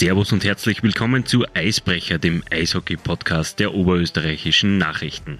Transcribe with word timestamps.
Servus 0.00 0.32
und 0.32 0.44
herzlich 0.44 0.82
willkommen 0.82 1.26
zu 1.26 1.44
Eisbrecher, 1.52 2.18
dem 2.18 2.42
Eishockey-Podcast 2.50 3.58
der 3.58 3.74
oberösterreichischen 3.74 4.78
Nachrichten. 4.78 5.38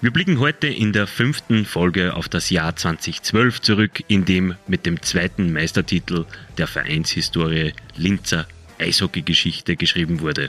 Wir 0.00 0.10
blicken 0.10 0.38
heute 0.38 0.68
in 0.68 0.94
der 0.94 1.06
fünften 1.06 1.66
Folge 1.66 2.14
auf 2.14 2.26
das 2.26 2.48
Jahr 2.48 2.74
2012 2.74 3.60
zurück, 3.60 4.02
in 4.08 4.24
dem 4.24 4.54
mit 4.66 4.86
dem 4.86 5.02
zweiten 5.02 5.52
Meistertitel 5.52 6.24
der 6.56 6.66
Vereinshistorie 6.66 7.74
Linzer 7.94 8.46
Eishockey-Geschichte 8.78 9.76
geschrieben 9.76 10.20
wurde. 10.20 10.48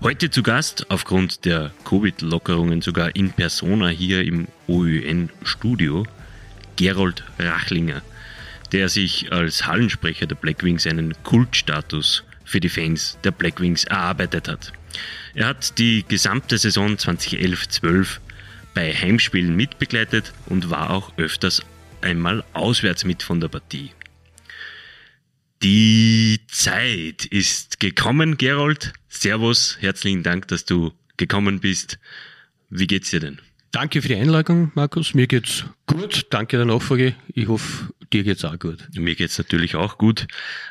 Heute 0.00 0.30
zu 0.30 0.42
Gast, 0.42 0.86
aufgrund 0.88 1.44
der 1.44 1.72
Covid-Lockerungen 1.84 2.80
sogar 2.80 3.14
in 3.14 3.32
persona 3.32 3.88
hier 3.88 4.22
im 4.22 4.48
OÜN-Studio, 4.66 6.06
Gerold 6.76 7.22
Rachlinger, 7.38 8.00
der 8.72 8.88
sich 8.88 9.30
als 9.30 9.66
Hallensprecher 9.66 10.26
der 10.26 10.36
Blackwings 10.36 10.86
einen 10.86 11.12
Kultstatus 11.22 12.24
für 12.52 12.60
die 12.60 12.68
Fans 12.68 13.18
der 13.24 13.30
Blackwings 13.30 13.84
erarbeitet 13.84 14.46
hat. 14.46 14.72
Er 15.34 15.46
hat 15.46 15.78
die 15.78 16.04
gesamte 16.06 16.58
Saison 16.58 16.96
2011-12 16.96 18.18
bei 18.74 18.92
Heimspielen 18.92 19.56
mitbegleitet 19.56 20.34
und 20.46 20.68
war 20.68 20.90
auch 20.90 21.16
öfters 21.16 21.62
einmal 22.02 22.44
auswärts 22.52 23.04
mit 23.04 23.22
von 23.22 23.40
der 23.40 23.48
Partie. 23.48 23.90
Die 25.62 26.40
Zeit 26.48 27.24
ist 27.24 27.80
gekommen, 27.80 28.36
Gerold. 28.36 28.92
Servus, 29.08 29.78
herzlichen 29.80 30.22
Dank, 30.22 30.48
dass 30.48 30.66
du 30.66 30.92
gekommen 31.16 31.60
bist. 31.60 31.98
Wie 32.68 32.86
geht's 32.86 33.10
dir 33.10 33.20
denn? 33.20 33.40
Danke 33.70 34.02
für 34.02 34.08
die 34.08 34.16
Einladung, 34.16 34.72
Markus. 34.74 35.14
Mir 35.14 35.26
geht's 35.26 35.64
gut. 35.86 36.26
Danke 36.28 36.58
der 36.58 36.66
Nachfrage. 36.66 37.14
Ich 37.32 37.48
hoffe, 37.48 37.94
dir 38.12 38.24
geht's 38.24 38.44
auch 38.44 38.58
gut. 38.58 38.78
Mir 38.94 39.14
geht's 39.14 39.38
natürlich 39.38 39.74
auch 39.74 39.98
gut. 39.98 40.26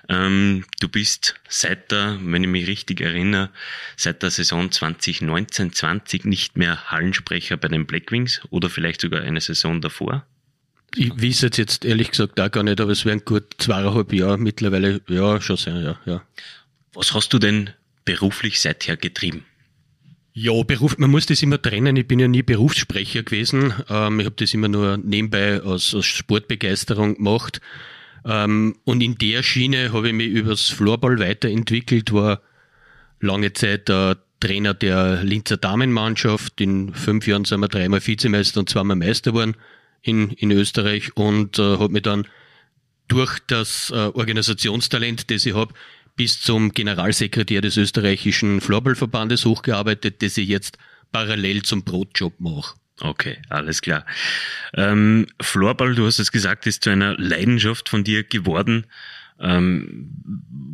Ähm, 0.10 0.66
du 0.80 0.88
bist 0.88 1.36
seit 1.50 1.92
der, 1.92 2.20
wenn 2.22 2.44
ich 2.44 2.50
mich 2.50 2.68
richtig 2.68 3.02
erinnere, 3.02 3.50
seit 3.98 4.24
der 4.24 4.32
Saison 4.32 4.70
2019-20 4.70 6.28
nicht 6.28 6.58
mehr 6.58 6.92
Hallensprecher 6.92 7.58
bei 7.58 7.68
den 7.68 7.86
Blackwings 7.86 8.42
oder 8.50 8.70
vielleicht 8.70 9.02
sogar 9.02 9.22
eine 9.22 9.42
Saison 9.42 9.82
davor. 9.82 10.26
Ich 10.96 11.12
weiß 11.12 11.42
jetzt, 11.42 11.58
jetzt 11.58 11.86
ehrlich 11.86 12.12
gesagt 12.12 12.40
auch 12.40 12.52
gar 12.52 12.64
nicht, 12.64 12.82
aber 12.82 12.92
es 12.92 13.06
wären 13.06 13.24
gut 13.24 13.46
zweieinhalb 13.58 14.12
Jahre 14.12 14.38
mittlerweile, 14.38 15.02
ja, 15.08 15.40
schon 15.40 15.58
sein, 15.58 15.84
ja, 15.84 16.00
ja. 16.06 16.24
Was 16.94 17.14
hast 17.14 17.32
du 17.32 17.40
denn 17.40 17.70
beruflich 18.04 18.60
seither 18.60 18.98
getrieben? 18.98 19.46
Ja, 20.34 20.64
Beruf, 20.64 20.98
man 20.98 21.12
muss 21.12 21.26
das 21.26 21.44
immer 21.44 21.62
trennen. 21.62 21.98
Ich 21.98 22.08
bin 22.08 22.20
ja 22.20 22.28
nie 22.28 22.42
Berufssprecher 22.42 23.24
gewesen. 23.24 23.74
Ähm, 23.90 24.20
ich 24.20 24.26
habe 24.26 24.36
das 24.38 24.54
immer 24.54 24.70
nur 24.70 24.98
nebenbei 24.98 25.62
aus, 25.62 25.94
aus 25.94 26.06
Sportbegeisterung 26.06 27.16
gemacht. 27.16 27.60
Ähm, 28.24 28.78
und 28.86 29.02
in 29.02 29.18
der 29.18 29.44
Schiene 29.44 29.92
habe 29.92 30.08
ich 30.08 30.14
mich 30.14 30.30
übers 30.30 30.70
Floorball 30.70 31.20
weiterentwickelt, 31.20 32.14
war 32.14 32.42
lange 33.20 33.52
Zeit 33.54 33.90
der 33.90 34.18
Trainer 34.40 34.74
der 34.74 35.24
Linzer 35.24 35.58
Damenmannschaft. 35.58 36.62
In 36.62 36.94
fünf 36.94 37.28
Jahren 37.28 37.46
sind 37.46 37.60
wir 37.60 37.68
dreimal 37.68 38.06
Vizemeister 38.06 38.62
und 38.62 38.70
zweimal 38.70 38.96
Meister 38.96 39.32
geworden 39.32 39.56
in, 40.02 40.30
in 40.32 40.52
Österreich 40.52 41.16
und 41.16 41.60
äh, 41.60 41.78
habe 41.78 41.90
mich 41.90 42.04
dann 42.04 42.26
durch 43.08 43.40
das 43.48 43.92
äh, 43.92 43.96
Organisationstalent, 43.96 45.30
das 45.30 45.46
ich 45.46 45.54
habe, 45.54 45.74
bis 46.22 46.40
zum 46.40 46.72
Generalsekretär 46.72 47.62
des 47.62 47.78
österreichischen 47.78 48.62
Floorballverbandes 48.62 49.44
hochgearbeitet, 49.44 50.22
das 50.22 50.38
ich 50.38 50.48
jetzt 50.48 50.78
parallel 51.12 51.64
zum 51.64 51.84
Brotjob 51.84 52.40
mache. 52.40 52.76
Okay, 53.00 53.42
alles 53.50 53.82
klar. 53.82 54.06
Ähm, 54.76 55.26
Floorball, 55.42 55.96
du 55.96 56.06
hast 56.06 56.20
es 56.20 56.32
gesagt, 56.32 56.68
ist 56.68 56.84
zu 56.84 56.92
einer 56.92 57.16
Leidenschaft 57.18 57.90
von 57.90 58.04
dir 58.04 58.24
geworden. 58.24 58.86
Ähm, 59.42 60.10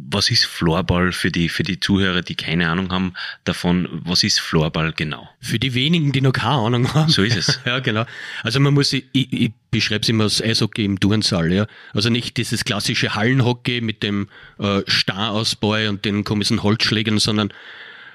was 0.10 0.30
ist 0.30 0.46
Floorball 0.46 1.12
für 1.12 1.32
die, 1.32 1.50
für 1.50 1.64
die 1.64 1.80
Zuhörer, 1.80 2.22
die 2.22 2.36
keine 2.36 2.70
Ahnung 2.70 2.92
haben 2.92 3.14
davon? 3.44 3.88
Was 3.92 4.24
ist 4.24 4.40
Floorball 4.40 4.94
genau? 4.94 5.30
Für 5.42 5.60
die 5.60 5.74
wenigen, 5.74 6.12
die 6.12 6.22
noch 6.22 6.34
keine 6.34 6.54
Ahnung 6.54 6.94
haben. 6.94 7.10
So 7.10 7.24
ist 7.24 7.36
es. 7.36 7.60
ja, 7.66 7.80
genau. 7.80 8.06
Also 8.44 8.60
man 8.60 8.74
muss, 8.74 8.94
ich, 8.94 9.06
ich 9.14 9.52
beschreibe 9.70 10.04
es 10.04 10.10
immer 10.10 10.26
als 10.26 10.42
Eishockey 10.42 10.86
im 10.86 11.00
Turnsaal, 11.00 11.52
ja. 11.52 11.68
Also 11.94 12.10
nicht 12.10 12.38
dieses 12.38 12.64
klassische 12.64 13.16
Hallenhockey 13.16 13.82
mit 13.82 14.04
dem 14.04 14.30
äh, 14.60 14.82
Starausbau 14.88 15.90
und 15.90 16.06
den 16.06 16.24
komischen 16.24 16.64
Holzschlägern, 16.64 17.20
sondern 17.20 17.54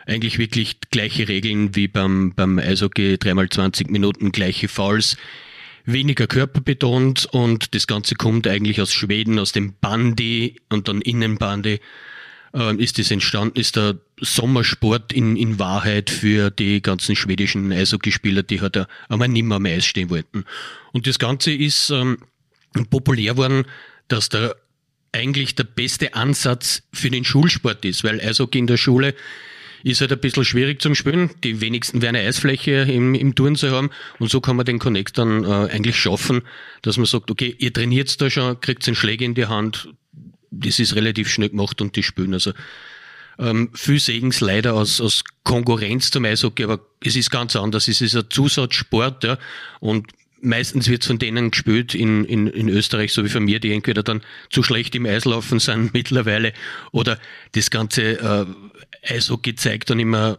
eigentlich 0.07 0.39
wirklich 0.39 0.79
gleiche 0.91 1.29
Regeln 1.29 1.77
wie 1.77 1.89
beim, 1.89 2.33
beim 2.35 2.59
Eishockey, 2.59 3.19
dreimal 3.19 3.49
20 3.49 3.91
Minuten, 3.91 4.33
gleiche 4.33 4.69
Fouls 4.69 5.17
weniger 5.85 6.27
körperbetont 6.27 7.27
und 7.27 7.75
das 7.75 7.87
Ganze 7.87 8.15
kommt 8.15 8.47
eigentlich 8.47 8.81
aus 8.81 8.93
Schweden, 8.93 9.39
aus 9.39 9.53
dem 9.53 9.75
Bandy 9.81 10.61
und 10.69 10.89
dann 10.89 11.01
Innenbandy 11.01 11.81
äh, 12.55 12.77
ist 12.77 12.99
das 12.99 13.11
entstanden, 13.11 13.59
ist 13.59 13.77
der 13.77 13.99
Sommersport 14.21 15.13
in, 15.13 15.37
in 15.37 15.59
Wahrheit 15.59 16.11
für 16.11 16.51
die 16.51 16.81
ganzen 16.83 17.17
schwedischen 17.17 17.73
Eishockeyspieler, 17.73 18.43
die 18.43 18.61
halt 18.61 18.87
einmal 19.09 19.29
nimmer 19.29 19.57
am 19.57 19.67
Eis 19.67 19.85
stehen 19.85 20.11
wollten. 20.11 20.45
Und 20.93 21.07
das 21.07 21.19
Ganze 21.19 21.53
ist 21.53 21.91
ähm, 21.91 22.19
populär 22.91 23.37
worden, 23.37 23.65
dass 24.09 24.29
der 24.29 24.57
eigentlich 25.13 25.55
der 25.55 25.65
beste 25.65 26.15
Ansatz 26.15 26.83
für 26.93 27.11
den 27.11 27.25
Schulsport 27.25 27.85
ist, 27.85 28.03
weil 28.03 28.21
Eishockey 28.21 28.59
in 28.59 28.67
der 28.67 28.79
Schule 28.79 29.15
ist 29.83 30.01
halt 30.01 30.13
ein 30.13 30.21
bisschen 30.21 30.45
schwierig 30.45 30.81
zum 30.81 30.95
Spielen. 30.95 31.31
Die 31.43 31.61
wenigsten 31.61 32.03
werden 32.03 32.17
eine 32.17 32.29
Eisfläche 32.29 32.83
im, 32.83 33.15
im 33.15 33.35
Turnsaal 33.35 33.73
haben. 33.73 33.91
Und 34.19 34.31
so 34.31 34.41
kann 34.41 34.57
man 34.57 34.67
den 34.67 34.79
Connect 34.79 35.19
dann 35.19 35.45
äh, 35.45 35.71
eigentlich 35.71 35.97
schaffen, 35.97 36.43
dass 36.83 36.97
man 36.97 37.07
sagt, 37.07 37.31
okay, 37.31 37.55
ihr 37.59 37.73
trainiert 37.73 38.21
da 38.21 38.31
schon, 38.31 38.61
kriegt 38.61 38.87
einen 38.87 38.97
Schläger 38.97 39.25
in 39.25 39.35
die 39.35 39.47
Hand. 39.47 39.89
Das 40.51 40.79
ist 40.79 40.95
relativ 40.95 41.29
schnell 41.29 41.51
gemacht 41.51 41.81
und 41.81 41.97
die 41.97 42.03
spielen. 42.03 42.35
Also 42.35 42.53
ähm, 43.39 43.71
viel 43.75 43.99
Segens 43.99 44.41
leider 44.41 44.75
aus, 44.75 45.01
aus 45.01 45.25
Konkurrenz 45.45 46.11
zum 46.11 46.25
Eishockey, 46.25 46.65
aber 46.65 46.81
es 47.01 47.17
ist 47.17 47.31
ganz 47.31 47.57
anders. 47.57 47.89
Es 47.89 48.01
ist 48.01 48.15
ein 48.15 48.25
Zusatzsport, 48.29 49.25
ja. 49.25 49.39
Und 49.81 50.13
meistens 50.43 50.89
wird 50.89 51.05
von 51.05 51.19
denen 51.19 51.51
gespielt 51.51 51.95
in, 51.95 52.25
in, 52.25 52.47
in 52.47 52.69
Österreich, 52.69 53.13
so 53.13 53.25
wie 53.25 53.29
von 53.29 53.45
mir, 53.45 53.61
die 53.61 53.73
entweder 53.73 54.03
dann 54.03 54.23
zu 54.51 54.63
schlecht 54.63 54.95
im 54.95 55.07
Eislaufen 55.07 55.61
sind 55.61 55.95
mittlerweile 55.95 56.53
oder 56.91 57.19
das 57.53 57.71
ganze 57.71 58.19
äh, 58.19 58.47
Eishockey 59.15 59.55
zeigt 59.55 59.91
dann 59.91 60.01
immer 60.01 60.39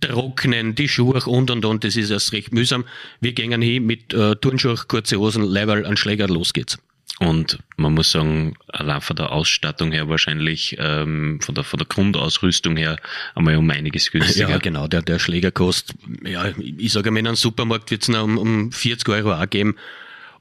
trocknen, 0.00 0.74
die 0.74 0.88
Schuhe 0.88 1.20
und 1.26 1.50
und 1.50 1.64
und, 1.64 1.84
das 1.84 1.96
ist 1.96 2.10
erst 2.10 2.32
recht 2.32 2.52
mühsam. 2.52 2.84
Wir 3.20 3.32
gehen 3.32 3.60
hin 3.62 3.84
mit 3.84 4.14
äh, 4.14 4.36
Turnschuhe, 4.36 4.76
kurze 4.88 5.18
Hosen, 5.18 5.42
Leiberl, 5.42 5.84
an 5.86 5.96
Schläger, 5.96 6.28
los 6.28 6.52
geht's. 6.52 6.78
Und 7.18 7.58
man 7.76 7.94
muss 7.94 8.10
sagen, 8.10 8.56
allein 8.68 9.00
von 9.00 9.16
der 9.16 9.32
Ausstattung 9.32 9.90
her 9.90 10.08
wahrscheinlich, 10.08 10.76
ähm, 10.78 11.40
von, 11.40 11.54
der, 11.54 11.64
von 11.64 11.78
der 11.78 11.86
Grundausrüstung 11.86 12.76
her, 12.76 12.98
einmal 13.34 13.56
um 13.56 13.70
einiges 13.70 14.10
günstiger. 14.10 14.50
Ja, 14.50 14.58
genau, 14.58 14.86
der, 14.86 15.00
der 15.00 15.18
Schläger 15.18 15.50
kostet, 15.50 15.96
ja, 16.24 16.52
ich 16.58 16.92
sage 16.92 17.10
mal, 17.10 17.20
in 17.20 17.26
einem 17.26 17.36
Supermarkt 17.36 17.90
wird 17.90 18.06
es 18.06 18.08
um, 18.10 18.36
um 18.36 18.70
40 18.70 19.08
Euro 19.08 19.32
auch 19.32 19.48
geben. 19.48 19.76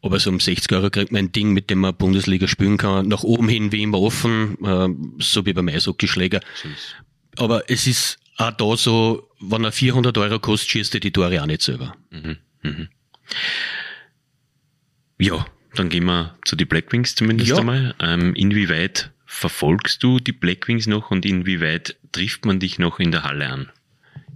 Aber 0.02 0.19
so 0.19 0.30
um 0.30 0.40
60 0.40 0.72
Euro 0.74 0.90
kriegt 0.90 1.12
man 1.12 1.25
ein 1.25 1.31
Ding, 1.31 1.53
mit 1.53 1.69
dem 1.69 1.80
man 1.80 1.96
Bundesliga 1.96 2.47
spielen 2.47 2.78
kann. 2.78 3.08
Nach 3.08 3.24
oben 3.24 3.47
hin 3.47 3.72
wie 3.72 3.81
immer 3.81 4.00
offen, 4.00 4.58
äh, 4.64 4.90
so 5.19 5.46
wie 5.46 5.53
beim 5.53 5.69
Eishockeyschläger. 5.69 6.41
Aber 7.38 7.69
es 7.69 7.88
ist 7.88 8.19
auch 8.38 8.52
da 8.52 8.75
so, 8.75 9.30
wenn 9.40 9.64
er 9.64 9.72
400 9.72 10.18
Euro 10.18 10.40
kostet, 10.40 10.72
schießt 10.72 10.94
er 10.96 11.00
die 11.00 11.12
Tore 11.12 11.41
auch 11.41 11.46
nicht 11.46 11.62
selber. 11.62 11.96
Mhm, 12.12 12.38
mhm. 12.62 12.90
Ja, 15.18 15.46
dann 15.75 15.90
gehen 15.90 16.06
wir 16.06 16.36
zu 16.46 16.56
den 16.56 16.68
Blackwings 16.68 17.16
zumindest 17.16 17.52
ja. 17.52 17.58
einmal. 17.58 17.96
Ähm, 18.00 18.34
inwieweit 18.36 19.12
verfolgst 19.25 20.02
du 20.02 20.19
die 20.19 20.31
Blackwings 20.31 20.88
noch 20.88 21.12
und 21.12 21.25
inwieweit 21.25 21.97
trifft 22.12 22.46
man 22.46 22.59
dich 22.59 22.80
noch 22.80 23.00
in 23.00 23.12
der 23.12 23.24
Halle 23.24 23.50
an? 23.50 23.72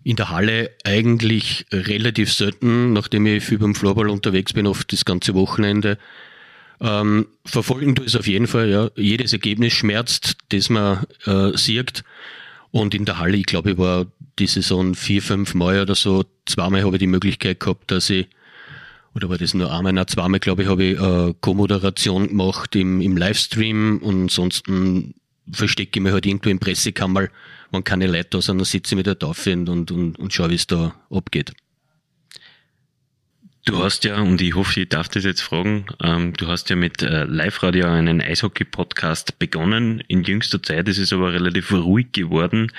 In 0.03 0.16
der 0.16 0.29
Halle 0.29 0.72
eigentlich 0.83 1.66
relativ 1.72 2.33
selten, 2.33 2.93
nachdem 2.93 3.25
ich 3.25 3.43
viel 3.43 3.59
beim 3.59 3.75
Floorball 3.75 4.09
unterwegs 4.09 4.53
bin, 4.53 4.67
oft 4.67 4.91
das 4.91 5.05
ganze 5.05 5.34
Wochenende. 5.34 5.97
Ähm, 6.81 7.28
verfolgen 7.46 7.96
du 7.96 8.03
es 8.03 8.16
auf 8.16 8.28
jeden 8.28 8.47
Fall, 8.47 8.69
ja. 8.69 8.90
Jedes 8.96 9.34
Ergebnis 9.34 9.73
schmerzt, 9.73 10.37
das 10.49 10.69
man 10.69 11.05
äh, 11.25 11.55
sieht. 11.58 12.03
Und 12.72 12.93
in 12.93 13.05
der 13.05 13.19
Halle, 13.19 13.37
ich 13.37 13.46
glaube, 13.46 13.72
ich 13.72 13.78
war 13.78 14.08
die 14.37 14.47
Saison 14.47 14.96
vier, 14.96 15.22
fünf 15.22 15.53
Mal 15.53 15.81
oder 15.81 15.96
so. 15.96 16.23
Zweimal 16.46 16.84
habe 16.84 16.96
ich 16.96 16.99
die 16.99 17.08
Möglichkeit 17.08 17.59
gehabt, 17.59 17.91
dass 17.91 18.09
ich, 18.09 18.28
oder 19.19 19.29
war 19.29 19.37
das 19.37 19.53
nur 19.53 19.71
einmal, 19.71 19.91
nein, 19.91 20.07
zweimal, 20.07 20.39
glaube 20.39 20.63
ich, 20.63 20.69
habe 20.69 20.83
ich 20.83 20.99
äh, 20.99 21.33
Co-Moderation 21.41 22.29
gemacht 22.29 22.73
im, 22.75 23.01
im 23.01 23.17
Livestream 23.17 23.99
und 24.01 24.23
ansonsten 24.23 25.13
verstecke 25.51 25.99
ich 25.99 26.03
mich 26.03 26.13
halt 26.13 26.25
irgendwo 26.25 26.49
im 26.49 26.59
Pressekammer, 26.59 27.27
wenn 27.71 27.83
keine 27.83 28.07
Leute 28.07 28.29
da 28.31 28.41
sind, 28.41 28.59
dann 28.59 28.66
sitze 28.66 28.93
ich 28.93 28.97
mit 28.97 29.07
der 29.07 29.19
Tafel 29.19 29.67
und, 29.67 29.91
und, 29.91 30.17
und 30.17 30.33
schaue, 30.33 30.51
wie 30.51 30.55
es 30.55 30.67
da 30.67 30.95
abgeht. 31.11 31.51
Du 33.66 33.83
hast 33.83 34.05
ja, 34.05 34.21
und 34.21 34.41
ich 34.41 34.55
hoffe, 34.55 34.79
ich 34.79 34.89
darf 34.89 35.09
das 35.09 35.25
jetzt 35.25 35.41
fragen, 35.41 35.85
ähm, 36.01 36.33
du 36.33 36.47
hast 36.47 36.69
ja 36.69 36.77
mit 36.77 37.01
äh, 37.01 37.25
Live-Radio 37.25 37.87
einen 37.87 38.21
Eishockey-Podcast 38.21 39.37
begonnen. 39.37 40.01
In 40.07 40.23
jüngster 40.23 40.63
Zeit 40.63 40.87
ist 40.87 40.97
es 40.97 41.11
aber 41.11 41.33
relativ 41.33 41.73
ruhig 41.73 42.13
geworden. 42.13 42.71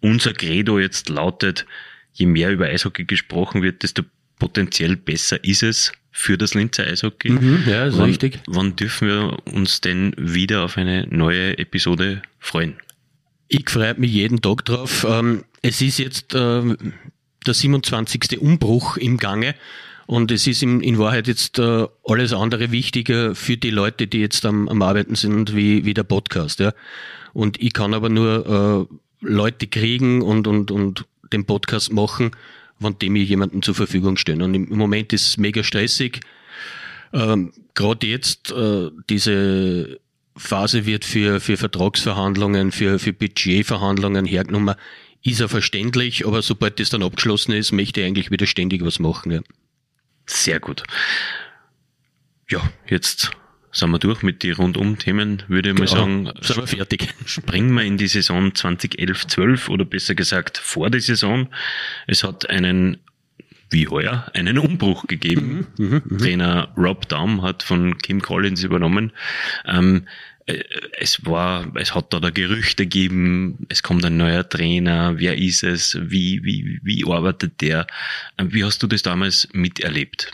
Unser 0.00 0.32
Credo 0.32 0.80
jetzt 0.80 1.08
lautet, 1.08 1.64
je 2.12 2.26
mehr 2.26 2.50
über 2.50 2.66
Eishockey 2.66 3.04
gesprochen 3.04 3.62
wird, 3.62 3.84
desto 3.84 4.02
potenziell 4.38 4.96
besser 4.96 5.42
ist 5.44 5.62
es 5.62 5.92
für 6.12 6.38
das 6.38 6.54
Linzer 6.54 6.86
Eishockey. 6.86 7.30
Mhm, 7.30 7.64
ja, 7.66 7.86
ist 7.86 7.98
wann, 7.98 8.06
richtig. 8.06 8.40
Wann 8.46 8.74
dürfen 8.76 9.08
wir 9.08 9.36
uns 9.52 9.80
denn 9.80 10.14
wieder 10.16 10.64
auf 10.64 10.78
eine 10.78 11.06
neue 11.08 11.58
Episode 11.58 12.22
freuen? 12.38 12.76
Ich 13.48 13.68
freue 13.68 13.94
mich 13.94 14.12
jeden 14.12 14.40
Tag 14.40 14.64
drauf. 14.64 15.06
Ähm, 15.08 15.44
es 15.62 15.80
ist 15.80 15.98
jetzt 15.98 16.34
äh, 16.34 16.62
der 17.46 17.54
27. 17.54 18.40
Umbruch 18.40 18.96
im 18.96 19.18
Gange. 19.18 19.54
Und 20.06 20.30
es 20.30 20.46
ist 20.46 20.62
in, 20.62 20.80
in 20.80 20.98
Wahrheit 20.98 21.26
jetzt 21.26 21.58
äh, 21.58 21.86
alles 22.04 22.32
andere 22.32 22.70
wichtiger 22.70 23.34
für 23.34 23.56
die 23.56 23.70
Leute, 23.70 24.06
die 24.06 24.20
jetzt 24.20 24.46
am, 24.46 24.68
am 24.68 24.80
Arbeiten 24.80 25.16
sind, 25.16 25.54
wie, 25.54 25.84
wie 25.84 25.94
der 25.94 26.04
Podcast. 26.04 26.60
Ja. 26.60 26.72
Und 27.32 27.60
ich 27.60 27.72
kann 27.72 27.92
aber 27.92 28.08
nur 28.08 28.88
äh, 28.88 28.96
Leute 29.20 29.66
kriegen 29.66 30.22
und, 30.22 30.46
und, 30.46 30.70
und 30.70 31.04
den 31.32 31.44
Podcast 31.44 31.92
machen, 31.92 32.30
wann 32.78 32.98
dem 32.98 33.16
ich 33.16 33.28
jemanden 33.28 33.62
zur 33.62 33.74
Verfügung 33.74 34.16
stellen. 34.16 34.42
Und 34.42 34.54
im 34.54 34.76
Moment 34.76 35.12
ist 35.12 35.28
es 35.28 35.36
mega 35.36 35.62
stressig. 35.62 36.20
Ähm, 37.12 37.52
Gerade 37.74 38.06
jetzt, 38.06 38.52
äh, 38.52 38.90
diese 39.08 40.00
Phase 40.36 40.86
wird 40.86 41.04
für, 41.04 41.40
für 41.40 41.56
Vertragsverhandlungen, 41.56 42.72
für, 42.72 42.98
für 42.98 43.12
Budgetverhandlungen 43.12 44.26
hergenommen. 44.26 44.74
Ist 45.22 45.40
ja 45.40 45.48
verständlich, 45.48 46.26
aber 46.26 46.42
sobald 46.42 46.78
das 46.78 46.90
dann 46.90 47.02
abgeschlossen 47.02 47.52
ist, 47.52 47.72
möchte 47.72 48.00
ich 48.00 48.06
eigentlich 48.06 48.30
wieder 48.30 48.46
ständig 48.46 48.84
was 48.84 48.98
machen. 48.98 49.32
Ja. 49.32 49.40
Sehr 50.26 50.60
gut. 50.60 50.82
Ja, 52.48 52.60
jetzt 52.88 53.30
sind 53.76 53.90
wir 53.90 53.98
durch 53.98 54.22
mit 54.22 54.42
den 54.42 54.54
Rundum-Themen, 54.54 55.42
würde 55.48 55.70
ich 55.70 55.76
genau, 55.76 55.90
mal 55.90 55.98
sagen. 55.98 56.32
Sind 56.40 56.56
wir 56.56 56.66
fertig. 56.66 57.14
Springen 57.26 57.74
wir 57.74 57.82
in 57.82 57.98
die 57.98 58.06
Saison 58.06 58.52
2011-12 58.52 59.68
oder 59.68 59.84
besser 59.84 60.14
gesagt 60.14 60.56
vor 60.56 60.88
der 60.88 61.02
Saison. 61.02 61.48
Es 62.06 62.24
hat 62.24 62.48
einen, 62.48 62.96
wie 63.68 63.86
heuer, 63.88 64.30
einen 64.32 64.58
Umbruch 64.58 65.06
gegeben. 65.06 65.66
Mhm, 65.76 65.86
mh, 65.86 66.02
mh. 66.06 66.18
Trainer 66.18 66.68
Rob 66.76 67.06
Daum 67.08 67.42
hat 67.42 67.62
von 67.62 67.98
Kim 67.98 68.22
Collins 68.22 68.64
übernommen. 68.64 69.12
Ähm, 69.66 70.06
äh, 70.46 70.62
es 70.98 71.26
war, 71.26 71.70
es 71.76 71.94
hat 71.94 72.14
da, 72.14 72.20
da 72.20 72.30
Gerüchte 72.30 72.84
gegeben, 72.84 73.66
es 73.68 73.82
kommt 73.82 74.06
ein 74.06 74.16
neuer 74.16 74.48
Trainer, 74.48 75.18
wer 75.18 75.36
ist 75.36 75.62
es, 75.62 75.98
wie, 76.00 76.42
wie, 76.44 76.80
wie 76.82 77.04
arbeitet 77.04 77.60
der? 77.60 77.86
Ähm, 78.38 78.54
wie 78.54 78.64
hast 78.64 78.82
du 78.82 78.86
das 78.86 79.02
damals 79.02 79.48
miterlebt? 79.52 80.32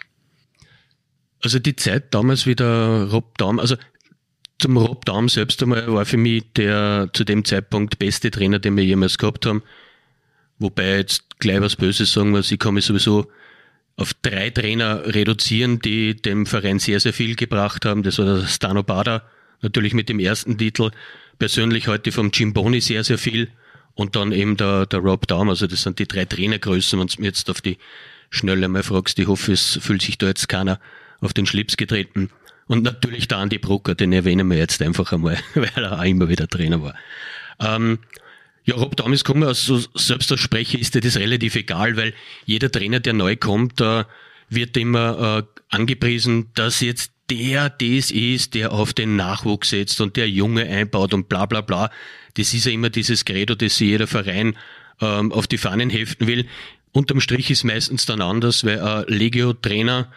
Also 1.43 1.59
die 1.59 1.77
Zeit 1.77 2.15
damals 2.15 2.47
wie 2.47 2.55
der 2.55 3.09
Rob 3.11 3.37
Daum, 3.37 3.59
also 3.59 3.77
zum 4.59 4.77
Rob 4.77 5.05
Daum 5.05 5.29
selbst 5.29 5.61
einmal 5.63 5.93
war 5.93 6.07
für 6.07 6.17
mich 6.17 6.45
der 6.57 7.11
zu 7.13 7.25
dem 7.25 7.45
Zeitpunkt 7.45 7.99
beste 7.99 8.31
Trainer, 8.31 8.61
den 8.61 8.77
wir 8.77 8.85
jemals 8.85 9.19
gehabt 9.19 9.45
haben. 9.45 9.63
Wobei 10.61 10.99
jetzt 10.99 11.41
gleich 11.41 11.61
was 11.61 11.75
Böses 11.75 12.13
sagen 12.13 12.31
muss, 12.31 12.53
ich 12.53 12.61
kann 12.61 12.75
mich 12.75 12.85
sowieso 12.85 13.27
auf 13.97 14.15
drei 14.23 14.51
Trainer 14.51 15.03
reduzieren, 15.05 15.81
die 15.81 16.15
dem 16.15 16.47
Verein 16.47 16.79
sehr, 16.79 17.01
sehr 17.01 17.13
viel 17.13 17.35
gebracht 17.35 17.85
haben. 17.85 18.05
Das 18.05 18.19
war 18.19 18.25
der 18.25 18.47
Stano 18.47 18.85
Bada, 18.85 19.23
natürlich 19.61 19.95
mit 19.95 20.09
dem 20.09 20.21
ersten 20.21 20.57
Titel. 20.57 20.93
Persönlich 21.41 21.89
heute 21.89 22.13
vom 22.13 22.31
Jim 22.33 22.53
Boni 22.53 22.81
sehr, 22.81 23.03
sehr 23.03 23.19
viel. 23.19 23.51
Und 23.95 24.17
dann 24.17 24.33
eben 24.33 24.57
der, 24.57 24.87
der 24.87 25.01
Rob 25.01 25.27
Daum. 25.27 25.51
Also 25.51 25.67
das 25.67 25.83
sind 25.83 25.99
die 25.99 26.07
drei 26.07 26.25
Trainergrößen. 26.25 26.99
Wenn 26.99 27.09
du 27.09 27.21
mir 27.21 27.27
jetzt 27.27 27.51
auf 27.51 27.61
die 27.61 27.79
Schnelle 28.31 28.69
mal 28.69 28.83
fragst, 28.83 29.19
ich 29.19 29.27
hoffe, 29.27 29.53
es 29.53 29.79
fühlt 29.83 30.03
sich 30.03 30.17
da 30.17 30.29
jetzt 30.29 30.49
keiner 30.49 30.81
auf 31.23 31.33
den 31.33 31.47
Schlips 31.47 31.79
getreten. 31.79 32.29
Und 32.67 32.83
natürlich 32.83 33.29
der 33.29 33.39
Andi 33.39 33.59
Brucker, 33.59 33.95
den 33.95 34.13
erwähnen 34.13 34.49
wir 34.51 34.59
jetzt 34.59 34.83
einfach 34.83 35.13
einmal, 35.13 35.39
weil 35.55 35.71
er 35.77 35.99
auch 35.99 36.05
immer 36.05 36.29
wieder 36.29 36.49
Trainer 36.49 36.83
war. 36.83 36.95
Ähm, 37.61 37.99
ja, 38.65 38.77
Rob 38.77 38.97
Daum 38.97 39.13
ist 39.13 39.25
gekommen, 39.25 39.45
also 39.45 39.81
selbst 39.95 40.31
als 40.31 40.41
Sprecher 40.41 40.79
ist 40.79 40.95
dir 40.95 41.01
das 41.01 41.17
relativ 41.17 41.57
egal, 41.57 41.97
weil 41.97 42.15
jeder 42.45 42.71
Trainer, 42.71 43.01
der 43.01 43.13
neu 43.13 43.37
kommt, 43.37 43.81
äh, 43.81 44.05
wird 44.49 44.77
immer 44.77 45.39
äh, 45.39 45.61
angepriesen, 45.71 46.51
dass 46.55 46.81
jetzt 46.81 47.13
der 47.31 47.71
das 47.71 48.11
ist, 48.11 48.55
der 48.55 48.73
auf 48.73 48.93
den 48.93 49.17
Nachwuchs 49.17 49.71
setzt 49.71 50.01
und 50.01 50.17
der 50.17 50.29
Junge 50.29 50.69
einbaut 50.69 51.15
und 51.15 51.29
bla 51.29 51.47
bla 51.47 51.61
bla. 51.63 51.91
Das 52.35 52.53
ist 52.53 52.67
ja 52.67 52.73
immer 52.73 52.91
dieses 52.91 53.25
Credo, 53.25 53.55
das 53.55 53.79
sich 53.79 53.89
jeder 53.89 54.07
Verein 54.07 54.57
ähm, 55.01 55.33
auf 55.33 55.47
die 55.47 55.59
Fahnen 55.59 55.91
heften 55.91 56.27
will. 56.27 56.47
Unterm 56.93 57.21
Strich 57.21 57.51
ist 57.51 57.65
meistens 57.65 58.07
dann 58.07 58.21
anders, 58.21 58.65
weil 58.65 58.81
ein 58.81 59.05
Legio-Trainer 59.09 60.13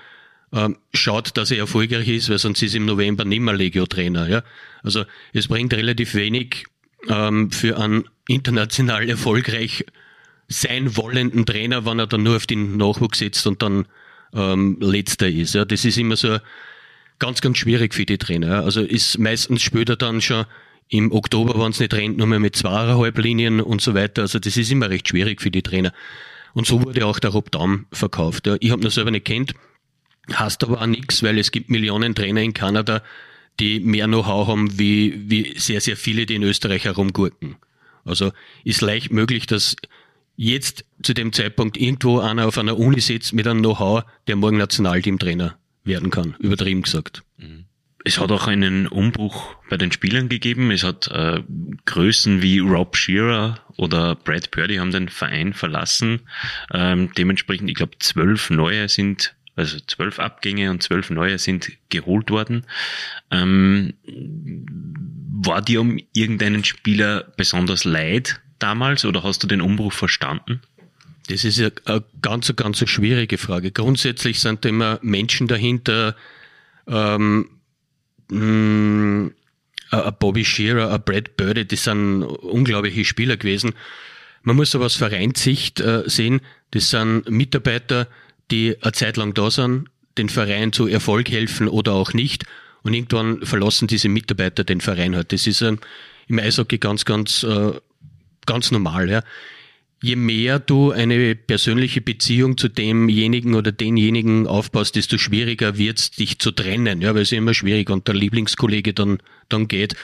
schaut, 0.93 1.35
dass 1.37 1.51
er 1.51 1.57
erfolgreich 1.57 2.07
ist, 2.07 2.29
weil 2.29 2.37
sonst 2.37 2.61
ist 2.63 2.75
im 2.75 2.85
November 2.85 3.25
nimmer 3.25 3.53
Legio-Trainer. 3.53 4.29
Ja? 4.29 4.43
Also 4.83 5.03
es 5.33 5.47
bringt 5.47 5.73
relativ 5.73 6.15
wenig 6.15 6.65
ähm, 7.09 7.51
für 7.51 7.77
einen 7.77 8.05
international 8.27 9.09
erfolgreich 9.09 9.85
sein 10.47 10.95
wollenden 10.95 11.45
Trainer, 11.45 11.85
wenn 11.85 11.99
er 11.99 12.07
dann 12.07 12.23
nur 12.23 12.37
auf 12.37 12.47
den 12.47 12.77
Nachwuchs 12.77 13.19
setzt 13.19 13.45
und 13.47 13.61
dann 13.61 13.87
ähm, 14.33 14.77
letzter 14.79 15.27
ist. 15.27 15.55
Ja? 15.55 15.65
Das 15.65 15.83
ist 15.83 15.97
immer 15.97 16.15
so 16.15 16.37
ganz, 17.19 17.41
ganz 17.41 17.57
schwierig 17.57 17.93
für 17.93 18.05
die 18.05 18.17
Trainer. 18.17 18.63
Also 18.63 18.81
ist 18.81 19.17
meistens 19.17 19.61
später 19.61 19.95
dann 19.95 20.21
schon 20.21 20.45
im 20.89 21.11
Oktober, 21.11 21.59
wenn 21.59 21.71
es 21.71 21.79
nicht 21.79 21.93
rennt, 21.93 22.17
nur 22.17 22.27
mehr 22.27 22.39
mit 22.39 22.55
zweieinhalb 22.55 23.17
Linien 23.17 23.59
und 23.59 23.81
so 23.81 23.95
weiter. 23.95 24.21
Also 24.21 24.39
das 24.39 24.55
ist 24.55 24.71
immer 24.71 24.89
recht 24.89 25.07
schwierig 25.07 25.41
für 25.41 25.51
die 25.51 25.63
Trainer. 25.63 25.91
Und 26.53 26.67
so 26.67 26.83
wurde 26.83 27.05
auch 27.05 27.19
der 27.19 27.31
Rob 27.31 27.51
Daum 27.51 27.87
verkauft. 27.91 28.47
Ja. 28.47 28.55
Ich 28.59 28.71
habe 28.71 28.83
ihn 28.83 28.89
selber 28.89 29.11
nicht 29.11 29.25
kennt, 29.25 29.53
heißt 30.33 30.63
aber 30.63 30.81
auch 30.81 30.87
nichts, 30.87 31.23
weil 31.23 31.37
es 31.37 31.51
gibt 31.51 31.69
Millionen 31.69 32.15
Trainer 32.15 32.41
in 32.41 32.53
Kanada, 32.53 33.01
die 33.59 33.79
mehr 33.79 34.07
Know-how 34.07 34.47
haben 34.47 34.77
wie, 34.79 35.29
wie 35.29 35.57
sehr, 35.57 35.81
sehr 35.81 35.97
viele, 35.97 36.25
die 36.25 36.35
in 36.35 36.43
Österreich 36.43 36.85
herumgurken. 36.85 37.55
Also 38.03 38.31
ist 38.63 38.81
leicht 38.81 39.11
möglich, 39.11 39.47
dass 39.47 39.75
jetzt 40.35 40.85
zu 41.01 41.13
dem 41.13 41.33
Zeitpunkt 41.33 41.77
irgendwo 41.77 42.19
einer 42.19 42.47
auf 42.47 42.57
einer 42.57 42.77
Uni 42.77 42.99
sitzt 42.99 43.33
mit 43.33 43.47
einem 43.47 43.61
Know-how, 43.61 44.03
der 44.27 44.35
morgen 44.35 44.57
Nationalteamtrainer 44.57 45.57
werden 45.83 46.09
kann, 46.09 46.35
übertrieben 46.39 46.81
gesagt. 46.81 47.23
Mhm. 47.37 47.65
Es 48.07 48.19
hat 48.19 48.31
auch 48.31 48.45
einen 48.47 48.87
Umbruch 48.87 49.55
bei 49.67 49.77
den 49.77 49.91
Spielern 49.91 50.29
gegeben. 50.29 50.69
Es 50.69 50.83
hat 50.83 51.07
äh, 51.07 51.41
Größen 51.85 52.43
wie 52.43 52.59
Rob 52.59 52.95
Shearer 52.95 53.59
oder 53.77 54.13
Brad 54.15 54.51
Purdy 54.51 54.75
haben 54.75 54.91
den 54.91 55.09
Verein 55.09 55.53
verlassen. 55.53 56.21
Ähm, 56.71 57.09
dementsprechend, 57.17 57.67
ich 57.67 57.75
glaube, 57.75 57.97
zwölf 57.97 58.51
neue 58.51 58.89
sind, 58.89 59.34
also 59.55 59.79
zwölf 59.87 60.19
Abgänge 60.19 60.69
und 60.71 60.83
zwölf 60.83 61.09
neue 61.09 61.37
sind 61.37 61.71
geholt 61.89 62.29
worden. 62.29 62.65
Ähm, 63.31 63.93
war 65.41 65.61
dir 65.61 65.81
um 65.81 65.99
irgendeinen 66.13 66.63
Spieler 66.63 67.31
besonders 67.37 67.85
leid 67.85 68.41
damals 68.59 69.05
oder 69.05 69.23
hast 69.23 69.43
du 69.43 69.47
den 69.47 69.61
Umbruch 69.61 69.93
verstanden? 69.93 70.61
Das 71.27 71.43
ist 71.43 71.59
eine 71.59 72.03
ganz, 72.21 72.53
ganz 72.55 72.87
schwierige 72.87 73.37
Frage. 73.37 73.71
Grundsätzlich 73.71 74.39
sind 74.39 74.63
da 74.63 74.69
immer 74.69 74.99
Menschen 75.01 75.47
dahinter, 75.47 76.15
ähm, 76.87 77.49
mh, 78.29 79.31
ein 79.91 80.15
Bobby 80.19 80.45
Shearer, 80.45 80.97
Brad 80.99 81.37
Birdie, 81.37 81.65
das 81.65 81.85
sind 81.85 82.23
unglaubliche 82.23 83.05
Spieler 83.05 83.37
gewesen. 83.37 83.73
Man 84.43 84.55
muss 84.55 84.75
aber 84.75 84.85
aus 84.85 84.95
Vereinssicht 84.95 85.79
äh, 85.79 86.03
sehen, 86.05 86.41
das 86.71 86.89
sind 86.91 87.29
Mitarbeiter, 87.29 88.07
die 88.51 88.77
eine 88.81 88.91
Zeit 88.91 89.17
lang 89.17 89.33
da 89.33 89.49
sind, 89.51 89.87
den 90.17 90.29
Verein 90.29 90.71
zu 90.71 90.87
Erfolg 90.87 91.29
helfen 91.29 91.67
oder 91.67 91.93
auch 91.93 92.13
nicht. 92.13 92.45
Und 92.83 92.93
irgendwann 92.93 93.45
verlassen 93.45 93.87
diese 93.87 94.09
Mitarbeiter 94.09 94.63
den 94.63 94.81
Verein 94.81 95.15
halt. 95.15 95.33
Das 95.33 95.47
ist 95.47 95.61
ähm, 95.61 95.79
im 96.27 96.39
Eishockey 96.39 96.77
ganz, 96.77 97.05
ganz, 97.05 97.43
äh, 97.43 97.73
ganz 98.45 98.71
normal. 98.71 99.09
Ja 99.09 99.23
je 100.05 100.15
mehr 100.15 100.59
du 100.59 100.91
eine 100.91 101.35
persönliche 101.35 101.99
Beziehung 101.99 102.57
zu 102.57 102.67
demjenigen 102.67 103.55
oder 103.55 103.71
denjenigen 103.71 104.45
aufbaust, 104.45 104.95
desto 104.95 105.17
schwieriger 105.17 105.77
wird 105.77 105.99
es, 105.99 106.11
dich 106.11 106.37
zu 106.37 106.51
trennen, 106.51 107.01
ja, 107.01 107.15
weil 107.15 107.23
es 107.23 107.31
immer 107.31 107.55
schwierig 107.55 107.89
und 107.89 108.07
der 108.07 108.13
Lieblingskollege 108.13 108.93
dann, 108.93 109.17
dann 109.49 109.67
geht. 109.67 109.95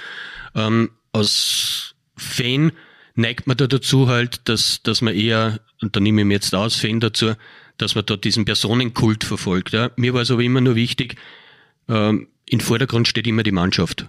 Ähm, 0.55 0.89
als 1.12 1.93
Fan 2.15 2.71
neigt 3.15 3.45
man 3.45 3.57
da 3.57 3.67
dazu 3.67 4.07
halt, 4.07 4.41
dass, 4.50 4.81
dass 4.81 5.01
man 5.01 5.13
eher, 5.13 5.60
und 5.81 5.95
da 5.95 6.00
nehme 6.00 6.21
ich 6.21 6.27
mir 6.27 6.33
jetzt 6.33 6.55
aus, 6.55 6.75
Fan 6.75 7.00
dazu, 7.00 7.33
dass 7.81 7.95
man 7.95 8.05
da 8.05 8.15
diesen 8.15 8.45
Personenkult 8.45 9.23
verfolgt. 9.23 9.73
Ja. 9.73 9.91
Mir 9.95 10.13
war 10.13 10.21
es 10.21 10.31
aber 10.31 10.43
immer 10.43 10.61
nur 10.61 10.75
wichtig, 10.75 11.15
ähm, 11.89 12.27
im 12.45 12.59
Vordergrund 12.59 13.07
steht 13.07 13.27
immer 13.27 13.43
die 13.43 13.51
Mannschaft 13.51 14.05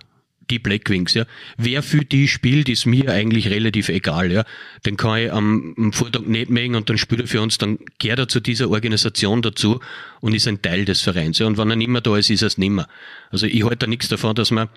die 0.50 0.59
Blackwings, 0.59 1.14
ja. 1.14 1.25
Wer 1.57 1.83
für 1.83 2.05
die 2.05 2.29
spielt, 2.29 2.69
ist 2.69 2.87
mir 2.87 3.11
eigentlich 3.11 3.49
relativ 3.49 3.88
egal, 3.88 4.31
ja. 4.31 4.45
Den 4.85 4.97
kann 4.97 5.19
ich 5.19 5.33
am, 5.33 5.75
am 5.76 5.93
Vortag 5.93 6.23
nicht 6.23 6.50
machen 6.50 6.75
und 6.75 6.88
dann 6.91 6.99
spielt 6.99 7.23
er 7.23 7.26
für 7.26 7.41
uns, 7.41 7.59
dann 7.59 7.79
gehört 7.99 8.19
er 8.19 8.29
zu 8.29 8.41
dieser 8.41 8.71
Organisation 8.71 9.43
dazu 9.43 9.81
und 10.21 10.35
ist 10.35 10.47
ein 10.47 10.62
Teil 10.62 10.85
des 10.85 11.00
Vereins, 11.00 11.38
ja. 11.38 11.47
Und 11.47 11.59
wenn 11.59 11.71
er 11.71 11.76
nicht 11.76 11.88
mehr 11.88 12.00
da 12.00 12.17
ist, 12.17 12.31
ist 12.31 12.43
er 12.43 12.49
es 12.49 12.59
nicht 12.59 12.71
mehr. 12.71 12.88
Also 13.31 13.47
ich 13.47 13.64
halte 13.64 13.79
da 13.79 13.87
nichts 13.87 14.09
davon, 14.09 14.35
dass 14.35 14.50
man 14.50 14.69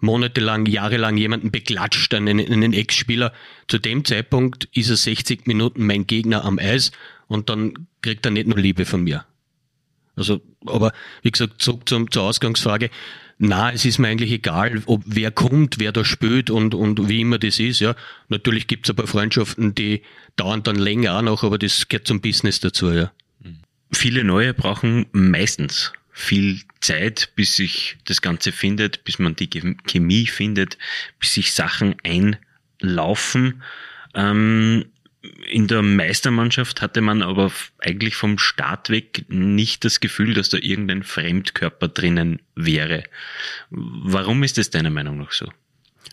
monatelang, 0.00 0.66
jahrelang 0.66 1.16
jemanden 1.16 1.50
beklatscht, 1.50 2.14
einen, 2.14 2.40
einen 2.40 2.72
Ex-Spieler. 2.72 3.32
Zu 3.68 3.78
dem 3.78 4.04
Zeitpunkt 4.04 4.68
ist 4.72 4.88
er 4.88 4.96
60 4.96 5.46
Minuten 5.46 5.86
mein 5.86 6.06
Gegner 6.06 6.44
am 6.44 6.58
Eis 6.58 6.90
und 7.30 7.48
dann 7.48 7.86
kriegt 8.02 8.26
er 8.26 8.32
nicht 8.32 8.46
nur 8.46 8.58
Liebe 8.58 8.84
von 8.84 9.02
mir. 9.02 9.24
Also, 10.16 10.42
aber 10.66 10.92
wie 11.22 11.30
gesagt, 11.30 11.62
zurück 11.62 11.88
zum, 11.88 12.10
zur 12.10 12.24
Ausgangsfrage 12.24 12.90
na, 13.42 13.72
es 13.72 13.86
ist 13.86 13.98
mir 13.98 14.08
eigentlich 14.08 14.32
egal, 14.32 14.82
ob 14.84 15.02
wer 15.06 15.30
kommt, 15.30 15.78
wer 15.78 15.92
da 15.92 16.04
spielt 16.04 16.50
und, 16.50 16.74
und 16.74 17.08
wie 17.08 17.22
immer 17.22 17.38
das 17.38 17.58
ist. 17.58 17.80
Ja, 17.80 17.96
natürlich 18.28 18.66
gibt's 18.66 18.90
ein 18.90 18.96
paar 18.96 19.06
Freundschaften, 19.06 19.74
die 19.74 20.02
dauern 20.36 20.62
dann 20.62 20.76
länger 20.76 21.16
auch 21.16 21.22
noch, 21.22 21.42
aber 21.42 21.56
das 21.56 21.88
gehört 21.88 22.06
zum 22.06 22.20
Business 22.20 22.60
dazu. 22.60 22.92
Ja. 22.92 23.10
Viele 23.92 24.24
neue 24.24 24.52
brauchen 24.52 25.06
meistens 25.12 25.94
viel 26.10 26.60
Zeit, 26.80 27.32
bis 27.34 27.56
sich 27.56 27.96
das 28.04 28.20
Ganze 28.20 28.52
findet, 28.52 29.04
bis 29.04 29.18
man 29.18 29.34
die 29.36 29.48
Chemie 29.48 30.26
findet, 30.26 30.76
bis 31.18 31.32
sich 31.32 31.54
Sachen 31.54 31.96
laufen. 32.80 33.62
Ähm, 34.12 34.84
in 35.22 35.66
der 35.66 35.82
Meistermannschaft 35.82 36.80
hatte 36.80 37.00
man 37.00 37.22
aber 37.22 37.52
eigentlich 37.78 38.14
vom 38.14 38.38
Start 38.38 38.88
weg 38.88 39.26
nicht 39.28 39.84
das 39.84 40.00
Gefühl, 40.00 40.34
dass 40.34 40.48
da 40.48 40.56
irgendein 40.56 41.02
Fremdkörper 41.02 41.88
drinnen 41.88 42.40
wäre. 42.54 43.04
Warum 43.70 44.42
ist 44.42 44.56
das 44.56 44.70
deiner 44.70 44.90
Meinung 44.90 45.18
nach 45.18 45.32
so? 45.32 45.46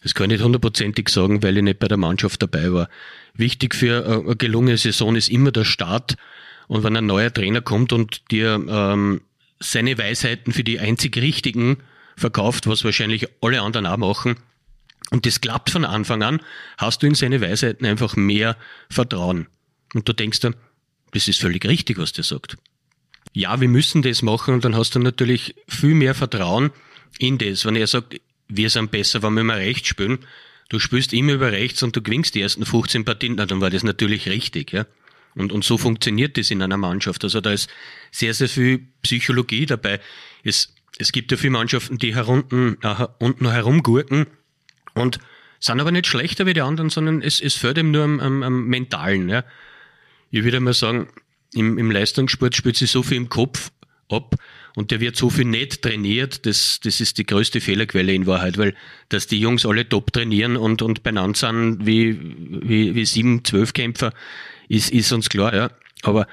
Das 0.03 0.13
kann 0.13 0.25
ich 0.25 0.37
nicht 0.37 0.43
hundertprozentig 0.43 1.09
sagen, 1.09 1.41
weil 1.41 1.57
ich 1.57 1.63
nicht 1.63 1.79
bei 1.79 1.87
der 1.87 1.97
Mannschaft 1.97 2.41
dabei 2.41 2.71
war. 2.71 2.89
Wichtig 3.33 3.75
für 3.75 4.05
eine 4.25 4.35
gelungene 4.35 4.77
Saison 4.77 5.15
ist 5.15 5.29
immer 5.29 5.51
der 5.51 5.63
Start. 5.63 6.17
Und 6.67 6.83
wenn 6.83 6.97
ein 6.97 7.05
neuer 7.05 7.33
Trainer 7.33 7.61
kommt 7.61 7.93
und 7.93 8.29
dir 8.29 8.61
ähm, 8.67 9.21
seine 9.59 9.97
Weisheiten 9.97 10.51
für 10.51 10.63
die 10.63 10.79
einzig 10.79 11.17
richtigen 11.17 11.77
verkauft, 12.17 12.67
was 12.67 12.83
wahrscheinlich 12.83 13.27
alle 13.41 13.61
anderen 13.61 13.85
auch 13.85 13.97
machen, 13.97 14.35
und 15.09 15.25
das 15.25 15.41
klappt 15.41 15.69
von 15.69 15.85
Anfang 15.85 16.21
an, 16.23 16.41
hast 16.77 17.01
du 17.01 17.07
in 17.07 17.15
seine 17.15 17.41
Weisheiten 17.41 17.85
einfach 17.85 18.15
mehr 18.15 18.57
Vertrauen. 18.89 19.47
Und 19.93 20.07
du 20.07 20.13
denkst 20.13 20.41
dann, 20.41 20.55
das 21.11 21.27
ist 21.27 21.39
völlig 21.39 21.65
richtig, 21.65 21.97
was 21.97 22.11
der 22.11 22.23
sagt. 22.23 22.57
Ja, 23.33 23.61
wir 23.61 23.69
müssen 23.69 24.01
das 24.01 24.21
machen 24.21 24.55
und 24.55 24.65
dann 24.65 24.75
hast 24.75 24.95
du 24.95 24.99
natürlich 24.99 25.55
viel 25.67 25.93
mehr 25.93 26.15
Vertrauen 26.15 26.71
in 27.19 27.37
das. 27.37 27.65
Wenn 27.65 27.75
er 27.75 27.87
sagt, 27.87 28.19
wir 28.49 28.69
sind 28.69 28.91
besser, 28.91 29.23
wenn 29.23 29.33
wir 29.33 29.43
mal 29.43 29.57
rechts 29.57 29.87
spielen, 29.87 30.19
du 30.69 30.79
spielst 30.79 31.13
immer 31.13 31.33
über 31.33 31.51
rechts 31.51 31.83
und 31.83 31.95
du 31.95 32.01
gewinnst 32.01 32.35
die 32.35 32.41
ersten 32.41 32.65
15 32.65 33.05
Partien, 33.05 33.35
na, 33.37 33.45
dann 33.45 33.61
war 33.61 33.69
das 33.69 33.83
natürlich 33.83 34.27
richtig, 34.27 34.73
ja. 34.73 34.85
Und, 35.35 35.51
und 35.51 35.63
so 35.63 35.77
funktioniert 35.77 36.35
das 36.37 36.49
in 36.49 36.63
einer 36.63 36.77
Mannschaft. 36.77 37.23
Also 37.23 37.41
da 37.41 37.51
ist 37.51 37.69
sehr, 38.11 38.33
sehr 38.33 38.49
viel 38.49 38.87
Psychologie 39.03 39.67
dabei. 39.67 39.99
Es, 40.43 40.73
es 40.97 41.11
gibt 41.11 41.31
ja 41.31 41.37
viele 41.37 41.51
Mannschaften, 41.51 41.99
die 41.99 42.15
herunten, 42.15 42.77
äh, 42.81 43.05
unten 43.19 43.49
herumgurken 43.51 44.25
und 44.97 45.19
sind 45.59 45.79
aber 45.79 45.91
nicht 45.91 46.07
schlechter 46.07 46.45
wie 46.45 46.53
die 46.53 46.61
anderen, 46.61 46.89
sondern 46.89 47.21
es, 47.21 47.39
es 47.39 47.55
fördert 47.55 47.83
ihm 47.83 47.91
nur 47.91 48.03
am, 48.03 48.19
am, 48.19 48.43
am 48.43 48.65
Mentalen. 48.65 49.29
Ja. 49.29 49.43
Ich 50.29 50.43
würde 50.43 50.59
mal 50.59 50.73
sagen, 50.73 51.07
im, 51.53 51.77
im 51.77 51.91
Leistungssport 51.91 52.55
spielt 52.55 52.75
sich 52.75 52.91
so 52.91 53.03
viel 53.03 53.17
im 53.17 53.29
Kopf 53.29 53.71
ab 54.09 54.35
und 54.75 54.91
der 54.91 54.99
wird 54.99 55.15
so 55.15 55.29
viel 55.29 55.45
nicht 55.45 55.81
trainiert, 55.81 56.45
das, 56.45 56.79
das 56.81 57.01
ist 57.01 57.17
die 57.17 57.25
größte 57.25 57.61
Fehlerquelle 57.61 58.13
in 58.13 58.27
Wahrheit, 58.27 58.57
weil 58.57 58.75
dass 59.09 59.27
die 59.27 59.39
Jungs 59.39 59.65
alle 59.65 59.89
top 59.89 60.13
trainieren 60.13 60.55
und, 60.55 60.81
und 60.81 61.03
benannt 61.03 61.37
sind 61.37 61.85
wie, 61.85 62.19
wie, 62.21 62.93
wie 62.93 63.05
sieben, 63.05 63.43
zwölf 63.43 63.73
Kämpfer, 63.73 64.13
ist, 64.69 64.91
ist 64.91 65.11
uns 65.11 65.29
klar, 65.29 65.55
ja. 65.55 65.71
Aber 66.03 66.27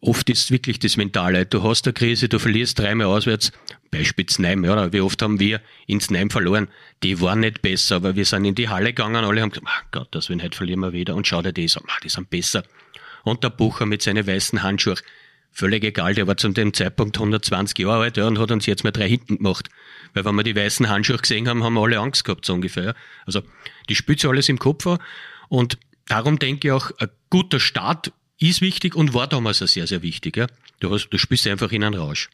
oft 0.00 0.28
ist 0.30 0.50
wirklich 0.50 0.78
das 0.78 0.96
Mentale. 0.96 1.46
Du 1.46 1.62
hast 1.62 1.86
eine 1.86 1.92
Krise, 1.92 2.28
du 2.28 2.38
verlierst 2.38 2.78
dreimal 2.78 3.06
auswärts, 3.08 3.52
Beispiel 3.90 4.26
Znaim, 4.26 4.64
ja, 4.64 4.92
wie 4.92 5.00
oft 5.00 5.20
haben 5.20 5.38
wir 5.38 5.60
in 5.86 6.00
Znaim 6.00 6.30
verloren? 6.30 6.68
Die 7.02 7.20
waren 7.20 7.40
nicht 7.40 7.62
besser, 7.62 7.96
aber 7.96 8.16
wir 8.16 8.24
sind 8.24 8.44
in 8.44 8.54
die 8.54 8.68
Halle 8.68 8.86
gegangen, 8.86 9.24
alle 9.24 9.42
haben 9.42 9.50
gesagt, 9.50 9.68
ach 9.68 9.84
Gott, 9.90 10.08
das 10.12 10.30
wenn 10.30 10.42
heute 10.42 10.56
verlieren 10.56 10.80
wir 10.80 10.92
wieder 10.92 11.14
und 11.14 11.26
schau 11.26 11.42
dir 11.42 11.52
das 11.52 11.76
an, 11.76 11.84
die 12.02 12.08
sind 12.08 12.30
besser. 12.30 12.64
Und 13.22 13.44
der 13.44 13.50
Bucher 13.50 13.86
mit 13.86 14.02
seinen 14.02 14.26
weißen 14.26 14.62
Handschuhen, 14.62 14.98
völlig 15.52 15.84
egal, 15.84 16.14
der 16.14 16.26
war 16.26 16.36
zu 16.38 16.48
dem 16.48 16.72
Zeitpunkt 16.72 17.18
120 17.18 17.78
Jahre 17.78 18.04
alt 18.04 18.16
ja, 18.16 18.26
und 18.26 18.38
hat 18.38 18.50
uns 18.50 18.66
jetzt 18.66 18.82
mal 18.82 18.90
drei 18.90 19.08
hinten 19.08 19.36
gemacht. 19.36 19.68
Weil 20.14 20.24
wenn 20.24 20.34
wir 20.34 20.42
die 20.42 20.56
weißen 20.56 20.88
Handschuhe 20.88 21.18
gesehen 21.18 21.48
haben, 21.48 21.62
haben 21.62 21.74
wir 21.74 21.82
alle 21.82 21.98
Angst 21.98 22.24
gehabt, 22.24 22.46
so 22.46 22.54
ungefähr. 22.54 22.84
Ja. 22.84 22.94
Also 23.26 23.42
die 23.90 23.94
spitze 23.94 24.28
alles 24.28 24.48
im 24.48 24.58
Kopf 24.58 24.86
an 24.86 24.98
und 25.48 25.78
darum 26.08 26.38
denke 26.38 26.68
ich 26.68 26.72
auch, 26.72 26.90
ein 26.98 27.10
guter 27.28 27.60
Start 27.60 28.12
ist 28.50 28.60
wichtig 28.60 28.94
und 28.94 29.14
war 29.14 29.26
damals 29.26 29.62
auch 29.62 29.68
sehr, 29.68 29.86
sehr 29.86 30.02
wichtig. 30.02 30.36
Ja? 30.36 30.46
Du, 30.80 30.90
hast, 30.90 31.08
du 31.08 31.18
spielst 31.18 31.46
einfach 31.46 31.72
in 31.72 31.84
einen 31.84 31.94
Rausch. 31.94 32.28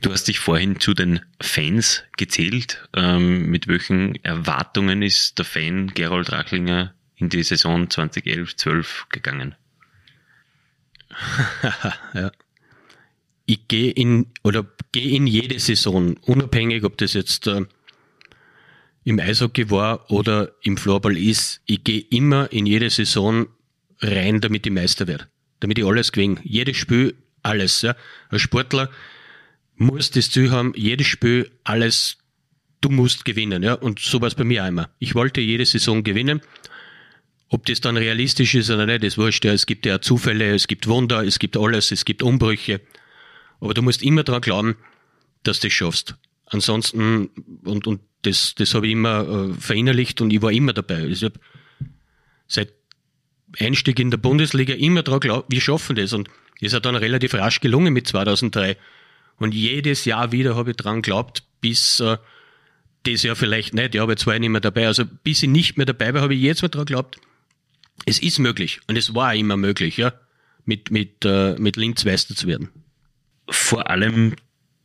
Du 0.00 0.12
hast 0.12 0.28
dich 0.28 0.38
vorhin 0.38 0.78
zu 0.78 0.94
den 0.94 1.20
Fans 1.40 2.04
gezählt. 2.16 2.88
Ähm, 2.94 3.50
mit 3.50 3.66
welchen 3.66 4.14
Erwartungen 4.24 5.02
ist 5.02 5.38
der 5.38 5.44
Fan 5.44 5.88
Gerold 5.88 6.30
Rachlinger 6.30 6.94
in 7.16 7.28
die 7.28 7.42
Saison 7.42 7.88
2011-12 7.88 8.86
gegangen? 9.10 9.56
ja. 12.14 12.30
Ich 13.46 13.66
gehe 13.66 13.90
in 13.90 14.26
oder 14.44 14.66
gehe 14.92 15.16
in 15.16 15.26
jede 15.26 15.58
Saison, 15.58 16.16
unabhängig, 16.18 16.84
ob 16.84 16.98
das 16.98 17.14
jetzt 17.14 17.46
äh, 17.46 17.64
im 19.04 19.18
Eishockey 19.18 19.70
war 19.70 20.10
oder 20.10 20.52
im 20.62 20.76
Floorball 20.76 21.16
ist, 21.16 21.62
ich 21.64 21.82
gehe 21.82 22.04
immer 22.10 22.52
in 22.52 22.66
jede 22.66 22.90
Saison 22.90 23.48
rein, 24.00 24.40
damit 24.40 24.66
ich 24.66 24.72
Meister 24.72 25.06
werde. 25.06 25.28
Damit 25.60 25.78
ich 25.78 25.84
alles 25.84 26.12
gewinne. 26.12 26.40
Jedes 26.42 26.76
Spiel, 26.76 27.16
alles. 27.42 27.82
Ja. 27.82 27.96
Als 28.28 28.42
Sportler 28.42 28.90
muss 29.76 30.10
das 30.10 30.30
Ziel 30.30 30.50
haben, 30.50 30.72
jedes 30.76 31.06
Spiel, 31.06 31.50
alles, 31.64 32.18
du 32.80 32.90
musst 32.90 33.24
gewinnen. 33.24 33.62
Ja. 33.62 33.74
Und 33.74 34.00
so 34.00 34.20
war 34.20 34.28
es 34.28 34.34
bei 34.34 34.44
mir 34.44 34.64
einmal. 34.64 34.88
Ich 34.98 35.14
wollte 35.14 35.40
jede 35.40 35.66
Saison 35.66 36.02
gewinnen. 36.04 36.40
Ob 37.50 37.64
das 37.64 37.80
dann 37.80 37.96
realistisch 37.96 38.54
ist 38.54 38.70
oder 38.70 38.84
nicht, 38.84 39.04
ist 39.04 39.18
wurscht. 39.18 39.44
Ja. 39.44 39.52
Es 39.52 39.66
gibt 39.66 39.86
ja 39.86 40.00
Zufälle, 40.00 40.54
es 40.54 40.68
gibt 40.68 40.86
Wunder, 40.86 41.24
es 41.24 41.38
gibt 41.38 41.56
alles, 41.56 41.90
es 41.90 42.04
gibt 42.04 42.22
Umbrüche. 42.22 42.80
Aber 43.60 43.74
du 43.74 43.82
musst 43.82 44.02
immer 44.02 44.22
daran 44.22 44.40
glauben, 44.40 44.76
dass 45.42 45.60
du 45.60 45.68
das 45.68 45.74
schaffst. 45.74 46.14
Ansonsten, 46.46 47.30
und, 47.64 47.86
und 47.86 48.00
das, 48.22 48.54
das 48.54 48.74
habe 48.74 48.86
ich 48.86 48.92
immer 48.92 49.50
äh, 49.50 49.54
verinnerlicht 49.54 50.20
und 50.20 50.32
ich 50.32 50.42
war 50.42 50.52
immer 50.52 50.72
dabei. 50.72 51.04
Ich 51.06 51.22
hab 51.22 51.38
seit 52.46 52.72
Einstieg 53.58 53.98
in 53.98 54.10
der 54.10 54.18
Bundesliga 54.18 54.74
immer 54.74 55.02
dran 55.02 55.20
glaubt, 55.20 55.50
wir 55.50 55.60
schaffen 55.60 55.96
das. 55.96 56.12
Und 56.12 56.28
es 56.60 56.72
hat 56.72 56.86
dann 56.86 56.96
relativ 56.96 57.34
rasch 57.34 57.60
gelungen 57.60 57.92
mit 57.92 58.06
2003. 58.06 58.76
Und 59.36 59.54
jedes 59.54 60.04
Jahr 60.04 60.32
wieder 60.32 60.56
habe 60.56 60.70
ich 60.70 60.76
dran 60.76 61.02
geglaubt, 61.02 61.44
bis 61.60 62.00
äh, 62.00 62.18
das 63.04 63.22
Jahr 63.22 63.36
vielleicht 63.36 63.74
nicht, 63.74 63.94
ja, 63.94 64.02
aber 64.02 64.12
jetzt 64.12 64.26
war 64.26 64.34
ich 64.34 64.40
nicht 64.40 64.50
mehr 64.50 64.60
dabei. 64.60 64.86
Also 64.86 65.04
bis 65.06 65.42
ich 65.42 65.48
nicht 65.48 65.76
mehr 65.76 65.86
dabei 65.86 66.14
war, 66.14 66.22
habe 66.22 66.34
ich 66.34 66.40
jetzt 66.40 66.62
mal 66.62 66.68
dran 66.68 66.86
geglaubt, 66.86 67.18
es 68.06 68.18
ist 68.18 68.38
möglich. 68.38 68.80
Und 68.86 68.96
es 68.96 69.14
war 69.14 69.34
immer 69.34 69.56
möglich, 69.56 69.96
ja, 69.96 70.12
mit, 70.64 70.90
mit, 70.90 71.24
äh, 71.24 71.54
mit 71.58 71.76
Linz 71.76 72.04
Meister 72.04 72.34
zu 72.34 72.46
werden. 72.46 72.70
Vor 73.48 73.88
allem 73.88 74.34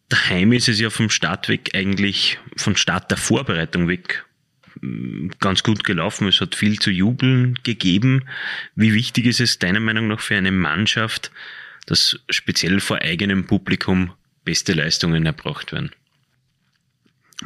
daheim 0.10 0.53
ist 0.53 0.70
es 0.70 0.79
ja 0.79 0.89
vom 0.89 1.10
Start 1.10 1.50
weg 1.50 1.72
eigentlich, 1.74 2.39
von 2.55 2.75
Start 2.75 3.12
der 3.12 3.17
Vorbereitung 3.17 3.88
weg 3.88 4.25
ganz 5.39 5.63
gut 5.63 5.83
gelaufen. 5.83 6.27
Es 6.27 6.41
hat 6.41 6.55
viel 6.55 6.79
zu 6.79 6.91
jubeln 6.91 7.59
gegeben. 7.63 8.25
Wie 8.75 8.93
wichtig 8.93 9.25
ist 9.25 9.39
es 9.39 9.59
deiner 9.59 9.79
Meinung 9.79 10.07
nach 10.07 10.19
für 10.19 10.35
eine 10.35 10.51
Mannschaft, 10.51 11.31
dass 11.85 12.19
speziell 12.29 12.79
vor 12.79 12.97
eigenem 12.99 13.45
Publikum 13.45 14.13
beste 14.43 14.73
Leistungen 14.73 15.25
erbracht 15.25 15.71
werden? 15.71 15.91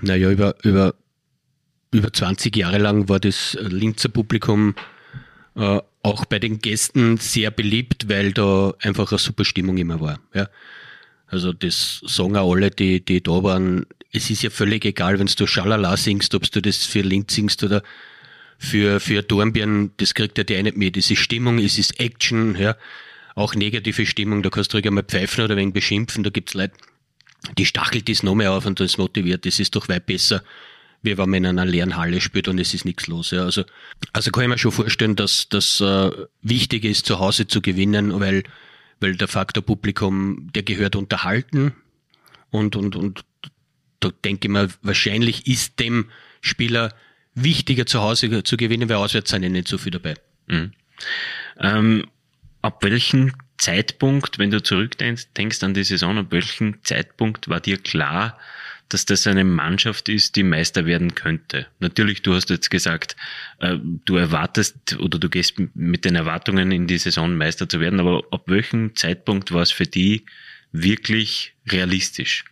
Naja, 0.02 0.30
über, 0.30 0.56
über, 0.64 0.96
über 1.92 2.14
20 2.14 2.56
Jahre 2.56 2.78
lang 2.78 3.10
war 3.10 3.20
das 3.20 3.58
Linzer 3.60 4.10
Publikum 4.10 4.76
äh, 5.56 5.82
auch 6.04 6.26
bei 6.26 6.40
den 6.40 6.60
Gästen 6.60 7.18
sehr 7.18 7.52
beliebt, 7.52 8.10
weil 8.10 8.32
da 8.32 8.74
einfach 8.80 9.12
eine 9.12 9.20
super 9.20 9.44
Stimmung 9.44 9.78
immer 9.78 10.00
war. 10.00 10.20
Ja. 10.34 10.50
Also 11.28 11.52
das 11.52 12.02
sagen 12.06 12.38
auch 12.38 12.54
alle, 12.54 12.72
die, 12.72 13.04
die 13.04 13.22
da 13.22 13.44
waren, 13.44 13.86
es 14.18 14.30
ist 14.30 14.44
ja 14.44 14.50
völlig 14.50 14.86
egal, 14.86 15.20
wenn 15.20 15.28
du 15.28 15.48
Schalala 15.48 15.96
singst, 15.96 16.36
ob 16.36 16.50
du 16.52 16.62
das 16.62 16.86
für 16.86 17.02
Linz 17.02 17.34
singst 17.36 17.64
oder 17.64 17.84
für, 18.58 19.00
für 19.00 19.22
Dornbirn, 19.22 19.92
das 19.98 20.14
kriegt 20.14 20.38
ja 20.38 20.44
die 20.44 20.62
nicht 20.62 20.78
mit. 20.78 20.98
Es 20.98 21.12
ist 21.12 21.20
Stimmung, 21.20 21.60
es 21.60 21.78
ist 21.78 22.00
Action, 22.00 22.56
ja. 22.56 22.76
Auch 23.36 23.54
negative 23.54 24.06
Stimmung, 24.06 24.42
da 24.42 24.50
kannst 24.50 24.74
du 24.74 24.78
ruhig 24.78 24.88
einmal 24.88 25.04
pfeifen 25.04 25.44
oder 25.44 25.56
wegen 25.56 25.72
beschimpfen, 25.72 26.24
da 26.24 26.32
gibt's 26.32 26.56
Leute, 26.56 26.74
die 27.58 27.66
stachelt 27.66 28.10
das 28.10 28.24
noch 28.24 28.34
mehr 28.34 28.52
auf 28.52 28.66
und 28.66 28.80
das 28.80 28.98
motiviert. 28.98 29.46
Das 29.46 29.60
ist 29.60 29.76
doch 29.76 29.88
weit 29.90 30.08
besser, 30.08 30.44
wie 31.04 31.18
wenn 31.18 31.30
man 31.30 31.44
in 31.44 31.46
einer 31.46 31.66
leeren 31.66 31.98
Halle 31.98 32.20
spielt 32.20 32.48
und 32.48 32.58
es 32.60 32.74
ist 32.74 32.84
nichts 32.84 33.06
los. 33.06 33.30
Ja. 33.30 33.44
Also, 33.44 33.64
also 34.12 34.32
kann 34.32 34.44
ich 34.44 34.50
mir 34.50 34.58
schon 34.58 34.72
vorstellen, 34.72 35.16
dass 35.16 35.48
das 35.50 35.80
äh, 35.80 36.10
wichtig 36.42 36.84
ist, 36.84 37.06
zu 37.06 37.20
Hause 37.20 37.48
zu 37.48 37.62
gewinnen, 37.62 38.20
weil, 38.20 38.44
weil 39.00 39.16
der 39.16 39.28
Faktor 39.28 39.64
Publikum, 39.64 40.52
der 40.54 40.64
gehört 40.64 40.96
unterhalten 40.96 41.74
und, 42.50 42.76
und, 42.76 42.96
und 42.96 43.24
da 44.00 44.10
denke 44.24 44.48
ich 44.48 44.52
mal, 44.52 44.70
wahrscheinlich 44.82 45.48
ist 45.48 45.80
dem 45.80 46.10
Spieler 46.42 46.94
wichtiger 47.36 47.86
zu 47.86 48.02
Hause 48.02 48.44
zu 48.44 48.58
gewinnen, 48.58 48.90
weil 48.90 48.98
auswärts 48.98 49.32
sind 49.32 49.44
ja 49.44 49.50
nicht 49.50 49.68
so 49.68 49.78
viel 49.78 49.92
dabei. 49.92 50.16
Mhm. 50.48 50.72
Ähm, 51.60 52.06
ab 52.62 52.84
welchem 52.84 53.34
Zeitpunkt, 53.58 54.40
wenn 54.40 54.52
du 54.52 54.62
zurückdenkst 54.62 55.64
an 55.64 55.74
die 55.74 55.84
Saison, 55.84 56.18
ab 56.18 56.28
welchem 56.30 56.84
Zeitpunkt 56.84 57.48
war 57.50 57.60
dir 57.60 57.78
klar, 57.78 58.38
dass 58.90 59.06
das 59.06 59.28
eine 59.28 59.44
Mannschaft 59.44 60.08
ist, 60.10 60.36
die 60.36 60.44
Meister 60.44 60.86
werden 60.86 61.14
könnte. 61.14 61.68
Natürlich, 61.80 62.22
du 62.22 62.34
hast 62.34 62.50
jetzt 62.50 62.72
gesagt, 62.72 63.16
äh, 63.60 63.78
du 64.06 64.16
erwartest 64.16 64.98
oder 65.00 65.20
du 65.20 65.30
gehst 65.30 65.56
mit 65.76 66.06
den 66.06 66.16
Erwartungen 66.16 66.72
in 66.72 66.88
die 66.88 66.98
Saison 66.98 67.36
Meister 67.36 67.68
zu 67.68 67.80
werden, 67.80 68.00
aber 68.00 68.24
ab 68.32 68.44
welchem 68.48 68.96
Zeitpunkt 68.96 69.52
war 69.52 69.62
es 69.62 69.72
für 69.72 69.86
die 69.86 70.26
wirklich 70.72 71.54
realistisch? 71.70 72.46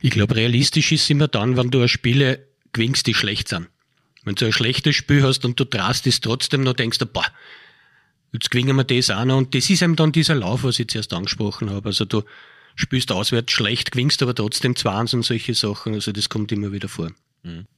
Ich 0.00 0.10
glaube, 0.10 0.36
realistisch 0.36 0.92
ist 0.92 1.08
immer 1.10 1.28
dann, 1.28 1.56
wenn 1.56 1.70
du 1.70 1.86
Spiele 1.88 2.46
gewinnst, 2.72 3.06
die 3.06 3.14
schlecht 3.14 3.48
sind. 3.48 3.68
Wenn 4.24 4.34
du 4.34 4.46
ein 4.46 4.52
schlechtes 4.52 4.94
Spiel 4.94 5.22
hast 5.22 5.44
und 5.44 5.58
du 5.58 5.64
drast 5.64 6.06
es 6.06 6.20
trotzdem 6.20 6.62
noch, 6.62 6.74
denkst 6.74 6.98
du, 6.98 7.06
boah, 7.06 7.26
jetzt 8.32 8.50
gewinnen 8.50 8.76
wir 8.76 8.84
das 8.84 9.10
auch 9.10 9.24
noch. 9.24 9.38
Und 9.38 9.54
das 9.54 9.68
ist 9.68 9.82
eben 9.82 9.96
dann 9.96 10.12
dieser 10.12 10.34
Lauf, 10.34 10.64
was 10.64 10.78
ich 10.78 10.88
zuerst 10.88 11.12
angesprochen 11.12 11.70
habe. 11.70 11.88
Also 11.88 12.04
du 12.04 12.22
spielst 12.74 13.12
auswärts 13.12 13.52
schlecht, 13.52 13.92
gewinnst 13.92 14.22
aber 14.22 14.34
trotzdem 14.34 14.76
20 14.76 15.16
und 15.16 15.22
solche 15.24 15.54
Sachen. 15.54 15.94
Also 15.94 16.12
das 16.12 16.28
kommt 16.28 16.52
immer 16.52 16.72
wieder 16.72 16.88
vor. 16.88 17.10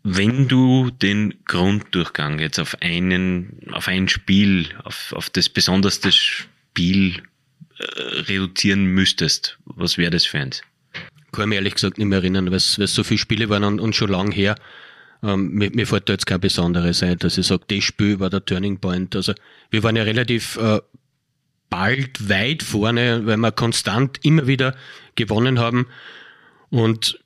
Wenn 0.02 0.46
du 0.46 0.90
den 0.90 1.42
Grunddurchgang 1.46 2.38
jetzt 2.38 2.58
auf 2.58 2.76
einen, 2.82 3.60
auf 3.72 3.88
ein 3.88 4.08
Spiel, 4.08 4.68
auf, 4.84 5.14
auf 5.14 5.30
das 5.30 5.48
besonderste 5.48 6.12
Spiel 6.12 7.22
äh, 7.78 7.82
reduzieren 7.82 8.84
müsstest, 8.84 9.58
was 9.64 9.96
wäre 9.96 10.10
das 10.10 10.26
für 10.26 10.38
eins? 10.38 10.62
Kann 11.34 11.48
mich 11.48 11.56
ehrlich 11.56 11.74
gesagt 11.74 11.98
nicht 11.98 12.06
mehr 12.06 12.18
erinnern, 12.18 12.46
weil 12.50 12.56
es 12.56 12.74
so 12.76 13.04
viele 13.04 13.18
Spiele 13.18 13.48
waren 13.48 13.64
und, 13.64 13.80
und 13.80 13.94
schon 13.94 14.10
lang 14.10 14.30
her. 14.32 14.56
Ähm, 15.22 15.52
mir, 15.52 15.70
mir 15.70 15.86
fällt 15.86 16.08
da 16.08 16.12
jetzt 16.12 16.26
kein 16.26 16.40
besonderes 16.40 17.02
ein, 17.02 17.18
dass 17.18 17.38
ich 17.38 17.46
sage, 17.46 17.64
das 17.68 17.84
Spiel 17.84 18.20
war 18.20 18.30
der 18.30 18.44
Turning 18.44 18.78
Point. 18.78 19.16
Also 19.16 19.32
wir 19.70 19.82
waren 19.82 19.96
ja 19.96 20.02
relativ 20.02 20.56
äh, 20.56 20.80
bald 21.70 22.28
weit 22.28 22.62
vorne, 22.62 23.26
weil 23.26 23.36
wir 23.36 23.52
konstant 23.52 24.18
immer 24.22 24.46
wieder 24.46 24.76
gewonnen 25.16 25.58
haben. 25.58 25.86
Und 26.70 27.18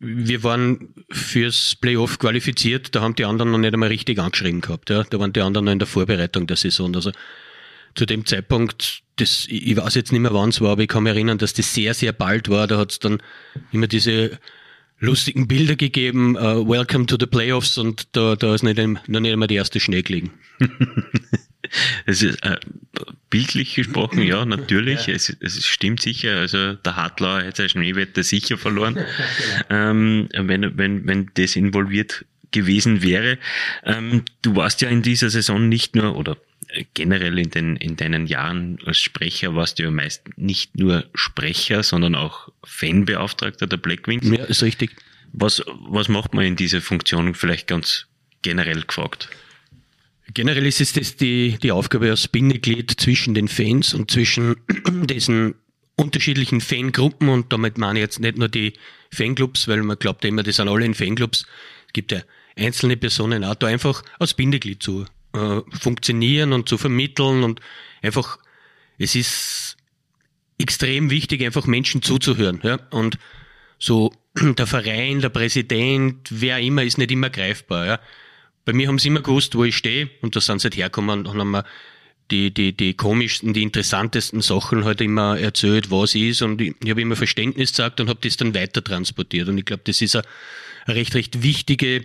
wir 0.00 0.42
waren 0.42 0.94
fürs 1.10 1.74
Playoff 1.74 2.18
qualifiziert, 2.18 2.94
da 2.94 3.02
haben 3.02 3.14
die 3.14 3.24
anderen 3.24 3.52
noch 3.52 3.58
nicht 3.58 3.74
einmal 3.74 3.90
richtig 3.90 4.18
angeschrieben 4.18 4.60
gehabt. 4.60 4.88
Ja. 4.90 5.04
Da 5.04 5.18
waren 5.18 5.32
die 5.32 5.40
anderen 5.40 5.66
noch 5.66 5.72
in 5.72 5.78
der 5.78 5.88
Vorbereitung 5.88 6.46
der 6.46 6.56
Saison. 6.56 6.94
Also 6.94 7.12
zu 7.94 8.06
dem 8.06 8.26
Zeitpunkt, 8.26 9.02
das, 9.16 9.46
ich 9.48 9.76
weiß 9.76 9.94
jetzt 9.94 10.12
nicht 10.12 10.20
mehr 10.20 10.34
wann 10.34 10.50
es 10.50 10.60
war, 10.60 10.70
aber 10.72 10.82
ich 10.82 10.88
kann 10.88 11.02
mich 11.02 11.12
erinnern, 11.12 11.38
dass 11.38 11.52
das 11.52 11.74
sehr, 11.74 11.94
sehr 11.94 12.12
bald 12.12 12.48
war. 12.48 12.66
Da 12.66 12.78
hat 12.78 12.92
es 12.92 12.98
dann 12.98 13.20
immer 13.72 13.86
diese 13.86 14.38
lustigen 15.00 15.48
Bilder 15.48 15.76
gegeben, 15.76 16.36
uh, 16.36 16.68
Welcome 16.68 17.06
to 17.06 17.16
the 17.18 17.26
Playoffs 17.26 17.78
und 17.78 18.08
da, 18.12 18.36
da 18.36 18.54
ist 18.54 18.62
nicht, 18.62 18.78
noch 18.78 19.20
nicht 19.20 19.32
einmal 19.32 19.48
die 19.48 19.56
erste 19.56 19.80
Schnee 19.80 20.02
gelegen. 20.02 20.32
Es 22.06 22.22
ist 22.22 22.42
äh, 22.44 22.58
bildlich 23.30 23.74
gesprochen, 23.74 24.22
ja, 24.22 24.44
natürlich. 24.44 25.06
Ja. 25.06 25.14
Es, 25.14 25.28
es 25.40 25.64
stimmt 25.66 26.00
sicher. 26.00 26.38
Also 26.38 26.74
der 26.74 26.96
Hartlauer 26.96 27.42
hat 27.42 27.56
seine 27.56 27.68
Schneewette 27.68 28.22
sicher 28.22 28.56
verloren, 28.56 28.98
ähm, 29.70 30.28
wenn, 30.32 30.78
wenn, 30.78 31.06
wenn 31.06 31.30
das 31.34 31.56
involviert 31.56 32.24
gewesen 32.50 33.02
wäre. 33.02 33.38
Ähm, 33.84 34.22
du 34.42 34.56
warst 34.56 34.80
ja 34.80 34.88
in 34.88 35.02
dieser 35.02 35.30
Saison 35.30 35.68
nicht 35.68 35.94
nur, 35.94 36.16
oder 36.16 36.38
generell 36.94 37.38
in, 37.38 37.50
den, 37.50 37.76
in 37.76 37.96
deinen 37.96 38.26
Jahren 38.26 38.78
als 38.84 38.98
Sprecher 38.98 39.54
warst 39.54 39.78
du 39.78 39.84
ja 39.84 39.90
meist 39.90 40.22
nicht 40.36 40.76
nur 40.78 41.04
Sprecher, 41.14 41.82
sondern 41.82 42.14
auch 42.14 42.50
Fanbeauftragter 42.64 43.66
der 43.66 43.78
Blackwings. 43.78 44.28
Ja, 44.28 44.44
ist 44.44 44.62
richtig. 44.62 44.96
Was, 45.32 45.62
was 45.88 46.08
macht 46.08 46.34
man 46.34 46.44
in 46.44 46.56
dieser 46.56 46.80
Funktion 46.80 47.34
vielleicht 47.34 47.66
ganz 47.66 48.06
generell 48.42 48.82
gefragt? 48.82 49.28
Generell 50.34 50.66
ist 50.66 50.80
es 50.80 50.92
das 50.92 51.16
die, 51.16 51.58
die 51.62 51.72
Aufgabe 51.72 52.10
als 52.10 52.28
Bindeglied 52.28 52.90
zwischen 52.90 53.34
den 53.34 53.48
Fans 53.48 53.94
und 53.94 54.10
zwischen 54.10 54.56
diesen 55.08 55.54
unterschiedlichen 55.96 56.60
Fangruppen 56.60 57.28
und 57.28 57.52
damit 57.52 57.78
meine 57.78 57.98
ich 57.98 58.04
jetzt 58.04 58.20
nicht 58.20 58.38
nur 58.38 58.48
die 58.48 58.74
Fanclubs, 59.10 59.68
weil 59.68 59.82
man 59.82 59.98
glaubt 59.98 60.24
immer, 60.24 60.42
die 60.42 60.52
sind 60.52 60.68
alle 60.68 60.84
in 60.84 60.94
Fanclubs. 60.94 61.46
Es 61.86 61.92
gibt 61.92 62.12
ja 62.12 62.20
einzelne 62.56 62.96
Personen 62.96 63.42
auch 63.42 63.54
da 63.54 63.68
einfach 63.68 64.02
als 64.18 64.34
Bindeglied 64.34 64.82
zu 64.82 65.06
äh, 65.38 65.76
funktionieren 65.76 66.52
und 66.52 66.68
zu 66.68 66.78
vermitteln 66.78 67.44
und 67.44 67.60
einfach, 68.02 68.38
es 68.98 69.14
ist 69.14 69.76
extrem 70.58 71.10
wichtig, 71.10 71.44
einfach 71.44 71.66
Menschen 71.66 72.02
zuzuhören. 72.02 72.60
Ja? 72.62 72.78
Und 72.90 73.18
so 73.78 74.12
der 74.34 74.66
Verein, 74.66 75.20
der 75.20 75.28
Präsident, 75.28 76.28
wer 76.30 76.58
immer, 76.58 76.82
ist 76.82 76.98
nicht 76.98 77.12
immer 77.12 77.30
greifbar. 77.30 77.86
Ja? 77.86 78.00
Bei 78.64 78.72
mir 78.72 78.88
haben 78.88 78.98
sie 78.98 79.08
immer 79.08 79.22
gewusst, 79.22 79.54
wo 79.54 79.64
ich 79.64 79.76
stehe 79.76 80.10
und 80.20 80.36
da 80.36 80.40
sind 80.40 80.60
sie 80.60 80.66
halt 80.66 80.76
hergekommen 80.76 81.26
und 81.26 81.38
haben 81.38 81.50
mir 81.50 81.64
die, 82.30 82.52
die, 82.52 82.76
die 82.76 82.94
komischsten, 82.94 83.54
die 83.54 83.62
interessantesten 83.62 84.42
Sachen 84.42 84.84
halt 84.84 85.00
immer 85.00 85.38
erzählt, 85.38 85.90
was 85.90 86.14
ist 86.14 86.42
und 86.42 86.60
ich, 86.60 86.74
ich 86.82 86.90
habe 86.90 87.00
immer 87.00 87.16
Verständnis 87.16 87.70
gesagt 87.70 88.00
und 88.00 88.10
habe 88.10 88.20
das 88.22 88.36
dann 88.36 88.54
weiter 88.54 88.84
transportiert 88.84 89.48
und 89.48 89.56
ich 89.56 89.64
glaube, 89.64 89.82
das 89.86 90.02
ist 90.02 90.14
eine, 90.14 90.24
recht, 90.88 91.14
recht 91.14 91.42
wichtige 91.42 92.04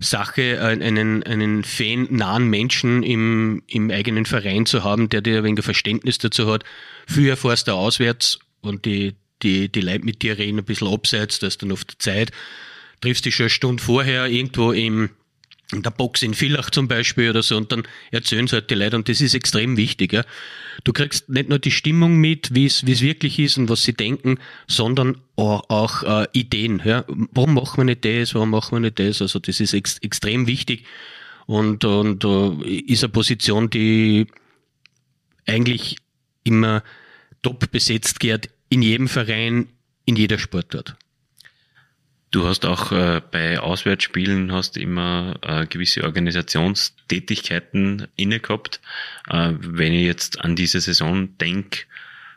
Sache, 0.00 0.62
einen, 0.62 1.22
einen 1.22 1.62
fan-nahen 1.62 2.48
Menschen 2.48 3.02
im, 3.02 3.62
im 3.66 3.90
eigenen 3.90 4.24
Verein 4.24 4.64
zu 4.64 4.82
haben, 4.82 5.10
der 5.10 5.20
dir 5.20 5.38
ein 5.38 5.44
wenig 5.44 5.64
Verständnis 5.64 6.18
dazu 6.18 6.50
hat. 6.50 6.64
Früher 7.06 7.36
fährst 7.36 7.68
du 7.68 7.72
auswärts 7.72 8.38
und 8.62 8.86
die, 8.86 9.14
die, 9.42 9.70
die 9.70 9.80
Leute 9.82 10.04
mit 10.04 10.22
dir 10.22 10.38
reden 10.38 10.58
ein 10.58 10.64
bisschen 10.64 10.88
abseits, 10.88 11.38
da 11.38 11.46
ist 11.46 11.62
dann 11.62 11.70
oft 11.70 12.00
Zeit. 12.00 12.32
Triffst 13.02 13.26
dich 13.26 13.36
schon 13.36 13.44
eine 13.44 13.50
Stunde 13.50 13.82
vorher 13.82 14.26
irgendwo 14.26 14.72
im, 14.72 15.10
in 15.72 15.82
der 15.82 15.90
Box 15.90 16.22
in 16.22 16.34
Villach 16.34 16.70
zum 16.70 16.88
Beispiel 16.88 17.30
oder 17.30 17.42
so 17.42 17.56
und 17.56 17.70
dann 17.72 17.84
erzählen 18.10 18.46
sie 18.46 18.56
halt 18.56 18.70
die 18.70 18.74
Leute 18.74 18.96
und 18.96 19.08
das 19.08 19.20
ist 19.20 19.34
extrem 19.34 19.76
wichtig. 19.76 20.12
Ja. 20.12 20.24
Du 20.84 20.92
kriegst 20.92 21.28
nicht 21.28 21.48
nur 21.48 21.58
die 21.58 21.70
Stimmung 21.70 22.16
mit, 22.16 22.54
wie 22.54 22.66
es 22.66 22.84
wirklich 22.86 23.38
ist 23.38 23.58
und 23.58 23.68
was 23.68 23.82
sie 23.82 23.92
denken, 23.92 24.38
sondern 24.66 25.18
auch, 25.36 25.68
auch 25.68 26.02
äh, 26.02 26.26
Ideen. 26.32 26.82
Ja. 26.84 27.04
Warum 27.08 27.54
machen 27.54 27.78
wir 27.78 27.84
nicht 27.84 28.04
das, 28.04 28.34
warum 28.34 28.50
machen 28.50 28.76
wir 28.76 28.80
nicht 28.80 28.98
das? 28.98 29.22
Also 29.22 29.38
das 29.38 29.60
ist 29.60 29.74
ex 29.74 29.98
extrem 29.98 30.46
wichtig 30.46 30.84
und, 31.46 31.84
und 31.84 32.24
uh, 32.24 32.62
ist 32.62 33.04
eine 33.04 33.12
Position, 33.12 33.70
die 33.70 34.26
eigentlich 35.46 35.96
immer 36.44 36.82
top 37.42 37.70
besetzt 37.70 38.20
geht 38.20 38.50
in 38.68 38.82
jedem 38.82 39.08
Verein, 39.08 39.68
in 40.04 40.16
jeder 40.16 40.38
Sportart. 40.38 40.96
Du 42.30 42.46
hast 42.46 42.64
auch 42.64 42.92
äh, 42.92 43.20
bei 43.28 43.58
Auswärtsspielen 43.58 44.52
hast 44.52 44.76
immer 44.76 45.34
äh, 45.42 45.66
gewisse 45.66 46.04
Organisationstätigkeiten 46.04 48.06
inne 48.14 48.38
gehabt. 48.38 48.80
Äh, 49.28 49.54
wenn 49.58 49.92
ich 49.92 50.04
jetzt 50.04 50.40
an 50.40 50.54
diese 50.54 50.80
Saison 50.80 51.36
denke, 51.38 51.86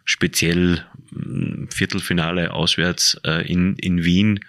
speziell 0.04 0.84
äh, 1.16 1.68
Viertelfinale 1.70 2.54
auswärts 2.54 3.22
äh, 3.24 3.48
in, 3.48 3.76
in 3.76 4.04
Wien, 4.04 4.40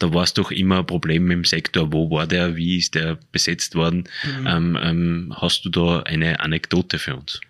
da 0.00 0.12
war 0.12 0.24
es 0.24 0.34
doch 0.34 0.50
immer 0.50 0.80
ein 0.80 0.86
Problem 0.86 1.30
im 1.30 1.44
Sektor. 1.44 1.92
Wo 1.92 2.10
war 2.10 2.26
der? 2.26 2.56
Wie 2.56 2.78
ist 2.78 2.96
der 2.96 3.20
besetzt 3.30 3.76
worden? 3.76 4.08
Mhm. 4.24 4.46
Ähm, 4.46 4.76
ähm, 4.82 5.32
hast 5.36 5.64
du 5.64 5.70
da 5.70 6.02
eine 6.02 6.40
Anekdote 6.40 6.98
für 6.98 7.14
uns? 7.14 7.40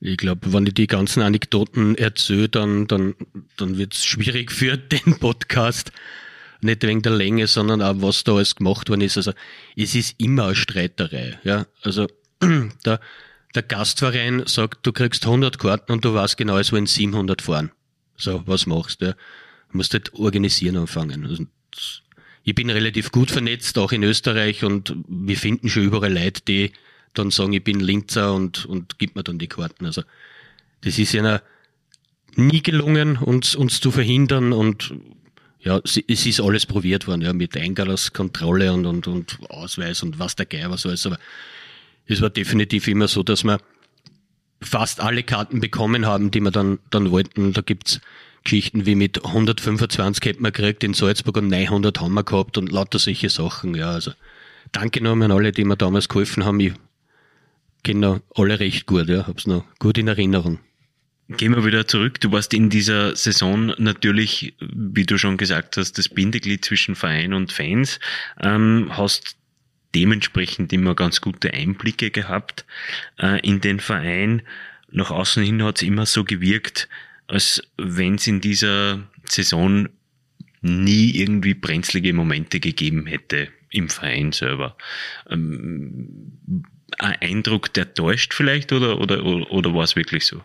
Ich 0.00 0.16
glaube, 0.16 0.52
wenn 0.52 0.66
ich 0.66 0.74
die 0.74 0.86
ganzen 0.86 1.22
Anekdoten 1.22 1.96
erzähle, 1.96 2.48
dann, 2.48 2.86
dann, 2.86 3.14
dann 3.56 3.76
wird 3.76 3.94
es 3.94 4.06
schwierig 4.06 4.52
für 4.52 4.78
den 4.78 5.18
Podcast 5.18 5.92
nicht 6.64 6.82
wegen 6.82 7.02
der 7.02 7.12
Länge, 7.12 7.46
sondern 7.46 7.82
auch 7.82 7.94
was 7.98 8.24
da 8.24 8.34
alles 8.34 8.56
gemacht 8.56 8.88
worden 8.88 9.02
ist. 9.02 9.16
Also 9.16 9.32
es 9.76 9.94
ist 9.94 10.14
immer 10.18 10.46
eine 10.46 10.56
Streiterei. 10.56 11.38
Ja? 11.44 11.66
Also 11.82 12.08
der, 12.84 13.00
der 13.54 13.62
Gastverein 13.62 14.42
sagt, 14.46 14.86
du 14.86 14.92
kriegst 14.92 15.24
100 15.24 15.58
Karten 15.58 15.92
und 15.92 16.04
du 16.04 16.14
weißt 16.14 16.36
genau, 16.36 16.58
es 16.58 16.72
wollen 16.72 16.86
700 16.86 17.42
fahren. 17.42 17.70
So, 18.16 18.42
was 18.46 18.66
machst 18.66 19.02
du? 19.02 19.14
Du 19.70 19.76
musst 19.76 19.92
halt 19.92 20.14
organisieren 20.14 20.76
anfangen. 20.76 21.26
Also, 21.26 21.46
ich 22.44 22.54
bin 22.54 22.70
relativ 22.70 23.10
gut 23.10 23.30
vernetzt, 23.30 23.78
auch 23.78 23.92
in 23.92 24.02
Österreich 24.02 24.64
und 24.64 24.94
wir 25.08 25.36
finden 25.36 25.68
schon 25.68 25.82
überall 25.82 26.12
Leute, 26.12 26.42
die 26.46 26.72
dann 27.14 27.30
sagen, 27.30 27.54
ich 27.54 27.64
bin 27.64 27.80
Linzer 27.80 28.34
und, 28.34 28.66
und 28.66 28.98
gib 28.98 29.16
mir 29.16 29.24
dann 29.24 29.38
die 29.38 29.46
Karten. 29.46 29.86
Also 29.86 30.02
das 30.82 30.98
ist 30.98 31.12
ja 31.12 31.40
nie 32.36 32.62
gelungen, 32.62 33.16
uns, 33.16 33.54
uns 33.54 33.80
zu 33.80 33.90
verhindern 33.90 34.52
und 34.52 34.94
ja, 35.64 35.80
es 35.82 35.96
ist 35.96 36.40
alles 36.40 36.66
probiert 36.66 37.06
worden, 37.06 37.22
ja, 37.22 37.32
mit 37.32 37.56
Eingangskontrolle 37.56 38.72
und, 38.72 38.86
und, 38.86 39.06
und 39.06 39.38
Ausweis 39.48 40.02
und 40.02 40.18
was 40.18 40.36
der 40.36 40.46
Geier 40.46 40.70
was 40.70 40.86
alles, 40.86 41.06
aber 41.06 41.18
es 42.06 42.20
war 42.20 42.30
definitiv 42.30 42.86
immer 42.86 43.08
so, 43.08 43.22
dass 43.22 43.44
wir 43.44 43.58
fast 44.60 45.00
alle 45.00 45.22
Karten 45.22 45.60
bekommen 45.60 46.06
haben, 46.06 46.30
die 46.30 46.40
wir 46.40 46.50
dann, 46.50 46.78
dann 46.90 47.10
wollten. 47.10 47.52
Da 47.52 47.62
gibt's 47.62 48.00
Geschichten 48.44 48.84
wie 48.84 48.94
mit 48.94 49.24
125 49.24 50.22
hätten 50.24 50.42
wir 50.42 50.52
gekriegt 50.52 50.84
in 50.84 50.92
Salzburg 50.92 51.38
und 51.38 51.48
900 51.48 51.98
haben 52.00 52.12
wir 52.12 52.24
gehabt 52.24 52.58
und 52.58 52.70
lauter 52.70 52.98
solche 52.98 53.30
Sachen, 53.30 53.74
ja, 53.74 53.90
also 53.90 54.12
danke 54.72 55.02
nochmal 55.02 55.30
an 55.30 55.38
alle, 55.38 55.52
die 55.52 55.64
mir 55.64 55.76
damals 55.76 56.10
geholfen 56.10 56.44
haben. 56.44 56.60
Ich 56.60 56.74
kenne 57.82 58.20
alle 58.34 58.60
recht 58.60 58.84
gut, 58.84 59.08
ja, 59.08 59.26
hab's 59.26 59.46
noch 59.46 59.64
gut 59.78 59.96
in 59.96 60.08
Erinnerung. 60.08 60.58
Gehen 61.28 61.56
wir 61.56 61.64
wieder 61.64 61.86
zurück. 61.86 62.20
Du 62.20 62.32
warst 62.32 62.52
in 62.52 62.68
dieser 62.68 63.16
Saison 63.16 63.72
natürlich, 63.78 64.54
wie 64.60 65.04
du 65.04 65.16
schon 65.16 65.38
gesagt 65.38 65.78
hast, 65.78 65.96
das 65.96 66.08
Bindeglied 66.08 66.64
zwischen 66.64 66.96
Verein 66.96 67.32
und 67.32 67.50
Fans, 67.50 67.98
ähm, 68.42 68.90
hast 68.90 69.36
dementsprechend 69.94 70.72
immer 70.72 70.94
ganz 70.94 71.22
gute 71.22 71.54
Einblicke 71.54 72.10
gehabt 72.10 72.66
äh, 73.18 73.40
in 73.40 73.62
den 73.62 73.80
Verein. 73.80 74.42
Nach 74.90 75.10
außen 75.10 75.42
hin 75.42 75.62
hat 75.62 75.76
es 75.76 75.82
immer 75.82 76.04
so 76.04 76.24
gewirkt, 76.24 76.88
als 77.26 77.62
wenn 77.78 78.16
es 78.16 78.26
in 78.26 78.42
dieser 78.42 79.02
Saison 79.26 79.88
nie 80.60 81.10
irgendwie 81.10 81.54
brenzlige 81.54 82.12
Momente 82.12 82.60
gegeben 82.60 83.06
hätte 83.06 83.48
im 83.70 83.88
Verein 83.88 84.32
selber. 84.32 84.76
Ähm, 85.30 86.32
ein 86.98 87.16
Eindruck, 87.20 87.72
der 87.72 87.94
täuscht 87.94 88.34
vielleicht 88.34 88.72
oder, 88.72 89.00
oder, 89.00 89.24
oder, 89.24 89.50
oder 89.50 89.74
war 89.74 89.84
es 89.84 89.96
wirklich 89.96 90.26
so? 90.26 90.42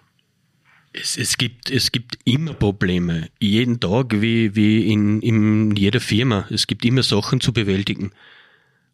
Es, 0.92 1.18
es, 1.18 1.38
gibt, 1.38 1.70
es 1.70 1.92
gibt 1.92 2.18
immer 2.26 2.54
Probleme, 2.54 3.30
jeden 3.40 3.80
Tag 3.80 4.22
wie, 4.22 4.56
wie 4.56 4.92
in, 4.92 5.22
in 5.22 5.76
jeder 5.76 6.00
Firma. 6.00 6.48
Es 6.50 6.66
gibt 6.66 6.84
immer 6.84 7.04
Sachen 7.04 7.42
zu 7.42 7.54
bewältigen. 7.54 8.12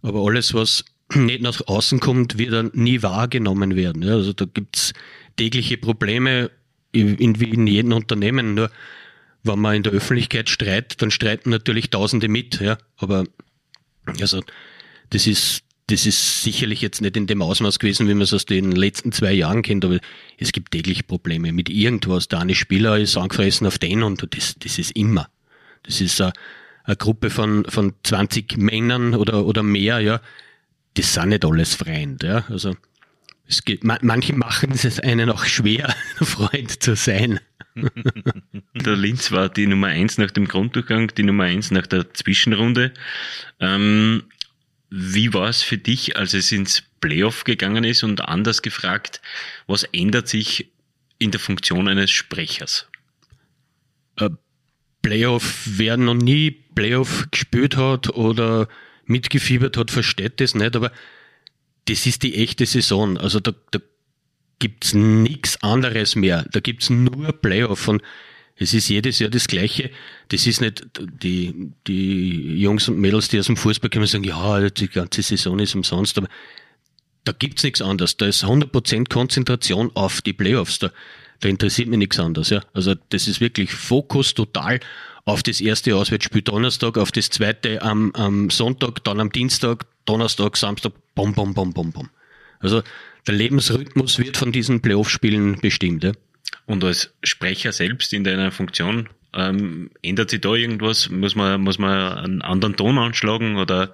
Aber 0.01 0.25
alles, 0.25 0.53
was 0.53 0.83
nicht 1.13 1.41
nach 1.41 1.61
außen 1.67 1.99
kommt, 1.99 2.37
wird 2.37 2.53
dann 2.53 2.71
nie 2.73 3.01
wahrgenommen 3.01 3.75
werden. 3.75 4.03
Ja, 4.03 4.13
also 4.13 4.33
da 4.33 4.45
gibt's 4.45 4.93
tägliche 5.37 5.77
Probleme 5.77 6.51
in, 6.91 7.39
wie 7.39 7.49
in 7.49 7.67
jedem 7.67 7.93
Unternehmen. 7.93 8.55
Nur 8.55 8.71
wenn 9.43 9.59
man 9.59 9.75
in 9.75 9.83
der 9.83 9.93
Öffentlichkeit 9.93 10.49
streitet, 10.49 11.01
dann 11.01 11.11
streiten 11.11 11.49
natürlich 11.49 11.89
Tausende 11.89 12.27
mit. 12.27 12.59
Ja. 12.59 12.77
Aber 12.97 13.25
Also 14.21 14.43
das 15.09 15.27
ist, 15.27 15.63
das 15.87 16.05
ist 16.05 16.41
sicherlich 16.41 16.81
jetzt 16.81 17.01
nicht 17.01 17.15
in 17.15 17.27
dem 17.27 17.41
Ausmaß 17.41 17.77
gewesen, 17.77 18.07
wie 18.07 18.13
man 18.13 18.23
es 18.23 18.33
aus 18.33 18.45
den 18.45 18.71
letzten 18.71 19.11
zwei 19.11 19.33
Jahren 19.33 19.61
kennt, 19.61 19.85
aber 19.85 19.99
es 20.37 20.51
gibt 20.51 20.71
täglich 20.71 21.05
Probleme 21.05 21.51
mit 21.51 21.69
irgendwas. 21.69 22.27
Der 22.27 22.39
eine 22.39 22.55
Spieler 22.55 22.97
ist 22.97 23.17
angefressen 23.17 23.67
auf 23.67 23.77
den 23.77 24.01
und 24.01 24.25
das, 24.35 24.55
das 24.57 24.79
ist 24.79 24.95
immer. 24.95 25.29
Das 25.83 26.01
ist 26.01 26.19
eine, 26.21 26.33
eine 26.85 26.95
Gruppe 26.95 27.29
von, 27.29 27.65
von 27.65 27.93
20 28.03 28.57
Männern 28.57 29.13
oder, 29.13 29.45
oder 29.45 29.61
mehr, 29.61 29.99
ja. 29.99 30.21
Das 30.95 31.13
sind 31.13 31.29
nicht 31.29 31.45
alles 31.45 31.75
Freund, 31.75 32.23
ja. 32.23 32.45
Also, 32.49 32.75
es 33.47 33.63
geht, 33.63 33.83
manche 33.83 34.33
machen 34.33 34.71
es 34.71 34.99
einen 34.99 35.29
auch 35.29 35.45
schwer, 35.45 35.93
Freund 36.15 36.81
zu 36.81 36.95
sein. 36.95 37.39
der 38.73 38.95
Linz 38.95 39.31
war 39.31 39.49
die 39.49 39.67
Nummer 39.67 39.87
eins 39.87 40.17
nach 40.17 40.31
dem 40.31 40.47
Grunddurchgang, 40.47 41.13
die 41.15 41.23
Nummer 41.23 41.43
eins 41.43 41.69
nach 41.69 41.85
der 41.85 42.11
Zwischenrunde. 42.13 42.91
Ähm, 43.59 44.23
wie 44.97 45.33
war 45.33 45.49
es 45.49 45.61
für 45.61 45.77
dich, 45.77 46.15
als 46.15 46.33
es 46.33 46.53
ins 46.53 46.81
Playoff 47.01 47.43
gegangen 47.43 47.83
ist? 47.83 48.03
Und 48.03 48.21
anders 48.21 48.61
gefragt, 48.61 49.21
was 49.67 49.83
ändert 49.83 50.29
sich 50.29 50.71
in 51.19 51.31
der 51.31 51.41
Funktion 51.41 51.89
eines 51.89 52.11
Sprechers? 52.11 52.87
Äh, 54.17 54.29
Playoff, 55.01 55.63
wer 55.65 55.97
noch 55.97 56.13
nie 56.13 56.49
Playoff 56.49 57.27
gespielt 57.29 57.75
hat 57.75 58.09
oder 58.09 58.69
mitgefiebert 59.05 59.75
hat, 59.75 59.91
versteht 59.91 60.39
das 60.39 60.55
nicht, 60.55 60.77
aber 60.77 60.93
das 61.85 62.05
ist 62.05 62.23
die 62.23 62.35
echte 62.35 62.65
Saison. 62.65 63.17
Also 63.17 63.41
da, 63.41 63.53
da 63.71 63.79
gibt's 64.59 64.93
nichts 64.93 65.61
anderes 65.61 66.15
mehr. 66.15 66.45
Da 66.51 66.61
gibt's 66.61 66.89
nur 66.89 67.33
Playoff 67.33 67.89
und 67.89 68.01
es 68.57 68.73
ist 68.73 68.87
jedes 68.87 69.19
Jahr 69.19 69.29
das 69.29 69.47
Gleiche. 69.47 69.91
Das 70.29 70.47
ist 70.47 70.61
nicht 70.61 70.85
die, 71.21 71.71
die 71.87 72.59
Jungs 72.59 72.87
und 72.87 72.97
Mädels, 72.97 73.27
die 73.27 73.39
aus 73.39 73.47
dem 73.47 73.57
Fußball 73.57 73.89
kommen, 73.89 74.07
sagen, 74.07 74.23
ja, 74.23 74.69
die 74.69 74.87
ganze 74.87 75.21
Saison 75.21 75.59
ist 75.59 75.75
umsonst, 75.75 76.17
aber 76.17 76.29
da 77.25 77.33
gibt's 77.33 77.63
nichts 77.63 77.81
anderes. 77.81 78.17
Da 78.17 78.27
ist 78.27 78.45
100% 78.45 79.09
Konzentration 79.09 79.91
auf 79.95 80.21
die 80.21 80.31
Playoffs. 80.31 80.79
Da, 80.79 80.91
da 81.41 81.49
interessiert 81.49 81.89
mich 81.89 81.99
nichts 81.99 82.19
anderes. 82.19 82.49
Ja. 82.49 82.61
Also 82.73 82.95
das 83.09 83.27
ist 83.27 83.41
wirklich 83.41 83.73
Fokus 83.73 84.33
total 84.33 84.79
auf 85.25 85.43
das 85.43 85.59
erste 85.59 85.95
Auswärtsspiel 85.95 86.43
Donnerstag, 86.43 86.97
auf 86.97 87.11
das 87.11 87.29
zweite 87.29 87.81
am, 87.81 88.11
am 88.13 88.51
Sonntag, 88.51 89.03
dann 89.03 89.19
am 89.19 89.31
Dienstag, 89.31 89.85
Donnerstag, 90.05 90.55
Samstag, 90.55 90.93
bom, 91.15 91.33
bom, 91.33 91.53
bom, 91.53 91.73
bom, 91.73 91.91
bom. 91.91 92.09
Also 92.59 92.83
der 93.27 93.33
Lebensrhythmus 93.33 94.19
wird 94.19 94.37
von 94.37 94.51
diesen 94.51 94.81
Playoff-Spielen 94.81 95.59
bestimmt. 95.59 96.03
Ja. 96.03 96.11
Und 96.65 96.83
als 96.83 97.13
Sprecher 97.23 97.71
selbst 97.71 98.13
in 98.13 98.23
deiner 98.23 98.51
Funktion, 98.51 99.09
ähm, 99.33 99.91
ändert 100.01 100.31
sich 100.31 100.41
da 100.41 100.53
irgendwas? 100.53 101.09
Muss 101.09 101.35
man, 101.35 101.61
muss 101.61 101.77
man 101.77 102.17
einen 102.17 102.41
anderen 102.41 102.75
Ton 102.75 102.97
anschlagen 102.97 103.57
oder? 103.57 103.93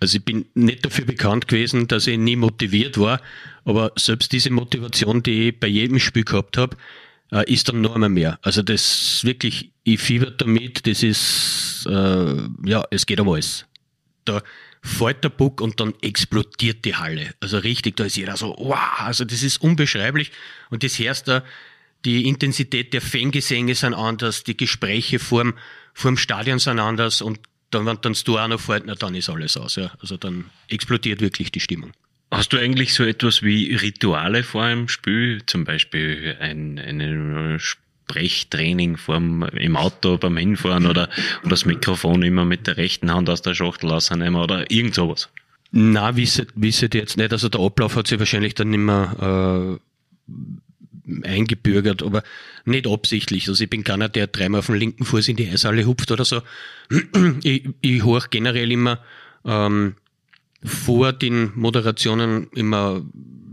Also 0.00 0.18
ich 0.18 0.24
bin 0.24 0.46
nicht 0.54 0.84
dafür 0.84 1.04
bekannt 1.04 1.48
gewesen, 1.48 1.86
dass 1.86 2.06
ich 2.06 2.18
nie 2.18 2.36
motiviert 2.36 2.98
war, 2.98 3.20
aber 3.64 3.92
selbst 3.96 4.32
diese 4.32 4.50
Motivation, 4.50 5.22
die 5.22 5.48
ich 5.48 5.60
bei 5.60 5.68
jedem 5.68 6.00
Spiel 6.00 6.24
gehabt 6.24 6.58
habe, 6.58 6.76
äh, 7.30 7.50
ist 7.50 7.68
dann 7.68 7.80
noch 7.80 7.94
einmal 7.94 8.08
mehr. 8.08 8.38
Also 8.42 8.62
das 8.62 9.24
wirklich, 9.24 9.70
ich 9.84 10.00
fieber 10.00 10.30
damit, 10.30 10.86
das 10.86 11.02
ist, 11.02 11.86
äh, 11.88 12.36
ja, 12.64 12.84
es 12.90 13.06
geht 13.06 13.20
um 13.20 13.28
alles. 13.28 13.66
Da 14.24 14.42
fällt 14.82 15.22
der 15.22 15.28
Puck 15.28 15.60
und 15.60 15.78
dann 15.78 15.94
explodiert 16.02 16.84
die 16.84 16.96
Halle. 16.96 17.32
Also 17.40 17.58
richtig, 17.58 17.96
da 17.96 18.04
ist 18.04 18.16
jeder 18.16 18.36
so, 18.36 18.56
wow, 18.58 18.98
also 18.98 19.24
das 19.24 19.44
ist 19.44 19.62
unbeschreiblich 19.62 20.32
und 20.70 20.82
das 20.82 20.98
hörst 20.98 21.28
da, 21.28 21.44
die 22.04 22.28
Intensität 22.28 22.92
der 22.92 23.00
Fangesänge 23.00 23.74
sind 23.74 23.94
anders, 23.94 24.44
die 24.44 24.56
Gespräche 24.56 25.18
vorm, 25.18 25.54
vorm 25.94 26.16
Stadion 26.16 26.58
sind 26.58 26.78
anders 26.78 27.22
und 27.22 27.40
dann, 27.70 27.86
wenn 27.86 27.98
dann 28.02 28.14
Tor 28.14 28.42
auch 28.42 28.48
noch 28.48 28.60
fällt, 28.60 28.84
na, 28.86 28.94
dann 28.94 29.14
ist 29.14 29.30
alles 29.30 29.56
aus. 29.56 29.76
Ja. 29.76 29.92
Also 30.00 30.16
dann 30.16 30.46
explodiert 30.68 31.20
wirklich 31.20 31.52
die 31.52 31.60
Stimmung. 31.60 31.92
Hast 32.30 32.52
du 32.52 32.58
eigentlich 32.58 32.94
so 32.94 33.04
etwas 33.04 33.42
wie 33.42 33.74
Rituale 33.74 34.42
vor 34.42 34.62
einem 34.62 34.88
Spiel? 34.88 35.42
Zum 35.46 35.64
Beispiel 35.64 36.36
ein, 36.40 36.78
ein 36.78 37.58
Sprechtraining 37.58 38.96
vorm, 38.96 39.42
im 39.42 39.76
Auto 39.76 40.18
beim 40.18 40.36
Hinfahren 40.36 40.86
oder, 40.86 41.08
oder 41.40 41.50
das 41.50 41.66
Mikrofon 41.66 42.22
immer 42.22 42.44
mit 42.44 42.66
der 42.66 42.76
rechten 42.76 43.12
Hand 43.12 43.28
aus 43.28 43.42
der 43.42 43.54
Schachtel 43.54 43.90
rausnehmen 43.90 44.36
oder 44.40 44.70
irgend 44.70 44.94
sowas? 44.94 45.28
Na, 45.72 46.16
wisset, 46.16 46.50
wisset 46.54 46.94
jetzt 46.94 47.16
nicht. 47.16 47.32
Also 47.32 47.48
der 47.48 47.60
Ablauf 47.60 47.96
hat 47.96 48.06
sich 48.06 48.18
wahrscheinlich 48.18 48.54
dann 48.54 48.72
immer 48.72 49.78
äh, 49.78 50.32
eingebürgert, 51.22 52.02
aber 52.02 52.22
nicht 52.64 52.86
absichtlich. 52.86 53.48
Also 53.48 53.64
ich 53.64 53.70
bin 53.70 53.84
keiner, 53.84 54.08
der 54.08 54.28
dreimal 54.28 54.60
auf 54.60 54.66
den 54.66 54.76
linken 54.76 55.04
Fuß 55.04 55.28
in 55.28 55.36
die 55.36 55.48
Eishalle 55.48 55.86
hupft 55.86 56.10
oder 56.10 56.24
so. 56.24 56.42
Ich, 57.42 57.68
ich 57.80 58.04
horch 58.04 58.30
generell 58.30 58.70
immer 58.70 59.00
ähm, 59.44 59.96
vor 60.64 61.12
den 61.12 61.52
Moderationen 61.56 62.48
immer 62.54 63.02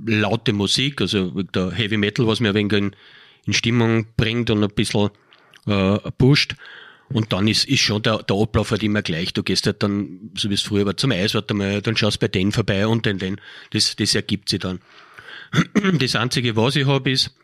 laute 0.05 0.53
Musik, 0.53 1.01
also 1.01 1.29
der 1.43 1.71
Heavy 1.71 1.97
Metal, 1.97 2.27
was 2.27 2.39
mir 2.39 2.49
ein 2.49 2.55
wenig 2.55 2.73
in, 2.73 2.95
in 3.45 3.53
Stimmung 3.53 4.05
bringt 4.15 4.49
und 4.49 4.63
ein 4.63 4.69
bisschen 4.69 5.09
äh, 5.65 5.97
pusht. 6.17 6.55
Und 7.11 7.33
dann 7.33 7.47
ist, 7.47 7.67
ist 7.67 7.79
schon 7.79 8.03
der, 8.03 8.19
der 8.19 8.35
Ablauf 8.35 8.69
halt 8.69 8.83
immer 8.83 9.01
gleich. 9.01 9.33
Du 9.33 9.41
gehst 9.41 9.65
halt 9.65 9.81
dann, 9.81 10.31
so 10.35 10.49
wie 10.49 10.53
es 10.53 10.61
früher 10.61 10.85
war, 10.85 10.95
zum 10.95 11.11
Eiswart 11.11 11.49
einmal, 11.49 11.81
dann 11.81 11.97
schaust 11.97 12.19
bei 12.19 12.27
denen 12.27 12.51
vorbei 12.51 12.85
und 12.85 13.05
den, 13.05 13.17
den. 13.17 13.41
Das, 13.71 13.95
das 13.95 14.13
ergibt 14.13 14.49
sich 14.49 14.59
dann. 14.59 14.79
Das 15.99 16.15
Einzige, 16.15 16.55
was 16.55 16.75
ich 16.75 16.85
habe, 16.85 17.11
ist, 17.11 17.35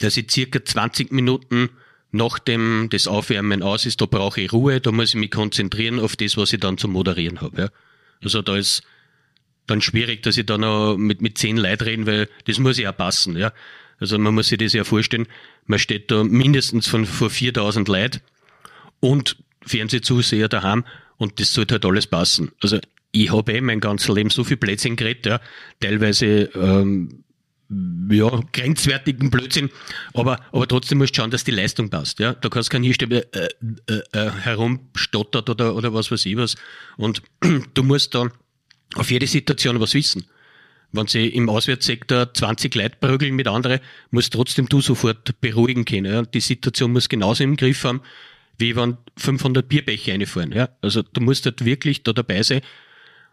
dass 0.00 0.16
ich 0.16 0.30
circa 0.30 0.64
20 0.64 1.12
Minuten 1.12 1.70
nachdem 2.10 2.88
das 2.90 3.06
Aufwärmen 3.06 3.62
aus 3.62 3.86
ist, 3.86 4.00
da 4.00 4.06
brauche 4.06 4.40
ich 4.40 4.52
Ruhe, 4.52 4.80
da 4.80 4.92
muss 4.92 5.10
ich 5.10 5.14
mich 5.16 5.30
konzentrieren 5.30 6.00
auf 6.00 6.16
das, 6.16 6.36
was 6.36 6.52
ich 6.52 6.60
dann 6.60 6.78
zu 6.78 6.88
moderieren 6.88 7.40
habe. 7.40 7.62
Ja. 7.62 7.68
Also 8.22 8.42
da 8.42 8.56
ist 8.56 8.82
dann 9.66 9.82
schwierig, 9.82 10.22
dass 10.22 10.36
ich 10.36 10.46
da 10.46 10.56
noch 10.56 10.96
mit, 10.96 11.20
mit 11.20 11.36
zehn 11.36 11.58
Leuten 11.58 11.84
reden, 11.84 12.06
weil 12.06 12.28
das 12.46 12.58
muss 12.58 12.78
ja 12.78 12.92
passen. 12.92 13.36
Ja. 13.36 13.52
Also 14.00 14.18
man 14.18 14.34
muss 14.34 14.48
sich 14.48 14.58
das 14.58 14.72
ja 14.72 14.84
vorstellen, 14.84 15.26
man 15.66 15.78
steht 15.78 16.10
da 16.10 16.24
mindestens 16.24 16.86
von 16.86 17.04
vor 17.04 17.30
4000 17.30 17.88
Leuten 17.88 18.20
und 19.00 19.36
Fernsehzuseher 19.66 20.48
daheim 20.48 20.84
und 21.18 21.40
das 21.40 21.52
sollte 21.52 21.74
halt 21.74 21.84
alles 21.84 22.06
passen. 22.06 22.52
Also 22.62 22.78
ich 23.12 23.32
habe 23.32 23.52
eh 23.52 23.60
mein 23.60 23.80
ganzes 23.80 24.14
Leben 24.14 24.30
so 24.30 24.44
viel 24.44 24.56
Plätzchen 24.56 24.96
geredet, 24.96 25.26
ja, 25.26 25.40
teilweise 25.80 26.50
ähm, 26.54 27.24
ja, 28.10 28.30
grenzwertigen 28.52 29.30
Blödsinn, 29.30 29.70
aber, 30.14 30.40
aber 30.52 30.66
trotzdem 30.66 30.98
musst 30.98 31.16
du 31.16 31.20
schauen, 31.20 31.30
dass 31.30 31.44
die 31.44 31.50
Leistung 31.50 31.90
passt. 31.90 32.18
Ja? 32.18 32.32
Da 32.32 32.48
kannst 32.48 32.70
kein 32.70 32.82
Hirschstäbe 32.82 33.30
äh, 33.32 33.48
äh, 33.86 34.02
äh, 34.12 34.30
herumstottert 34.30 35.50
oder, 35.50 35.74
oder 35.74 35.92
was 35.92 36.10
weiß 36.10 36.24
ich 36.26 36.36
was. 36.36 36.56
Und 36.96 37.22
du 37.74 37.82
musst 37.82 38.14
dann 38.14 38.30
auf 38.94 39.10
jede 39.10 39.26
Situation 39.26 39.80
was 39.80 39.94
wissen. 39.94 40.24
Wenn 40.92 41.06
sie 41.06 41.26
im 41.28 41.50
Auswärtssektor 41.50 42.32
20 42.32 42.74
Leute 42.74 42.96
prügeln 42.98 43.36
mit 43.36 43.46
anderen, 43.46 43.80
musst 44.10 44.32
trotzdem 44.32 44.70
du 44.70 44.80
sofort 44.80 45.38
beruhigen 45.42 45.84
können. 45.84 46.10
Ja? 46.10 46.22
Die 46.22 46.40
Situation 46.40 46.92
muss 46.92 47.10
genauso 47.10 47.44
im 47.44 47.58
Griff 47.58 47.84
haben, 47.84 48.00
wie 48.56 48.74
wenn 48.76 48.96
500 49.18 49.68
Bierbecher 49.68 50.12
reinfahren. 50.12 50.52
Ja? 50.52 50.70
Also 50.80 51.02
du 51.02 51.20
musst 51.20 51.44
halt 51.44 51.66
wirklich 51.66 52.02
da 52.02 52.14
dabei 52.14 52.42
sein 52.42 52.62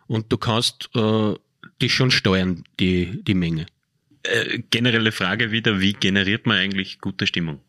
und 0.08 0.32
du 0.32 0.38
kannst 0.38 0.90
äh, 0.96 1.34
die 1.82 1.90
schon 1.90 2.12
steuern, 2.12 2.64
die, 2.80 3.24
die 3.24 3.34
Menge. 3.34 3.66
Äh, 4.24 4.60
generelle 4.70 5.12
Frage 5.12 5.52
wieder, 5.52 5.80
wie 5.80 5.94
generiert 5.94 6.46
man 6.46 6.58
eigentlich 6.58 7.00
gute 7.00 7.28
Stimmung? 7.28 7.62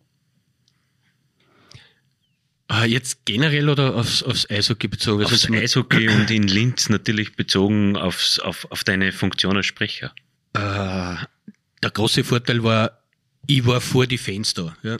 Ah, 2.68 2.84
jetzt 2.84 3.24
generell 3.24 3.68
oder 3.68 3.94
aufs, 3.94 4.22
aufs 4.22 4.50
Eishockey 4.50 4.88
bezogen? 4.88 5.22
Also 5.22 5.34
aufs 5.34 5.50
Eishockey 5.50 6.08
und 6.08 6.30
in 6.30 6.48
Linz 6.48 6.88
natürlich 6.88 7.36
bezogen 7.36 7.96
aufs, 7.96 8.40
auf, 8.40 8.66
auf 8.70 8.82
deine 8.82 9.12
Funktion 9.12 9.56
als 9.56 9.66
Sprecher. 9.66 10.12
Äh, 10.52 11.16
der 11.82 11.90
große 11.92 12.24
Vorteil 12.24 12.64
war, 12.64 13.02
ich 13.46 13.64
war 13.66 13.80
vor 13.80 14.06
die 14.06 14.18
Fans 14.18 14.54
da. 14.54 14.76
Ja. 14.82 14.96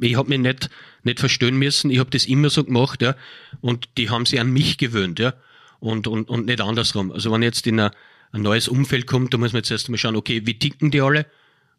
Ich 0.00 0.16
habe 0.16 0.28
mich 0.28 0.40
nicht, 0.40 0.68
nicht 1.04 1.20
verstehen 1.20 1.56
müssen, 1.56 1.90
ich 1.90 1.98
habe 1.98 2.10
das 2.10 2.26
immer 2.26 2.50
so 2.50 2.64
gemacht, 2.64 3.00
ja, 3.00 3.14
und 3.60 3.88
die 3.96 4.10
haben 4.10 4.26
sich 4.26 4.40
an 4.40 4.50
mich 4.50 4.76
gewöhnt, 4.76 5.20
ja, 5.20 5.34
und, 5.80 6.06
und, 6.06 6.28
und 6.28 6.46
nicht 6.46 6.60
andersrum. 6.60 7.12
Also 7.12 7.32
wenn 7.32 7.42
jetzt 7.42 7.66
in 7.66 7.80
einer 7.80 7.92
ein 8.32 8.42
neues 8.42 8.68
Umfeld 8.68 9.06
kommt, 9.06 9.32
da 9.32 9.38
muss 9.38 9.52
man 9.52 9.60
jetzt 9.60 9.70
erst 9.70 9.88
mal 9.88 9.96
schauen, 9.96 10.16
okay, 10.16 10.42
wie 10.44 10.58
ticken 10.58 10.90
die 10.90 11.00
alle? 11.00 11.26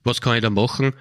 Was 0.04 0.22
kann 0.22 0.36
ich 0.36 0.42
da 0.42 0.50
machen? 0.50 0.94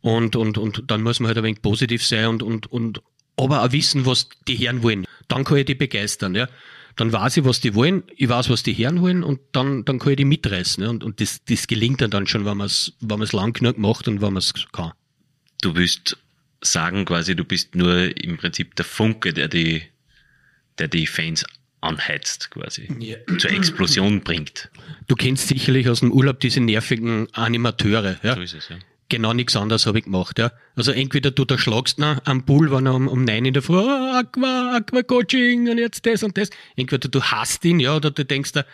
Und, 0.00 0.36
und, 0.36 0.58
und 0.58 0.84
dann 0.86 1.02
muss 1.02 1.20
man 1.20 1.28
halt 1.28 1.38
ein 1.38 1.44
wenig 1.44 1.62
positiv 1.62 2.04
sein 2.04 2.26
und, 2.26 2.42
und, 2.42 2.70
und 2.70 3.02
aber 3.36 3.62
auch 3.62 3.72
wissen, 3.72 4.06
was 4.06 4.28
die 4.46 4.56
Herren 4.56 4.82
wollen. 4.82 5.06
Dann 5.28 5.44
kann 5.44 5.58
ich 5.58 5.64
die 5.64 5.74
begeistern, 5.74 6.34
ja. 6.34 6.48
Dann 6.96 7.12
weiß 7.12 7.38
ich, 7.38 7.44
was 7.44 7.60
die 7.60 7.74
wollen, 7.74 8.04
ich 8.16 8.28
weiß, 8.28 8.50
was 8.50 8.62
die 8.62 8.72
Herren 8.72 9.00
wollen 9.00 9.24
und 9.24 9.40
dann, 9.50 9.84
dann 9.84 9.98
kann 9.98 10.12
ich 10.12 10.16
die 10.16 10.24
mitreißen. 10.24 10.84
Ja? 10.84 10.90
Und, 10.90 11.02
und 11.02 11.20
das, 11.20 11.44
das 11.44 11.66
gelingt 11.66 12.00
dann, 12.00 12.10
dann 12.10 12.28
schon, 12.28 12.44
wenn 12.44 12.56
man 12.56 12.66
es 12.66 12.92
wenn 13.00 13.20
lang 13.20 13.52
genug 13.52 13.78
macht 13.78 14.06
und 14.06 14.20
wenn 14.20 14.32
man 14.32 14.36
es 14.36 14.54
kann. 14.72 14.92
Du 15.60 15.74
willst 15.74 16.16
sagen 16.60 17.04
quasi, 17.04 17.34
du 17.34 17.44
bist 17.44 17.74
nur 17.74 18.16
im 18.16 18.36
Prinzip 18.36 18.76
der 18.76 18.84
Funke, 18.84 19.32
der 19.32 19.48
die, 19.48 19.82
der 20.78 20.86
die 20.86 21.08
Fans 21.08 21.44
anheizt 21.84 22.50
quasi, 22.50 22.88
ja. 22.98 23.16
zur 23.38 23.50
Explosion 23.50 24.22
bringt. 24.22 24.70
Du 25.06 25.14
kennst 25.14 25.48
sicherlich 25.48 25.88
aus 25.88 26.00
dem 26.00 26.12
Urlaub 26.12 26.40
diese 26.40 26.60
nervigen 26.60 27.28
Animateure. 27.32 28.18
Ja? 28.22 28.34
So 28.34 28.40
ist 28.40 28.54
es, 28.54 28.68
ja. 28.68 28.76
genau 29.08 29.32
nichts 29.32 29.54
anderes 29.54 29.86
habe 29.86 29.98
ich 29.98 30.04
gemacht, 30.04 30.38
ja. 30.38 30.50
Also 30.76 30.92
entweder 30.92 31.30
du 31.30 31.44
da 31.44 31.58
schlagst 31.58 31.98
noch 31.98 32.18
am 32.24 32.44
Pool, 32.44 32.70
wenn 32.72 32.86
er 32.86 32.94
um, 32.94 33.08
um 33.08 33.24
neun 33.24 33.44
in 33.44 33.54
der 33.54 33.62
Früh, 33.62 33.78
oh, 33.78 34.12
Aqua, 34.14 34.76
Aqua 34.76 35.02
Coaching 35.02 35.68
und 35.68 35.78
jetzt 35.78 36.04
das 36.06 36.22
und 36.22 36.36
das. 36.36 36.50
Entweder 36.76 37.08
du 37.08 37.22
hasst 37.22 37.64
ihn, 37.64 37.80
ja, 37.80 37.96
oder 37.96 38.10
du 38.10 38.24
denkst 38.24 38.52
da, 38.52 38.64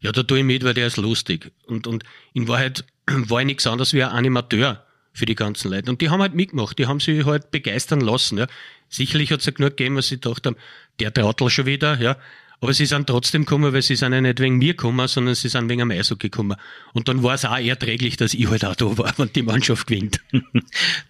ja, 0.00 0.12
da 0.12 0.22
tue 0.22 0.38
ich 0.38 0.44
mit, 0.44 0.64
weil 0.64 0.74
der 0.74 0.86
ist 0.86 0.96
lustig. 0.96 1.52
Und, 1.66 1.86
und 1.86 2.04
in 2.32 2.48
Wahrheit 2.48 2.84
war 3.06 3.40
ich 3.40 3.46
nichts 3.46 3.66
anderes 3.66 3.92
wie 3.92 4.02
ein 4.02 4.10
Animateur 4.10 4.84
für 5.12 5.26
die 5.26 5.34
ganzen 5.34 5.70
Leute. 5.70 5.90
Und 5.90 6.00
die 6.00 6.10
haben 6.10 6.22
halt 6.22 6.34
mitgemacht, 6.34 6.78
die 6.78 6.86
haben 6.86 7.00
sich 7.00 7.24
halt 7.24 7.50
begeistern 7.50 8.00
lassen, 8.00 8.38
ja. 8.38 8.46
Sicherlich 8.88 9.30
hat 9.30 9.38
es 9.40 9.46
ja 9.46 9.52
genug 9.52 9.76
gegeben, 9.76 9.96
was 9.96 10.08
sie 10.08 10.16
gedacht 10.16 10.46
haben, 10.46 10.56
der 10.98 11.14
Trottel 11.14 11.48
schon 11.48 11.66
wieder, 11.66 12.00
ja. 12.00 12.16
Aber 12.62 12.74
sie 12.74 12.84
sind 12.84 13.06
trotzdem 13.06 13.46
gekommen, 13.46 13.72
weil 13.72 13.80
sie 13.80 13.96
sind 13.96 14.12
ja 14.12 14.20
nicht 14.20 14.38
wegen 14.38 14.58
mir 14.58 14.74
gekommen, 14.74 15.08
sondern 15.08 15.34
sie 15.34 15.48
sind 15.48 15.68
wegen 15.70 15.80
am 15.80 15.90
Eishockey 15.90 16.28
gekommen. 16.28 16.58
Und 16.92 17.08
dann 17.08 17.22
war 17.22 17.34
es 17.34 17.46
auch 17.46 17.56
erträglich, 17.56 18.18
dass 18.18 18.34
ich 18.34 18.48
halt 18.48 18.66
auch 18.66 18.76
da 18.76 18.98
war, 18.98 19.14
wenn 19.18 19.32
die 19.32 19.42
Mannschaft 19.42 19.86
gewinnt. 19.86 20.20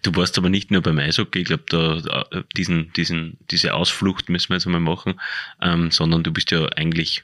Du 0.01 0.15
warst 0.15 0.37
aber 0.37 0.49
nicht 0.49 0.71
nur 0.71 0.81
beim 0.81 0.97
Eishockey, 0.97 1.39
ich 1.39 1.45
glaube, 1.45 1.63
da, 1.67 2.25
diesen, 2.55 2.93
diesen, 2.93 3.37
diese 3.51 3.73
Ausflucht 3.73 4.29
müssen 4.29 4.49
wir 4.49 4.55
jetzt 4.55 4.65
einmal 4.65 4.81
machen, 4.81 5.15
ähm, 5.61 5.91
sondern 5.91 6.23
du 6.23 6.31
bist 6.31 6.51
ja 6.51 6.65
eigentlich 6.67 7.23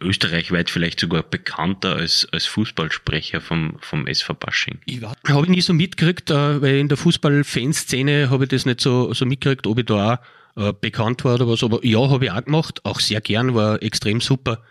österreichweit 0.00 0.70
vielleicht 0.70 1.00
sogar 1.00 1.22
bekannter 1.22 1.96
als, 1.96 2.28
als 2.30 2.46
Fußballsprecher 2.46 3.40
vom, 3.40 3.76
vom 3.80 4.06
SV 4.06 4.34
Basching. 4.34 4.78
Ich 4.84 5.02
habe 5.02 5.42
ich 5.44 5.48
nie 5.48 5.60
so 5.60 5.72
mitgekriegt, 5.72 6.30
äh, 6.30 6.60
weil 6.60 6.76
in 6.76 6.88
der 6.88 6.98
Fußballfanszene 6.98 8.30
habe 8.30 8.44
ich 8.44 8.50
das 8.50 8.66
nicht 8.66 8.80
so, 8.80 9.12
so 9.14 9.26
mitgekriegt, 9.26 9.66
ob 9.66 9.78
ich 9.78 9.86
da 9.86 10.14
auch 10.14 10.18
äh, 10.56 10.72
bekannt 10.72 11.24
war 11.24 11.34
oder 11.34 11.48
was. 11.48 11.62
Aber 11.62 11.84
ja, 11.84 12.08
habe 12.08 12.26
ich 12.26 12.30
auch 12.30 12.44
gemacht, 12.44 12.84
auch 12.84 13.00
sehr 13.00 13.20
gern, 13.20 13.54
war 13.54 13.82
extrem 13.82 14.20
super 14.20 14.62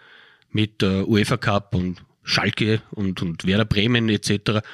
mit 0.50 0.82
äh, 0.84 1.04
UEFA 1.04 1.38
Cup 1.38 1.76
und 1.76 2.04
Schalke 2.24 2.82
und, 2.92 3.22
und 3.22 3.46
Werder 3.46 3.66
Bremen 3.66 4.10
etc. 4.10 4.66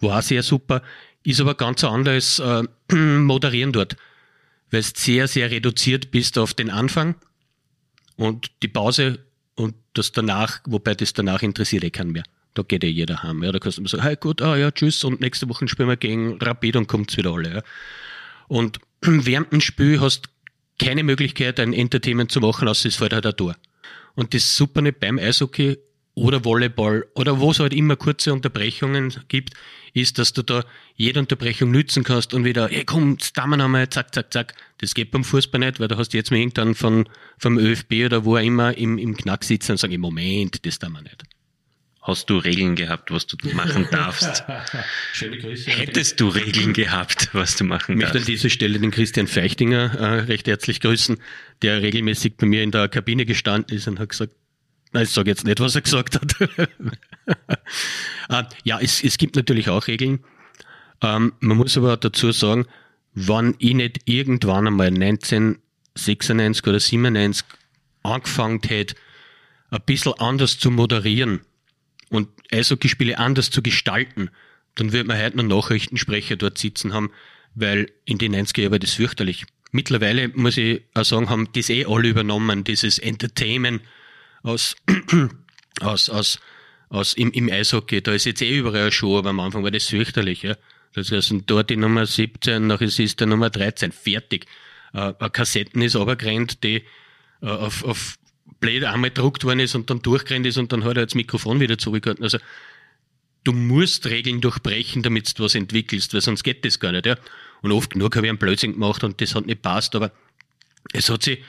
War 0.00 0.18
auch 0.18 0.22
sehr 0.22 0.42
super. 0.42 0.82
Ist 1.22 1.40
aber 1.40 1.54
ganz 1.54 1.84
anders 1.84 2.38
äh, 2.38 2.62
moderieren 2.94 3.72
dort, 3.72 3.96
weil 4.70 4.80
es 4.80 4.92
sehr, 4.96 5.28
sehr 5.28 5.50
reduziert 5.50 6.10
bist 6.10 6.38
auf 6.38 6.54
den 6.54 6.70
Anfang 6.70 7.16
und 8.16 8.50
die 8.62 8.68
Pause 8.68 9.18
und 9.56 9.74
das 9.92 10.12
danach, 10.12 10.60
wobei 10.66 10.94
das 10.94 11.12
danach 11.12 11.42
interessiert 11.42 11.84
eh 11.84 11.90
keinen 11.90 12.12
mehr. 12.12 12.24
Da 12.54 12.62
geht 12.62 12.84
eh 12.84 12.88
jeder 12.88 13.22
heim. 13.22 13.42
Ja. 13.42 13.52
Da 13.52 13.58
kannst 13.58 13.78
du 13.78 13.82
immer 13.82 13.88
sagen, 13.88 14.04
hey 14.04 14.16
gut, 14.16 14.40
ah 14.40 14.56
ja, 14.56 14.70
tschüss 14.70 15.04
und 15.04 15.20
nächste 15.20 15.48
Woche 15.48 15.66
spielen 15.68 15.88
wir 15.88 15.96
gegen 15.96 16.38
Rapid 16.40 16.76
und 16.76 16.86
kommt's 16.86 17.16
wieder 17.16 17.32
alle. 17.32 17.54
Ja. 17.54 17.62
Und 18.48 18.78
während 19.00 19.52
dem 19.52 19.60
Spiel 19.60 20.00
hast 20.00 20.28
keine 20.78 21.02
Möglichkeit, 21.02 21.60
ein 21.60 21.72
Entertainment 21.72 22.32
zu 22.32 22.40
machen, 22.40 22.68
außer 22.68 22.88
es 22.88 22.96
fällt 22.96 23.12
halt 23.12 23.26
ein 23.26 23.36
Tor. 23.36 23.56
Und 24.14 24.34
das 24.34 24.56
super 24.56 24.82
nicht 24.82 25.00
beim 25.00 25.18
Eishockey 25.18 25.78
oder 26.14 26.44
Volleyball 26.44 27.06
oder 27.14 27.40
wo 27.40 27.50
es 27.50 27.58
halt 27.58 27.74
immer 27.74 27.96
kurze 27.96 28.32
Unterbrechungen 28.32 29.12
gibt, 29.28 29.54
ist, 29.92 30.18
dass 30.18 30.32
du 30.32 30.42
da 30.42 30.64
jede 30.94 31.20
Unterbrechung 31.20 31.70
nützen 31.70 32.04
kannst 32.04 32.34
und 32.34 32.44
wieder, 32.44 32.68
hey 32.68 32.84
komm, 32.84 33.18
stammen 33.20 33.60
einmal, 33.60 33.88
zack, 33.88 34.14
zack, 34.14 34.32
zack. 34.32 34.54
Das 34.78 34.94
geht 34.94 35.10
beim 35.10 35.24
Fußball 35.24 35.60
nicht, 35.60 35.80
weil 35.80 35.88
du 35.88 35.96
hast 35.96 36.14
jetzt 36.14 36.30
mal 36.30 36.38
irgendwann 36.38 36.74
von, 36.74 37.08
vom 37.38 37.58
ÖFB 37.58 38.04
oder 38.04 38.24
wo 38.24 38.36
er 38.36 38.42
immer 38.42 38.76
im, 38.76 38.98
im 38.98 39.16
Knack 39.16 39.44
sitzen 39.44 39.72
und 39.72 39.78
sagen, 39.78 40.00
Moment, 40.00 40.64
das 40.64 40.78
tun 40.78 40.92
wir 40.92 41.02
nicht. 41.02 41.24
Hast 42.06 42.28
du 42.28 42.36
Regeln 42.36 42.76
gehabt, 42.76 43.10
was 43.10 43.26
du 43.26 43.38
machen 43.54 43.88
darfst? 43.90 44.44
Schöne 45.14 45.38
Grüße. 45.38 45.70
Hättest 45.70 46.20
du 46.20 46.28
Regeln 46.28 46.74
gehabt, 46.74 47.30
was 47.32 47.56
du 47.56 47.64
machen 47.64 47.92
ich 47.92 47.96
möchte 47.96 48.12
darfst? 48.18 48.28
an 48.28 48.34
dieser 48.34 48.50
Stelle 48.50 48.78
den 48.78 48.90
Christian 48.90 49.26
Feichtinger 49.26 49.94
äh, 49.94 50.20
recht 50.20 50.46
herzlich 50.46 50.80
grüßen, 50.80 51.16
der 51.62 51.80
regelmäßig 51.80 52.36
bei 52.36 52.44
mir 52.44 52.62
in 52.62 52.72
der 52.72 52.90
Kabine 52.90 53.24
gestanden 53.24 53.74
ist 53.74 53.88
und 53.88 53.98
hat 53.98 54.10
gesagt, 54.10 54.34
nein, 54.92 55.04
ich 55.04 55.10
sage 55.10 55.30
jetzt 55.30 55.46
nicht, 55.46 55.60
was 55.60 55.76
er 55.76 55.80
gesagt 55.80 56.16
hat. 56.16 56.40
äh, 58.28 58.44
ja, 58.64 58.78
es, 58.80 59.02
es 59.02 59.16
gibt 59.16 59.36
natürlich 59.36 59.70
auch 59.70 59.86
Regeln. 59.86 60.22
Ähm, 61.00 61.32
man 61.40 61.56
muss 61.56 61.78
aber 61.78 61.96
dazu 61.96 62.32
sagen, 62.32 62.66
wann 63.14 63.54
ich 63.58 63.72
nicht 63.72 64.00
irgendwann 64.04 64.66
einmal 64.66 64.88
1996 64.88 66.66
oder 66.66 66.80
97 66.80 67.46
angefangen 68.02 68.60
hätte, 68.62 68.94
ein 69.70 69.80
bisschen 69.86 70.12
anders 70.18 70.58
zu 70.58 70.70
moderieren, 70.70 71.40
und 72.14 72.28
Eishockeyspiele 72.52 73.18
anders 73.18 73.50
zu 73.50 73.62
gestalten, 73.62 74.30
dann 74.76 74.92
wird 74.92 75.06
man 75.06 75.20
heute 75.20 75.36
noch 75.36 75.62
Nachrichtensprecher 75.62 76.36
dort 76.36 76.58
sitzen 76.58 76.92
haben, 76.92 77.10
weil 77.54 77.90
in 78.04 78.18
den 78.18 78.34
90er 78.34 78.62
Jahren 78.62 78.72
war 78.72 78.78
das 78.78 78.94
fürchterlich. 78.94 79.44
Mittlerweile 79.72 80.28
muss 80.28 80.56
ich 80.56 80.82
auch 80.94 81.04
sagen, 81.04 81.28
haben 81.28 81.48
das 81.52 81.70
eh 81.70 81.86
alle 81.86 82.08
übernommen, 82.08 82.64
dieses 82.64 82.98
Entertainment 82.98 83.82
aus, 84.42 84.76
aus, 85.80 86.08
aus, 86.08 86.38
aus 86.88 87.14
im, 87.14 87.32
im 87.32 87.50
Eishockey. 87.50 88.00
Da 88.00 88.12
ist 88.12 88.26
jetzt 88.26 88.42
eh 88.42 88.56
überall 88.58 88.82
eine 88.82 88.92
Show, 88.92 89.18
aber 89.18 89.30
am 89.30 89.40
Anfang 89.40 89.64
war 89.64 89.70
das 89.70 89.86
fürchterlich, 89.86 90.42
ja. 90.42 90.56
Das 90.92 91.10
heißt, 91.10 91.34
dort 91.46 91.70
die 91.70 91.76
Nummer 91.76 92.06
17, 92.06 92.68
nachher 92.68 92.86
ist 92.86 93.18
der 93.18 93.26
Nummer 93.26 93.50
13, 93.50 93.90
fertig. 93.90 94.46
Äh, 94.92 95.12
Kassetten 95.30 95.82
ist 95.82 95.96
runtergerannt, 95.96 96.62
die 96.62 96.84
äh, 97.42 97.46
auf, 97.46 97.82
auf 97.84 98.16
blöd 98.64 98.84
einmal 98.84 99.10
gedruckt 99.10 99.44
worden 99.44 99.60
ist 99.60 99.74
und 99.74 99.90
dann 99.90 100.00
durchgerannt 100.00 100.46
ist 100.46 100.56
und 100.56 100.72
dann 100.72 100.84
hat 100.84 100.96
er 100.96 101.06
das 101.06 101.14
Mikrofon 101.14 101.60
wieder 101.60 101.78
zurückgehalten. 101.78 102.24
Also 102.24 102.38
du 103.44 103.52
musst 103.52 104.06
Regeln 104.06 104.40
durchbrechen, 104.40 105.02
damit 105.02 105.38
du 105.38 105.44
was 105.44 105.54
entwickelst, 105.54 106.14
weil 106.14 106.20
sonst 106.20 106.42
geht 106.42 106.64
das 106.64 106.80
gar 106.80 106.92
nicht. 106.92 107.06
Ja? 107.06 107.16
Und 107.62 107.72
oft 107.72 107.90
genug 107.90 108.16
habe 108.16 108.26
ich 108.26 108.30
einen 108.30 108.38
Blödsinn 108.38 108.72
gemacht 108.72 109.04
und 109.04 109.20
das 109.20 109.34
hat 109.34 109.46
nicht 109.46 109.62
passt, 109.62 109.94
aber 109.94 110.12
es 110.92 111.08
hat 111.08 111.22
sich 111.22 111.42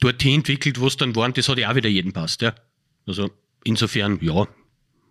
dorthin 0.00 0.36
entwickelt, 0.36 0.80
wo 0.80 0.86
es 0.86 0.96
dann 0.96 1.14
war 1.14 1.26
und 1.26 1.36
das 1.38 1.48
hat 1.48 1.58
ja 1.58 1.70
auch 1.70 1.74
wieder 1.74 1.88
jedem 1.88 2.12
passt. 2.12 2.42
Ja? 2.42 2.54
Also 3.06 3.30
insofern, 3.62 4.18
ja, 4.20 4.46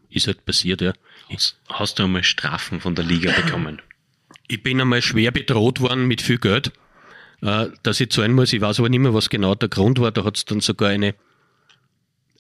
ist 0.10 0.28
halt 0.28 0.46
passiert. 0.46 0.82
Ja. 0.82 0.94
Hast, 1.32 1.58
hast 1.70 2.00
du 2.00 2.04
einmal 2.04 2.24
Strafen 2.24 2.80
von 2.82 2.96
der 2.96 3.06
Liga 3.06 3.32
bekommen? 3.32 3.82
Ich 4.48 4.62
bin 4.62 4.80
einmal 4.82 5.02
schwer 5.02 5.32
bedroht 5.32 5.80
worden 5.80 6.08
mit 6.08 6.22
viel 6.22 6.38
Geld, 6.38 6.72
äh, 7.42 7.68
dass 7.82 8.00
ich 8.00 8.10
zahlen 8.10 8.34
muss. 8.34 8.54
Ich 8.54 8.62
weiß 8.62 8.80
aber 8.80 8.90
nicht 8.90 9.00
mehr, 9.00 9.14
was 9.14 9.30
genau 9.30 9.56
der 9.56 9.70
Grund 9.70 10.00
war. 10.00 10.12
Da 10.12 10.24
hat 10.24 10.38
es 10.38 10.46
dann 10.46 10.60
sogar 10.60 10.90
eine 10.90 11.16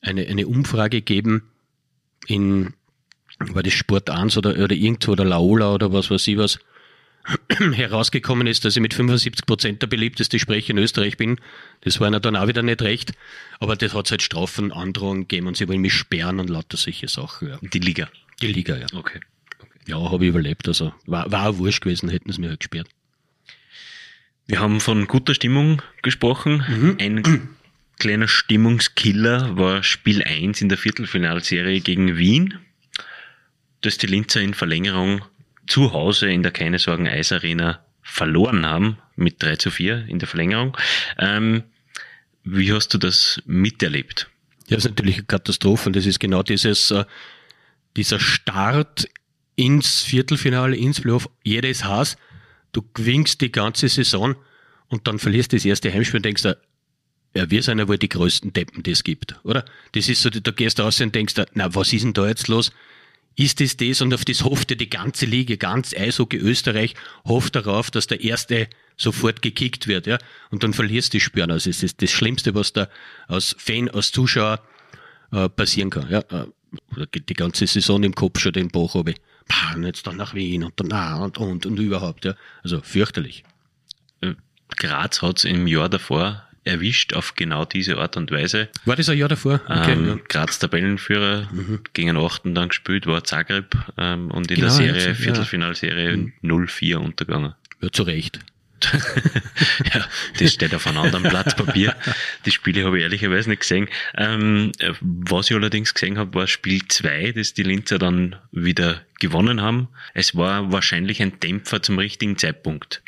eine, 0.03 0.27
eine 0.27 0.47
Umfrage 0.47 1.01
geben 1.01 1.49
in, 2.27 2.73
war 3.39 3.63
das 3.63 3.73
Sport 3.73 4.09
1 4.09 4.37
oder, 4.37 4.51
oder 4.51 4.75
irgendwo 4.75 5.13
oder 5.13 5.25
Laola 5.25 5.73
oder 5.73 5.91
was 5.91 6.11
weiß 6.11 6.27
ich 6.27 6.37
was, 6.37 6.59
herausgekommen 7.73 8.47
ist, 8.47 8.65
dass 8.65 8.75
ich 8.75 8.81
mit 8.81 8.93
75 8.93 9.45
Prozent 9.45 9.81
der 9.81 9.87
beliebteste 9.87 10.39
Sprecher 10.39 10.71
in 10.71 10.77
Österreich 10.77 11.15
bin. 11.15 11.37
Das 11.81 11.99
war 11.99 12.09
ihnen 12.09 12.21
dann 12.21 12.35
auch 12.35 12.47
wieder 12.47 12.63
nicht 12.63 12.81
recht. 12.81 13.13
Aber 13.59 13.77
das 13.77 13.93
hat 13.93 14.11
halt 14.11 14.21
Strafen, 14.21 14.73
Androhungen 14.73 15.21
gegeben 15.21 15.47
und 15.47 15.55
sie 15.55 15.67
wollen 15.69 15.79
mich 15.81 15.93
sperren 15.93 16.39
und 16.39 16.49
lauter 16.49 16.75
solche 16.75 17.07
Sachen. 17.07 17.47
Ja. 17.47 17.59
Die 17.61 17.79
Liga? 17.79 18.09
Die 18.41 18.47
Liga, 18.47 18.75
ja. 18.75 18.87
Okay. 18.93 19.21
okay. 19.59 19.79
Ja, 19.87 20.11
habe 20.11 20.25
ich 20.25 20.29
überlebt. 20.29 20.67
Also 20.67 20.93
war, 21.05 21.31
war 21.31 21.49
auch 21.49 21.57
wurscht 21.59 21.83
gewesen, 21.83 22.09
hätten 22.09 22.31
sie 22.31 22.41
mir 22.41 22.49
halt 22.49 22.59
gesperrt. 22.59 22.89
Wir 24.45 24.59
haben 24.59 24.81
von 24.81 25.07
guter 25.07 25.33
Stimmung 25.33 25.81
gesprochen. 26.01 26.65
Mhm. 26.67 26.97
Ein 26.99 27.49
kleiner 27.97 28.27
Stimmungskiller 28.27 29.57
war 29.57 29.83
Spiel 29.83 30.23
1 30.23 30.61
in 30.61 30.69
der 30.69 30.77
Viertelfinalserie 30.77 31.81
gegen 31.81 32.17
Wien, 32.17 32.59
das 33.81 33.97
die 33.97 34.07
Linzer 34.07 34.41
in 34.41 34.53
Verlängerung 34.53 35.23
zu 35.67 35.93
Hause 35.93 36.29
in 36.29 36.43
der 36.43 36.51
Keine 36.51 36.79
Sorgen 36.79 37.07
Eisarena 37.07 37.85
verloren 38.01 38.65
haben, 38.65 38.97
mit 39.15 39.41
3 39.41 39.55
zu 39.55 39.71
4 39.71 40.05
in 40.07 40.19
der 40.19 40.27
Verlängerung. 40.27 40.77
Ähm, 41.17 41.63
wie 42.43 42.73
hast 42.73 42.93
du 42.93 42.97
das 42.97 43.41
miterlebt? 43.45 44.29
Ja, 44.67 44.75
das 44.75 44.85
ist 44.85 44.91
natürlich 44.91 45.17
eine 45.17 45.25
Katastrophe 45.25 45.87
und 45.87 45.95
das 45.95 46.05
ist 46.05 46.19
genau 46.19 46.43
dieses, 46.43 46.91
äh, 46.91 47.05
dieser 47.95 48.19
Start 48.19 49.07
ins 49.55 50.01
Viertelfinale, 50.01 50.75
ins 50.75 51.01
Playoff. 51.01 51.29
Jeder 51.43 51.69
ist 51.69 51.85
Haas, 51.85 52.17
du 52.71 52.81
gewinnst 52.93 53.41
die 53.41 53.51
ganze 53.51 53.87
Saison 53.87 54.35
und 54.87 55.07
dann 55.07 55.19
verlierst 55.19 55.53
das 55.53 55.65
erste 55.65 55.93
Heimspiel 55.93 56.17
und 56.17 56.25
denkst 56.25 56.43
ja, 57.35 57.49
wir 57.49 57.63
sind 57.63 57.79
ja 57.79 57.87
wohl 57.87 57.97
die 57.97 58.09
größten 58.09 58.53
Deppen, 58.53 58.83
die 58.83 58.91
es 58.91 59.03
gibt, 59.03 59.39
oder? 59.43 59.65
Das 59.93 60.07
ist 60.07 60.21
so, 60.21 60.29
da 60.29 60.51
gehst 60.51 60.79
du 60.79 60.83
raus 60.83 61.01
und 61.01 61.15
denkst, 61.15 61.33
na, 61.53 61.73
was 61.73 61.91
ist 61.91 62.03
denn 62.03 62.13
da 62.13 62.27
jetzt 62.27 62.47
los? 62.47 62.71
Ist 63.35 63.59
das 63.59 63.75
das? 63.77 64.01
Und 64.01 64.13
auf 64.13 64.25
das 64.25 64.43
hofft 64.43 64.69
ja 64.69 64.77
die 64.77 64.89
ganze 64.89 65.25
Liga, 65.25 65.55
ganz 65.55 65.95
Eishockey 65.95 66.37
Österreich, 66.37 66.93
hofft 67.25 67.55
darauf, 67.55 67.89
dass 67.89 68.05
der 68.05 68.21
Erste 68.21 68.67
sofort 68.95 69.41
gekickt 69.41 69.87
wird, 69.87 70.05
ja? 70.05 70.19
Und 70.51 70.63
dann 70.63 70.73
verlierst 70.73 71.13
du 71.13 71.17
die 71.17 71.21
Spüren. 71.21 71.49
Also 71.49 71.71
es 71.71 71.81
ist 71.81 72.03
das 72.03 72.11
Schlimmste, 72.11 72.53
was 72.53 72.73
da 72.73 72.87
als 73.27 73.55
Fan, 73.57 73.89
als 73.89 74.11
Zuschauer 74.11 74.61
äh, 75.31 75.49
passieren 75.49 75.89
kann, 75.89 76.11
ja? 76.11 76.19
Äh, 76.29 76.45
oder 76.91 77.07
die 77.07 77.33
ganze 77.33 77.65
Saison 77.65 78.03
im 78.03 78.13
Kopf 78.13 78.39
schon 78.39 78.53
den 78.53 78.67
Bach 78.67 78.93
habe. 78.93 79.15
Und 79.75 79.83
jetzt 79.83 80.05
dann 80.05 80.17
nach 80.17 80.35
Wien 80.35 80.63
und 80.63 80.79
dann, 80.79 80.87
na, 80.89 81.17
und, 81.17 81.39
und, 81.39 81.65
und 81.65 81.79
überhaupt, 81.79 82.25
ja? 82.25 82.35
Also 82.63 82.81
fürchterlich. 82.81 83.43
Äh, 84.21 84.35
Graz 84.77 85.23
hat's 85.23 85.43
im 85.43 85.65
Jahr 85.65 85.89
davor 85.89 86.47
erwischt 86.63 87.13
auf 87.13 87.35
genau 87.35 87.65
diese 87.65 87.97
Art 87.97 88.17
und 88.17 88.31
Weise. 88.31 88.69
War 88.85 88.95
das 88.95 89.09
ein 89.09 89.17
Jahr 89.17 89.29
davor? 89.29 89.61
Okay, 89.65 89.93
ähm, 89.93 90.07
ja. 90.07 90.17
Graz 90.27 90.59
Tabellenführer 90.59 91.49
mhm. 91.51 91.81
gegen 91.93 92.17
Achten 92.17 92.55
dann 92.55 92.69
gespielt, 92.69 93.05
war 93.05 93.23
Zagreb 93.23 93.75
ähm, 93.97 94.31
und 94.31 94.49
in 94.51 94.55
genau, 94.55 94.67
der 94.67 94.75
Serie, 94.75 95.15
Viertelfinalserie 95.15 96.11
ja. 96.11 96.49
0-4 96.49 96.97
mhm. 96.97 97.05
untergegangen. 97.05 97.53
Ja, 97.81 97.91
zu 97.91 98.03
Recht. 98.03 98.39
ja, 99.93 100.05
das 100.39 100.53
steht 100.53 100.75
auf 100.75 100.87
einem 100.87 100.97
anderen 100.97 101.23
Blatt 101.23 101.55
Papier. 101.55 101.95
Die 102.45 102.51
Spiele 102.51 102.83
habe 102.85 102.97
ich 102.97 103.03
ehrlicherweise 103.03 103.49
nicht 103.49 103.61
gesehen. 103.61 103.87
Ähm, 104.17 104.71
was 104.99 105.49
ich 105.49 105.55
allerdings 105.55 105.93
gesehen 105.93 106.17
habe, 106.17 106.33
war 106.33 106.47
Spiel 106.47 106.85
2, 106.87 107.31
das 107.33 107.53
die 107.53 107.63
Linzer 107.63 107.97
dann 107.97 108.35
wieder 108.51 109.01
gewonnen 109.19 109.61
haben. 109.61 109.87
Es 110.13 110.35
war 110.35 110.71
wahrscheinlich 110.71 111.21
ein 111.21 111.39
Dämpfer 111.39 111.81
zum 111.81 111.97
richtigen 111.97 112.37
Zeitpunkt. 112.37 113.01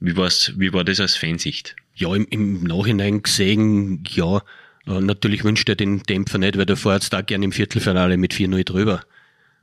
Wie, 0.00 0.16
war's, 0.16 0.52
wie 0.56 0.72
war 0.72 0.84
das 0.84 1.00
aus 1.00 1.16
Fansicht? 1.16 1.76
Ja, 1.96 2.14
im, 2.14 2.26
im 2.30 2.62
Nachhinein 2.62 3.22
gesehen, 3.22 4.04
ja, 4.08 4.42
äh, 4.86 5.00
natürlich 5.00 5.44
wünscht 5.44 5.68
er 5.68 5.76
den 5.76 6.02
Dämpfer 6.02 6.38
nicht, 6.38 6.56
weil 6.56 6.66
der 6.66 6.76
jetzt 6.76 7.12
da 7.12 7.22
gerne 7.22 7.46
im 7.46 7.52
Viertelfinale 7.52 8.16
mit 8.16 8.34
4-0 8.34 8.64
drüber, 8.64 9.00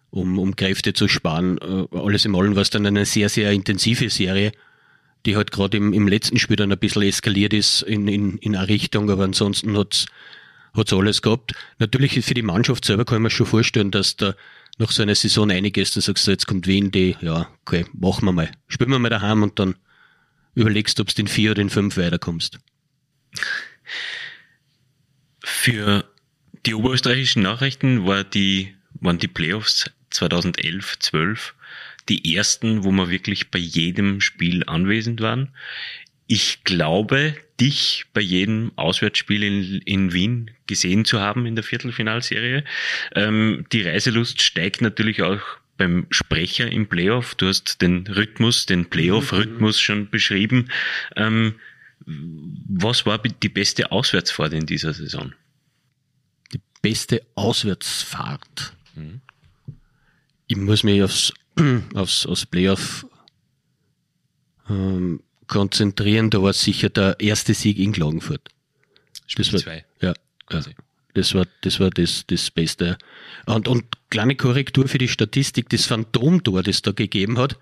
um, 0.10 0.40
um 0.40 0.56
Kräfte 0.56 0.94
zu 0.94 1.08
sparen. 1.08 1.58
Äh, 1.60 1.98
alles 1.98 2.26
im 2.26 2.36
Allen 2.36 2.56
war 2.56 2.64
es 2.64 2.70
dann 2.72 2.86
eine 2.86 3.06
sehr, 3.06 3.30
sehr 3.30 3.52
intensive 3.52 4.10
Serie, 4.10 4.52
die 5.26 5.36
halt 5.36 5.52
gerade 5.52 5.78
im, 5.78 5.94
im 5.94 6.08
letzten 6.08 6.40
Spiel 6.40 6.58
dann 6.58 6.72
ein 6.72 6.80
bisschen 6.80 7.04
eskaliert 7.04 7.54
ist 7.54 7.84
in, 7.84 8.08
in, 8.08 8.38
in 8.40 8.56
eine 8.56 8.68
Richtung, 8.68 9.10
aber 9.10 9.24
ansonsten 9.24 9.78
hat's 9.78 10.08
hat's 10.76 10.94
alles 10.94 11.22
gehabt. 11.22 11.54
Natürlich 11.80 12.24
für 12.26 12.34
die 12.34 12.42
Mannschaft 12.42 12.86
selber 12.86 13.06
kann 13.06 13.22
man 13.22 13.32
schon 13.32 13.46
vorstellen, 13.46 13.92
dass 13.92 14.16
da 14.16 14.34
nach 14.80 14.92
so 14.92 15.04
einer 15.04 15.16
Saison 15.16 15.52
einiges, 15.52 15.92
dann 15.92 16.02
sagst 16.02 16.26
du, 16.26 16.32
jetzt 16.32 16.48
kommt 16.48 16.68
Wien, 16.68 16.92
die, 16.92 17.16
ja, 17.22 17.48
okay, 17.62 17.86
machen 17.94 18.26
wir 18.26 18.32
mal. 18.32 18.52
Spielen 18.68 18.90
wir 18.90 19.00
mal 19.00 19.10
daheim 19.10 19.44
und 19.44 19.60
dann 19.60 19.76
überlegst, 20.56 21.00
ob 21.00 21.14
du 21.14 21.22
in 21.22 21.28
vier 21.28 21.52
oder 21.52 21.62
in 21.62 21.70
fünf 21.70 21.98
weiterkommst. 21.98 22.60
Für 25.44 26.06
die 26.66 26.74
oberösterreichischen 26.74 27.44
Nachrichten 27.44 28.06
war 28.06 28.24
die, 28.24 28.74
waren 29.00 29.18
die 29.18 29.28
Playoffs 29.28 29.90
2011, 30.12 31.00
12 31.00 31.54
die 32.10 32.36
ersten, 32.36 32.84
wo 32.84 32.92
wir 32.92 33.10
wirklich 33.10 33.50
bei 33.50 33.60
jedem 33.60 34.22
Spiel 34.22 34.64
anwesend 34.66 35.22
waren. 35.22 35.50
Ich 36.28 36.64
glaube, 36.64 37.36
dich 37.60 38.06
bei 38.14 38.22
jedem 38.22 38.72
Auswärtsspiel 38.76 39.44
in, 39.44 39.82
in 39.86 40.14
Wien 40.14 40.52
gesehen 40.68 41.06
zu 41.06 41.20
haben 41.20 41.46
in 41.46 41.56
der 41.56 41.64
Viertelfinalserie. 41.64 42.64
Ähm, 43.16 43.66
die 43.72 43.84
Reiselust 43.84 44.42
steigt 44.42 44.82
natürlich 44.82 45.22
auch 45.22 45.42
beim 45.84 46.08
Sprecher 46.10 46.72
im 46.72 46.88
Playoff. 46.88 47.36
Du 47.36 47.48
hast 47.48 47.82
den 47.82 48.08
Rhythmus, 48.08 48.66
den 48.66 48.90
Playoff-Rhythmus 48.90 49.80
schon 49.80 50.10
beschrieben. 50.10 50.70
Ähm, 51.18 51.56
was 52.06 53.06
war 53.06 53.18
die 53.18 53.50
beste 53.50 53.92
Auswärtsfahrt 53.92 54.54
in 54.54 54.66
dieser 54.66 54.94
Saison? 54.94 55.34
Die 56.54 56.62
beste 56.82 57.22
Auswärtsfahrt. 57.36 58.74
Mhm. 58.96 59.22
Ich 60.48 60.56
muss 60.56 60.84
mich 60.84 61.04
aufs, 61.04 61.34
aufs, 61.94 62.26
aufs 62.26 62.46
Playoff 62.46 63.06
ähm, 64.70 65.22
konzentrieren. 65.48 66.30
Da 66.30 66.42
war 66.42 66.54
sicher 66.54 66.90
der 66.90 67.20
erste 67.20 67.54
Sieg 67.54 67.78
in 67.78 67.92
Klagenfurt. 67.92 68.50
Spiel 69.28 69.44
das 69.44 69.54
war, 69.54 69.60
zwei. 69.60 69.86
Ja, 70.00 70.14
quasi. 70.48 70.76
Das 71.14 71.36
war, 71.36 71.46
das 71.62 71.80
war 71.80 71.90
das, 71.90 72.26
das 72.28 72.50
Beste. 72.50 72.98
Und, 73.46 73.68
und 73.68 73.86
kleine 74.10 74.36
Korrektur 74.36 74.88
für 74.88 74.98
die 74.98 75.08
Statistik, 75.08 75.70
das 75.70 75.86
Phantomtor, 75.86 76.64
das 76.64 76.82
da 76.82 76.92
gegeben 76.92 77.38
hat, 77.38 77.58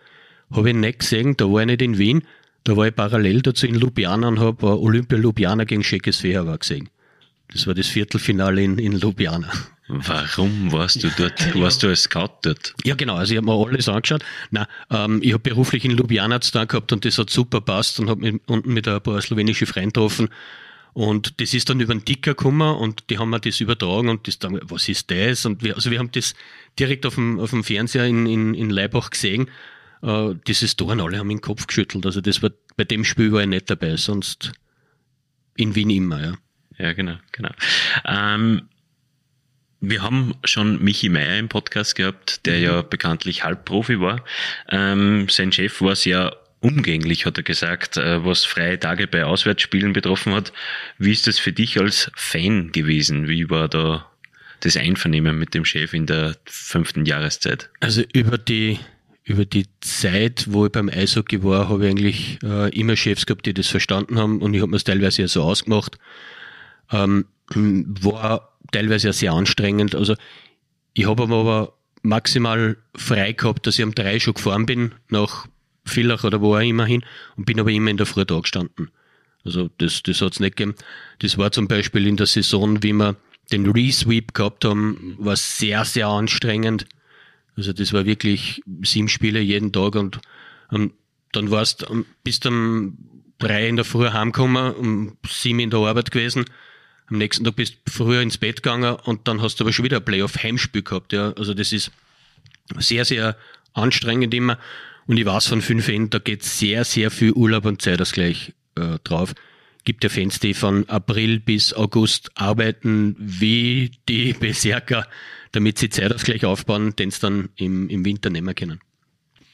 habe 0.52 0.70
ich 0.70 0.76
nicht 0.76 1.00
gesehen, 1.00 1.36
da 1.38 1.46
war 1.46 1.62
ich 1.62 1.68
nicht 1.68 1.82
in 1.82 1.98
Wien, 1.98 2.24
da 2.64 2.78
war 2.78 2.88
ich 2.88 2.96
parallel 2.96 3.42
dazu 3.42 3.66
in 3.68 3.76
Ljubljana 3.76 4.28
und 4.28 4.40
habe 4.40 4.80
Olympia 4.80 5.18
Ljubljana 5.18 5.64
gegen 5.64 5.82
Czechoslowakia 5.82 6.58
gesehen. 6.58 6.90
Das 7.52 7.68
war 7.68 7.74
das 7.74 7.88
Viertelfinale 7.88 8.64
in, 8.64 8.78
in 8.78 8.94
Ljubljana. 8.94 9.52
Warum 9.88 10.72
warst 10.72 11.04
du 11.04 11.10
dort? 11.18 11.54
Warst 11.56 11.84
du 11.84 11.88
als 11.88 12.04
Scout 12.04 12.38
dort? 12.44 12.74
Ja, 12.86 12.96
genau. 12.96 13.16
Also 13.16 13.34
ich 13.34 13.38
habe 13.38 13.46
mir 13.46 13.68
alles 13.68 13.90
angeschaut. 13.90 14.24
Nein, 14.50 14.66
ähm, 14.90 15.20
ich 15.22 15.34
habe 15.34 15.42
beruflich 15.50 15.84
in 15.84 15.92
Ljubljana 15.92 16.40
zu 16.40 16.52
tun 16.54 16.68
gehabt 16.68 16.94
und 16.94 17.04
das 17.04 17.18
hat 17.18 17.30
super 17.30 17.60
passt 17.60 18.00
und 18.00 18.10
habe 18.10 18.22
mich 18.22 18.42
unten 18.46 18.74
mit 18.74 18.88
ein 18.88 19.02
paar 19.02 19.22
slowenische 19.22 19.66
Freunden 19.66 19.90
getroffen. 19.90 20.30
Und 20.94 21.40
das 21.40 21.54
ist 21.54 21.70
dann 21.70 21.80
über 21.80 21.94
den 21.94 22.04
Ticker 22.04 22.32
gekommen 22.32 22.76
und 22.76 23.10
die 23.10 23.18
haben 23.18 23.30
mir 23.30 23.40
das 23.40 23.62
übertragen 23.62 24.10
und 24.10 24.28
das 24.28 24.40
dann, 24.40 24.60
was 24.64 24.90
ist 24.90 25.10
das? 25.10 25.46
Und 25.46 25.64
wir, 25.64 25.76
also 25.76 25.90
wir 25.90 26.00
haben 26.00 26.12
das 26.12 26.34
direkt 26.78 27.06
auf 27.06 27.16
dem, 27.16 27.40
auf 27.40 27.52
dem 27.52 27.64
Fernseher 27.64 28.06
in, 28.06 28.26
in, 28.26 28.54
in 28.54 28.70
Leibach 28.70 29.10
gesehen. 29.10 29.50
Äh, 30.04 30.36
dieses 30.48 30.76
Tor 30.76 30.92
und 30.92 31.02
alle 31.02 31.18
haben 31.18 31.30
den 31.30 31.42
Kopf 31.42 31.68
geschüttelt. 31.68 32.06
Also 32.06 32.20
das 32.20 32.42
war, 32.44 32.52
bei 32.76 32.84
dem 32.84 33.06
Spiel 33.06 33.32
war 33.32 33.42
ich 33.42 33.48
nicht 33.48 33.70
dabei, 33.70 33.96
sonst 33.96 34.52
in 35.56 35.76
Wien 35.76 35.90
immer, 35.90 36.22
ja. 36.22 36.34
Ja, 36.78 36.94
genau, 36.94 37.18
genau. 37.32 37.52
Ähm, 38.06 38.64
wir 39.82 40.02
haben 40.02 40.36
schon 40.44 40.84
Michi 40.84 41.10
Meier 41.10 41.38
im 41.38 41.50
Podcast 41.50 41.96
gehabt, 41.96 42.46
der 42.46 42.58
mhm. 42.58 42.64
ja 42.64 42.82
bekanntlich 42.82 43.44
Halbprofi 43.44 44.00
war. 44.00 44.24
Ähm, 44.70 45.28
sein 45.30 45.52
Chef 45.52 45.82
war 45.82 45.96
sehr 45.96 46.36
umgänglich, 46.62 47.26
hat 47.26 47.38
er 47.38 47.44
gesagt, 47.44 47.98
äh, 47.98 48.24
was 48.24 48.46
freie 48.46 48.80
Tage 48.80 49.08
bei 49.08 49.26
Auswärtsspielen 49.26 49.94
betroffen 49.94 50.34
hat. 50.34 50.54
Wie 50.98 51.12
ist 51.12 51.28
das 51.28 51.40
für 51.40 51.52
dich 51.52 51.80
als 51.80 52.12
Fan 52.16 52.72
gewesen? 52.72 53.28
Wie 53.28 53.50
war 53.50 53.68
da 53.68 54.10
das 54.62 54.78
Einvernehmen 54.78 55.38
mit 55.38 55.54
dem 55.54 55.66
Chef 55.66 55.94
in 55.94 56.06
der 56.06 56.38
fünften 56.46 57.06
Jahreszeit? 57.06 57.70
Also 57.80 58.04
über 58.14 58.38
die 58.38 58.80
über 59.24 59.46
die 59.46 59.66
Zeit, 59.82 60.46
wo 60.50 60.66
ich 60.66 60.72
beim 60.72 60.90
Eishockey 60.90 61.44
war, 61.44 61.70
habe 61.70 61.86
ich 61.86 61.92
eigentlich 61.92 62.40
äh, 62.44 62.70
immer 62.78 62.96
Chefs 62.96 63.26
gehabt, 63.26 63.46
die 63.46 63.54
das 63.54 63.68
verstanden 63.68 64.18
haben 64.18 64.42
und 64.42 64.54
ich 64.54 64.62
habe 64.62 64.72
mir 64.72 64.78
es 64.78 64.84
teilweise 64.84 65.22
ja 65.22 65.28
so 65.28 65.44
ausgemacht. 65.44 66.00
Ähm, 66.92 67.26
war 67.54 68.58
teilweise 68.72 69.08
ja 69.08 69.14
sehr 69.14 69.34
anstrengend. 69.34 69.96
Also 69.96 70.16
ich 70.94 71.08
habe 71.08 71.24
aber 71.24 71.74
maximal 72.02 72.78
frei 72.96 73.34
gehabt, 73.34 73.68
dass 73.68 73.78
ich 73.78 73.84
am 73.84 73.94
drei 73.94 74.20
schon 74.20 74.34
gefahren 74.34 74.66
bin, 74.66 74.94
nach 75.10 75.48
Villach 75.86 76.24
oder 76.24 76.42
wo 76.42 76.56
auch 76.56 76.62
immer 76.62 76.86
hin, 76.86 77.04
und 77.36 77.46
bin 77.46 77.60
aber 77.60 77.72
immer 77.72 77.92
in 77.92 77.98
der 77.98 78.06
Früh 78.06 78.26
da 78.26 78.40
gestanden. 78.40 78.92
Also 79.44 79.70
das, 79.78 80.04
das 80.04 80.22
hat's 80.22 80.40
nicht 80.40 80.56
gegeben. 80.56 80.76
Das 81.20 81.38
war 81.38 81.52
zum 81.52 81.68
Beispiel 81.68 82.06
in 82.06 82.18
der 82.18 82.28
Saison, 82.28 82.84
wie 82.84 82.94
wir 82.94 83.16
den 83.52 83.70
Resweep 83.70 84.34
gehabt 84.34 84.66
haben, 84.66 85.16
war 85.18 85.36
sehr, 85.36 85.84
sehr 85.84 86.08
anstrengend. 86.08 86.86
Also 87.58 87.74
das 87.74 87.92
war 87.92 88.06
wirklich 88.06 88.62
sieben 88.84 89.10
Spiele 89.10 89.40
jeden 89.40 89.74
Tag 89.74 89.96
und 89.96 90.20
um, 90.70 90.94
dann 91.32 91.52
warst 91.52 91.90
um, 91.90 92.06
bis 92.24 92.40
um 92.46 92.98
drei 93.40 93.68
in 93.68 93.76
der 93.76 93.86
Früh 93.86 94.10
heimgekommen, 94.10 94.74
um 94.74 95.18
sieben 95.28 95.60
in 95.60 95.70
der 95.70 95.80
Arbeit 95.80 96.12
gewesen 96.12 96.46
am 97.12 97.18
nächsten 97.18 97.44
Tag 97.44 97.58
bist 97.58 97.76
du 97.86 97.92
früher 97.92 98.22
ins 98.22 98.38
Bett 98.38 98.64
gegangen 98.64 98.96
und 98.96 99.28
dann 99.28 99.42
hast 99.42 99.60
du 99.60 99.66
aber 99.66 99.74
schon 99.74 99.84
wieder 99.84 99.98
ein 99.98 100.06
Playoff-Heimspiel 100.06 100.82
gehabt. 100.82 101.12
Ja. 101.12 101.34
Also 101.34 101.54
das 101.54 101.74
ist 101.74 101.92
sehr, 102.78 103.04
sehr 103.04 103.36
anstrengend 103.74 104.34
immer. 104.34 104.58
Und 105.08 105.18
ich 105.18 105.26
weiß 105.26 105.48
von 105.48 105.62
fünf 105.62 105.88
Enden, 105.88 106.10
da 106.10 106.20
geht 106.20 106.44
sehr, 106.44 106.84
sehr 106.84 107.12
viel 107.12 107.32
Urlaub 107.34 107.66
und 107.66 107.82
Zeit 107.82 108.00
das 108.00 108.12
gleich 108.12 108.54
äh, 108.76 108.98
drauf. 109.04 109.34
Gibt 109.84 110.04
ja 110.04 110.10
Fans, 110.10 110.40
die 110.40 110.54
von 110.54 110.88
April 110.90 111.40
bis 111.40 111.74
August 111.74 112.32
arbeiten 112.36 113.16
wie 113.18 113.92
die 114.08 114.34
Berserker, 114.40 115.08
damit 115.52 115.80
sie 115.80 115.90
Zeit 115.90 116.12
das 116.12 116.24
gleich 116.24 116.46
aufbauen, 116.46 116.96
den 116.96 117.12
sie 117.12 117.20
dann 117.20 117.50
im, 117.56 117.90
im 117.90 118.06
Winter 118.06 118.30
nehmen 118.30 118.54
können. 118.56 118.80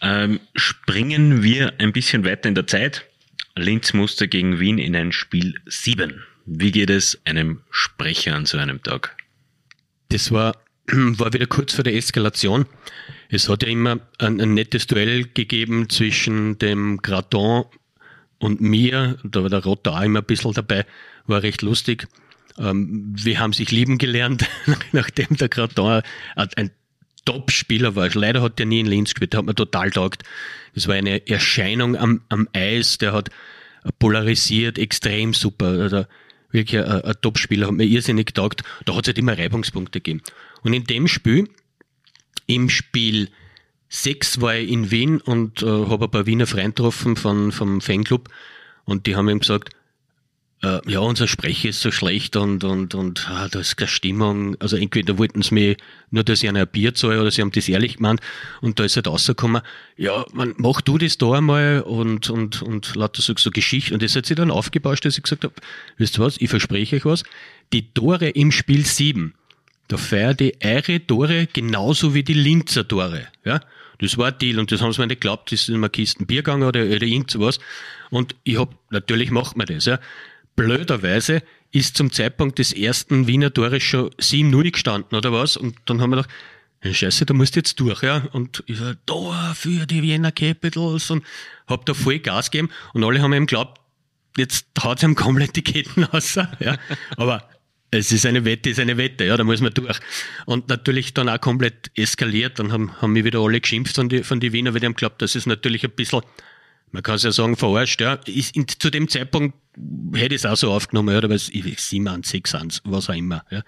Ähm, 0.01 0.39
springen 0.55 1.43
wir 1.43 1.73
ein 1.79 1.93
bisschen 1.93 2.23
weiter 2.23 2.49
in 2.49 2.55
der 2.55 2.67
Zeit. 2.67 3.05
Linz 3.55 3.93
musste 3.93 4.27
gegen 4.27 4.59
Wien 4.59 4.77
in 4.77 4.95
ein 4.95 5.11
Spiel 5.11 5.55
7. 5.65 6.23
Wie 6.45 6.71
geht 6.71 6.89
es 6.89 7.19
einem 7.25 7.61
Sprecher 7.71 8.35
an 8.35 8.45
so 8.45 8.57
einem 8.57 8.81
Tag? 8.83 9.17
Das 10.09 10.31
war, 10.31 10.55
war 10.87 11.33
wieder 11.33 11.47
kurz 11.47 11.73
vor 11.73 11.83
der 11.83 11.95
Eskalation. 11.95 12.65
Es 13.29 13.49
hat 13.49 13.63
ja 13.63 13.69
immer 13.69 13.99
ein, 14.19 14.39
ein 14.39 14.53
nettes 14.53 14.87
Duell 14.87 15.25
gegeben 15.25 15.89
zwischen 15.89 16.57
dem 16.59 16.97
Graton 17.01 17.65
und 18.39 18.61
mir. 18.61 19.17
Da 19.23 19.43
war 19.43 19.49
der 19.49 19.63
Rotter 19.63 19.93
auch 19.93 20.01
immer 20.01 20.19
ein 20.19 20.25
bisschen 20.25 20.53
dabei, 20.53 20.85
war 21.25 21.43
recht 21.43 21.61
lustig. 21.61 22.07
Ähm, 22.57 23.13
wir 23.15 23.39
haben 23.39 23.53
sich 23.53 23.71
lieben 23.71 23.97
gelernt, 23.97 24.45
nachdem 24.91 25.35
der 25.37 25.49
Graton 25.49 26.01
ein 26.35 26.71
Top-Spieler 27.25 27.95
war. 27.95 28.09
Leider 28.13 28.41
hat 28.41 28.59
der 28.59 28.65
nie 28.65 28.79
in 28.79 28.85
Linz 28.85 29.13
gespielt, 29.13 29.33
der 29.33 29.39
hat 29.39 29.45
mir 29.45 29.55
total 29.55 29.91
taugt. 29.91 30.23
Das 30.73 30.87
war 30.87 30.95
eine 30.95 31.27
Erscheinung 31.27 31.97
am, 31.97 32.21
am 32.29 32.47
Eis, 32.53 32.97
der 32.97 33.13
hat 33.13 33.29
polarisiert, 33.99 34.77
extrem 34.77 35.33
super. 35.33 35.67
Also 35.67 36.05
wirklich 36.51 36.81
ein, 36.81 37.01
ein 37.01 37.15
Top-Spieler, 37.21 37.67
hat 37.67 37.73
mir 37.73 37.83
irrsinnig 37.83 38.27
getaugt. 38.27 38.63
Da 38.85 38.95
hat 38.95 39.03
es 39.03 39.07
halt 39.07 39.17
immer 39.17 39.37
Reibungspunkte 39.37 39.99
gegeben. 39.99 40.21
Und 40.61 40.73
in 40.73 40.85
dem 40.85 41.07
Spiel, 41.07 41.49
im 42.47 42.69
Spiel 42.69 43.29
6 43.89 44.41
war 44.41 44.55
ich 44.55 44.69
in 44.69 44.91
Wien 44.91 45.21
und 45.21 45.61
äh, 45.61 45.65
habe 45.65 46.05
ein 46.05 46.11
paar 46.11 46.25
Wiener 46.25 46.47
Freunde 46.47 46.71
getroffen 46.71 47.15
von, 47.15 47.51
vom 47.51 47.79
Fanclub 47.79 48.29
und 48.85 49.05
die 49.05 49.15
haben 49.15 49.29
ihm 49.29 49.39
gesagt, 49.39 49.69
äh, 50.63 50.79
ja, 50.89 50.99
unser 50.99 51.27
Sprecher 51.27 51.69
ist 51.69 51.81
so 51.81 51.91
schlecht 51.91 52.35
und, 52.35 52.63
und, 52.63 52.95
und 52.95 53.29
ah, 53.29 53.47
da 53.47 53.59
ist 53.59 53.77
keine 53.77 53.87
Stimmung. 53.87 54.55
Also 54.59 54.75
entweder 54.75 55.17
wollten 55.17 55.43
sie 55.43 55.53
mir 55.53 55.77
nur, 56.09 56.23
dass 56.23 56.41
ich 56.41 56.49
ein 56.49 56.67
Bier 56.67 56.95
zahle 56.95 57.21
oder 57.21 57.29
sie 57.29 57.41
haben 57.41 57.51
das 57.51 57.69
ehrlich 57.69 57.97
gemeint. 57.97 58.21
Und 58.61 58.79
da 58.79 58.83
ist 58.83 58.95
halt 58.95 59.07
rausgekommen, 59.07 59.61
ja, 59.97 60.25
man, 60.33 60.55
mach 60.57 60.81
du 60.81 60.97
das 60.97 61.17
da 61.19 61.33
einmal 61.33 61.81
und, 61.81 62.29
und, 62.29 62.63
und 62.63 62.95
lauter 62.95 63.21
so, 63.21 63.33
so 63.37 63.51
Geschichte. 63.51 63.93
Und 63.93 64.01
das 64.01 64.15
hat 64.15 64.25
sich 64.25 64.35
dann 64.35 64.49
aufgebauscht, 64.49 65.05
dass 65.05 65.17
ich 65.17 65.23
gesagt 65.23 65.43
habe, 65.43 65.53
wisst 65.97 66.17
ihr 66.17 66.25
was, 66.25 66.37
ich 66.37 66.49
verspreche 66.49 66.95
euch 66.95 67.05
was, 67.05 67.23
die 67.71 67.93
Tore 67.93 68.29
im 68.29 68.51
Spiel 68.51 68.83
7, 68.83 69.35
da 69.87 69.97
feiert 69.97 70.39
die 70.39 70.53
eure 70.63 71.05
Tore 71.05 71.47
genauso 71.47 72.13
wie 72.13 72.23
die 72.23 72.33
Linzer 72.33 72.87
Tore. 72.87 73.27
Ja? 73.45 73.61
Das 73.99 74.17
war 74.17 74.27
ein 74.27 74.37
Deal 74.37 74.59
und 74.59 74.71
das 74.71 74.81
haben 74.81 74.91
sie 74.93 75.01
mir 75.01 75.07
nicht 75.07 75.21
geglaubt, 75.21 75.51
das 75.51 75.61
ist 75.61 75.69
immer 75.69 75.89
Kisten 75.89 76.27
Bier 76.27 76.43
gegangen 76.43 76.63
oder, 76.63 76.81
oder 76.85 77.03
irgend. 77.03 77.35
Und 78.09 78.35
ich 78.43 78.59
hab, 78.59 78.75
natürlich 78.91 79.31
macht 79.31 79.57
man 79.57 79.67
das, 79.67 79.85
ja. 79.85 79.99
Blöderweise 80.55 81.43
ist 81.71 81.97
zum 81.97 82.11
Zeitpunkt 82.11 82.59
des 82.59 82.73
ersten 82.73 83.27
Wiener 83.27 83.53
Tores 83.53 83.83
schon 83.83 84.09
7-0 84.11 84.71
gestanden 84.71 85.17
oder 85.17 85.31
was 85.31 85.57
und 85.57 85.75
dann 85.85 86.01
haben 86.01 86.11
wir 86.11 86.17
gedacht, 86.17 86.31
Scheiße, 86.83 87.25
da 87.25 87.33
musst 87.33 87.55
du 87.55 87.59
jetzt 87.59 87.79
durch, 87.79 88.03
ja. 88.03 88.27
Und 88.33 88.63
ich 88.67 88.77
sag, 88.77 88.97
da 89.05 89.53
für 89.55 89.85
die 89.85 90.03
Vienna 90.03 90.31
Capitals 90.31 91.09
und 91.09 91.23
hab 91.67 91.85
da 91.85 91.93
voll 91.93 92.19
Gas 92.19 92.51
gegeben 92.51 92.69
und 92.93 93.03
alle 93.03 93.21
haben 93.21 93.33
eben 93.33 93.47
geglaubt, 93.47 93.81
jetzt 94.37 94.67
haut 94.81 95.01
ihm 95.01 95.15
komplett 95.15 95.55
die 95.55 95.63
Ketten 95.63 96.03
raus, 96.13 96.35
ja. 96.35 96.77
Aber 97.17 97.49
es 97.91 98.11
ist 98.11 98.25
eine 98.25 98.43
Wette, 98.45 98.69
ist 98.69 98.79
eine 98.79 98.97
Wette, 98.97 99.25
ja, 99.25 99.37
da 99.37 99.43
muss 99.43 99.61
man 99.61 99.73
durch. 99.73 99.99
Und 100.45 100.67
natürlich 100.67 101.13
dann 101.13 101.29
auch 101.29 101.39
komplett 101.39 101.91
eskaliert, 101.95 102.59
dann 102.59 102.71
haben, 102.71 103.01
haben 103.01 103.13
mich 103.13 103.23
wieder 103.23 103.39
alle 103.39 103.61
geschimpft 103.61 103.95
von 103.95 104.09
die, 104.09 104.23
von 104.23 104.39
die 104.39 104.51
Wiener, 104.51 104.73
weil 104.73 104.81
die 104.81 104.85
haben 104.85 104.93
geglaubt, 104.93 105.21
das 105.21 105.35
ist 105.35 105.45
natürlich 105.45 105.83
ein 105.85 105.91
bisschen, 105.91 106.21
man 106.91 107.03
kann 107.03 107.15
es 107.15 107.23
ja 107.23 107.31
sagen, 107.31 107.55
verarscht, 107.55 108.01
ja. 108.01 108.15
Ist 108.25 108.55
in, 108.55 108.67
zu 108.67 108.89
dem 108.89 109.07
Zeitpunkt 109.07 109.55
hätte 110.13 110.35
ich 110.35 110.41
es 110.41 110.45
auch 110.45 110.57
so 110.57 110.71
aufgenommen, 110.71 111.13
ja, 111.13 111.23
aber 111.23 111.35
es 111.35 111.49
ist 111.49 111.89
7 111.89 112.07
an, 112.07 112.23
6 112.23 112.55
an, 112.55 112.73
was 112.83 113.09
auch 113.09 113.15
immer, 113.15 113.45
ja. 113.51 113.63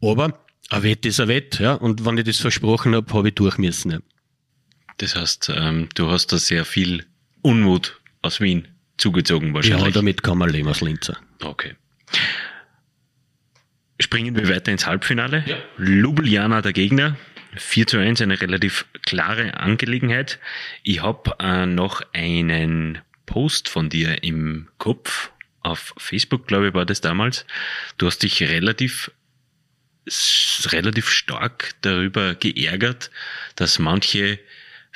Aber, 0.00 0.40
ein 0.70 0.82
Wett 0.82 1.04
ist 1.04 1.20
ein 1.20 1.28
Wett, 1.28 1.58
ja, 1.58 1.74
und 1.74 2.04
wenn 2.04 2.18
ich 2.18 2.24
das 2.24 2.38
versprochen 2.38 2.94
habe, 2.94 3.12
habe 3.12 3.28
ich 3.28 3.34
durch 3.34 3.58
müssen, 3.58 3.90
ja. 3.90 3.98
Das 4.98 5.16
heißt, 5.16 5.50
ähm, 5.56 5.88
du 5.96 6.08
hast 6.08 6.28
da 6.32 6.38
sehr 6.38 6.64
viel 6.64 7.04
Unmut 7.42 8.00
aus 8.22 8.40
Wien 8.40 8.68
zugezogen 8.96 9.52
wahrscheinlich. 9.52 9.86
Ja, 9.86 9.90
damit 9.90 10.22
kann 10.22 10.38
man 10.38 10.50
leben 10.50 10.68
als 10.68 10.80
Linzer. 10.80 11.18
Okay. 11.42 11.74
Springen 14.00 14.36
wir 14.36 14.48
weiter 14.48 14.72
ins 14.72 14.86
Halbfinale. 14.86 15.44
Ja. 15.46 15.56
Ljubljana 15.78 16.62
der 16.62 16.72
Gegner. 16.72 17.16
4 17.56 17.86
zu 17.86 17.98
1, 17.98 18.20
eine 18.20 18.40
relativ 18.40 18.86
klare 19.06 19.54
Angelegenheit. 19.54 20.40
Ich 20.82 21.02
habe 21.02 21.36
äh, 21.38 21.66
noch 21.66 22.02
einen 22.12 22.98
Post 23.26 23.68
von 23.68 23.88
dir 23.88 24.22
im 24.24 24.68
Kopf. 24.78 25.30
Auf 25.62 25.94
Facebook, 25.96 26.46
glaube 26.46 26.68
ich, 26.68 26.74
war 26.74 26.84
das 26.84 27.00
damals. 27.00 27.46
Du 27.96 28.06
hast 28.06 28.22
dich 28.22 28.42
relativ 28.42 29.10
relativ 30.66 31.08
stark 31.08 31.70
darüber 31.80 32.34
geärgert, 32.34 33.10
dass 33.56 33.78
manche 33.78 34.38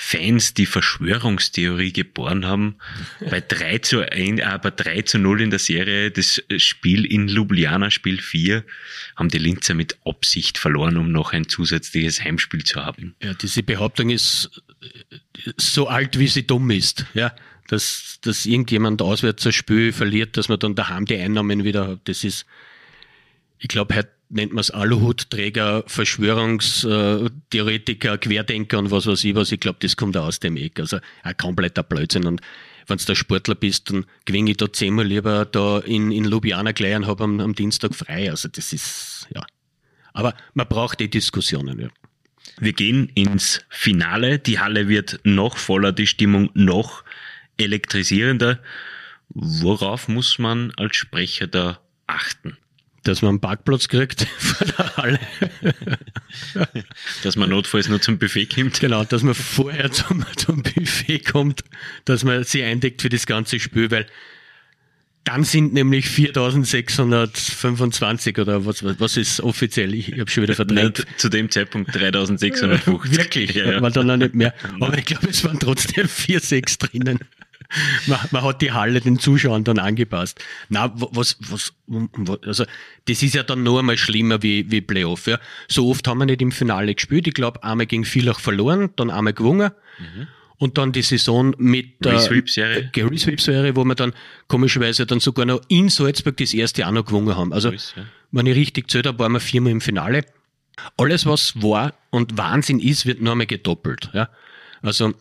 Fans 0.00 0.54
die 0.54 0.64
Verschwörungstheorie 0.64 1.92
geboren 1.92 2.46
haben, 2.46 2.76
bei 3.30 3.40
3 3.40 3.78
zu 3.78 4.00
1, 4.00 4.40
aber 4.42 4.70
3 4.70 5.02
zu 5.02 5.18
0 5.18 5.40
in 5.42 5.50
der 5.50 5.58
Serie, 5.58 6.12
das 6.12 6.40
Spiel 6.56 7.04
in 7.04 7.26
Ljubljana, 7.26 7.90
Spiel 7.90 8.20
4, 8.20 8.64
haben 9.16 9.28
die 9.28 9.38
Linzer 9.38 9.74
mit 9.74 9.98
Absicht 10.04 10.56
verloren, 10.56 10.98
um 10.98 11.10
noch 11.10 11.32
ein 11.32 11.48
zusätzliches 11.48 12.22
Heimspiel 12.22 12.62
zu 12.62 12.84
haben. 12.84 13.16
Ja, 13.20 13.34
diese 13.34 13.64
Behauptung 13.64 14.10
ist 14.10 14.62
so 15.56 15.88
alt, 15.88 16.16
wie 16.16 16.28
sie 16.28 16.46
dumm 16.46 16.70
ist, 16.70 17.04
ja. 17.14 17.34
Dass, 17.66 18.18
dass 18.22 18.46
irgendjemand 18.46 19.02
auswärts 19.02 19.46
ein 19.46 19.52
Spiel 19.52 19.92
verliert, 19.92 20.36
dass 20.36 20.48
man 20.48 20.58
dann 20.58 20.74
daheim 20.74 21.04
die 21.04 21.18
Einnahmen 21.18 21.64
wieder 21.64 21.88
hat. 21.88 22.00
Das 22.04 22.24
ist, 22.24 22.46
ich 23.58 23.68
glaube, 23.68 23.94
heute 23.94 24.17
nennt 24.30 24.52
man 24.52 24.60
es 24.60 24.70
Aluhutträger, 24.70 25.82
Verschwörungstheoretiker, 25.86 28.18
Querdenker 28.18 28.78
und 28.78 28.90
was 28.90 29.06
weiß 29.06 29.24
ich 29.24 29.34
was. 29.34 29.52
Ich 29.52 29.60
glaube, 29.60 29.78
das 29.80 29.96
kommt 29.96 30.14
auch 30.16 30.26
aus 30.26 30.40
dem 30.40 30.56
Eck. 30.56 30.80
Also 30.80 30.98
ein 31.22 31.36
kompletter 31.36 31.82
Blödsinn. 31.82 32.26
Und 32.26 32.40
wenn 32.86 32.98
du 32.98 33.14
Sportler 33.14 33.54
bist, 33.54 33.90
dann 33.90 34.06
gewinne 34.24 34.50
ich 34.50 34.56
da 34.56 34.72
zehnmal 34.72 35.06
lieber 35.06 35.44
da 35.44 35.78
in, 35.78 36.10
in 36.12 36.24
Ljubljana 36.24 36.72
gleich 36.72 36.96
und 36.96 37.06
habe 37.06 37.24
am, 37.24 37.40
am 37.40 37.54
Dienstag 37.54 37.94
frei. 37.94 38.30
Also 38.30 38.48
das 38.48 38.72
ist, 38.72 39.28
ja. 39.34 39.44
Aber 40.12 40.34
man 40.54 40.68
braucht 40.68 41.00
die 41.00 41.10
Diskussionen, 41.10 41.80
ja. 41.80 41.88
Wir 42.60 42.72
gehen 42.72 43.10
ins 43.14 43.60
Finale. 43.68 44.38
Die 44.38 44.58
Halle 44.58 44.88
wird 44.88 45.20
noch 45.22 45.58
voller, 45.58 45.92
die 45.92 46.06
Stimmung 46.06 46.50
noch 46.54 47.04
elektrisierender. 47.56 48.60
Worauf 49.28 50.08
muss 50.08 50.38
man 50.38 50.72
als 50.76 50.96
Sprecher 50.96 51.46
da 51.46 51.80
achten? 52.06 52.56
Dass 53.04 53.22
man 53.22 53.30
einen 53.30 53.40
Parkplatz 53.40 53.88
kriegt 53.88 54.22
vor 54.38 54.66
der 54.66 54.96
Halle. 54.96 55.20
dass 57.22 57.36
man 57.36 57.50
notfalls 57.50 57.88
nur 57.88 58.00
zum 58.00 58.18
Buffet 58.18 58.46
kommt. 58.46 58.80
Genau, 58.80 59.04
dass 59.04 59.22
man 59.22 59.34
vorher 59.34 59.90
zum, 59.90 60.24
zum 60.36 60.62
Buffet 60.62 61.20
kommt, 61.20 61.64
dass 62.04 62.24
man 62.24 62.44
sie 62.44 62.62
eindeckt 62.62 63.02
für 63.02 63.08
das 63.08 63.26
ganze 63.26 63.60
Spiel, 63.60 63.90
weil 63.90 64.06
dann 65.24 65.44
sind 65.44 65.74
nämlich 65.74 66.08
4625 66.08 68.38
oder 68.38 68.64
was, 68.64 68.82
was 68.82 69.18
ist 69.18 69.42
offiziell? 69.42 69.92
Ich 69.94 70.18
habe 70.18 70.30
schon 70.30 70.44
wieder 70.44 70.54
verdrängt. 70.54 71.06
zu 71.18 71.28
dem 71.28 71.50
Zeitpunkt 71.50 71.94
3650. 71.94 73.18
Wirklich, 73.18 73.54
ja, 73.54 73.72
ja. 73.72 73.82
war 73.82 73.90
dann 73.90 74.06
noch 74.06 74.16
nicht 74.16 74.34
mehr. 74.34 74.54
Aber 74.80 74.96
ich 74.96 75.04
glaube, 75.04 75.28
es 75.28 75.44
waren 75.44 75.58
trotzdem 75.58 76.08
4, 76.08 76.40
6 76.40 76.78
drinnen 76.78 77.18
man, 78.06 78.18
man, 78.30 78.42
hat 78.42 78.62
die 78.62 78.72
Halle 78.72 79.00
den 79.00 79.18
Zuschauern 79.18 79.64
dann 79.64 79.78
angepasst. 79.78 80.42
Na, 80.68 80.90
was, 80.94 81.36
was, 81.40 81.74
also, 82.46 82.64
das 83.04 83.22
ist 83.22 83.34
ja 83.34 83.42
dann 83.42 83.62
noch 83.62 83.78
einmal 83.78 83.98
schlimmer 83.98 84.42
wie, 84.42 84.70
wie 84.70 84.80
Playoff, 84.80 85.26
ja. 85.26 85.38
So 85.68 85.90
oft 85.90 86.06
haben 86.08 86.18
wir 86.18 86.26
nicht 86.26 86.40
im 86.40 86.52
Finale 86.52 86.94
gespielt. 86.94 87.26
Ich 87.26 87.34
glaube, 87.34 87.62
einmal 87.62 87.86
gegen 87.86 88.04
Villach 88.04 88.40
verloren, 88.40 88.90
dann 88.96 89.10
einmal 89.10 89.34
gewonnen. 89.34 89.70
Mhm. 89.98 90.28
Und 90.56 90.76
dann 90.76 90.90
die 90.90 91.02
Saison 91.02 91.54
mit 91.58 92.04
der 92.04 92.14
Resweep-Serie, 92.14 92.90
äh, 92.92 93.02
Resweep-Serie, 93.02 93.76
wo 93.76 93.84
wir 93.84 93.94
dann 93.94 94.12
komischerweise 94.48 95.06
dann 95.06 95.20
sogar 95.20 95.46
noch 95.46 95.60
in 95.68 95.88
Salzburg 95.88 96.36
das 96.36 96.52
erste 96.52 96.86
auch 96.86 96.90
noch 96.90 97.04
gewonnen 97.04 97.36
haben. 97.36 97.52
Also, 97.52 97.70
ist, 97.70 97.94
ja. 97.96 98.04
wenn 98.32 98.46
ich 98.46 98.56
richtig 98.56 98.90
zählt 98.90 99.06
habe, 99.06 99.18
waren 99.20 99.32
wir 99.32 99.40
viermal 99.40 99.70
im 99.70 99.80
Finale. 99.80 100.24
Alles, 100.96 101.26
was 101.26 101.62
war 101.62 101.94
und 102.10 102.38
Wahnsinn 102.38 102.80
ist, 102.80 103.06
wird 103.06 103.20
noch 103.20 103.32
einmal 103.32 103.46
gedoppelt. 103.46 104.10
Ja. 104.14 104.30
Also 104.82 105.14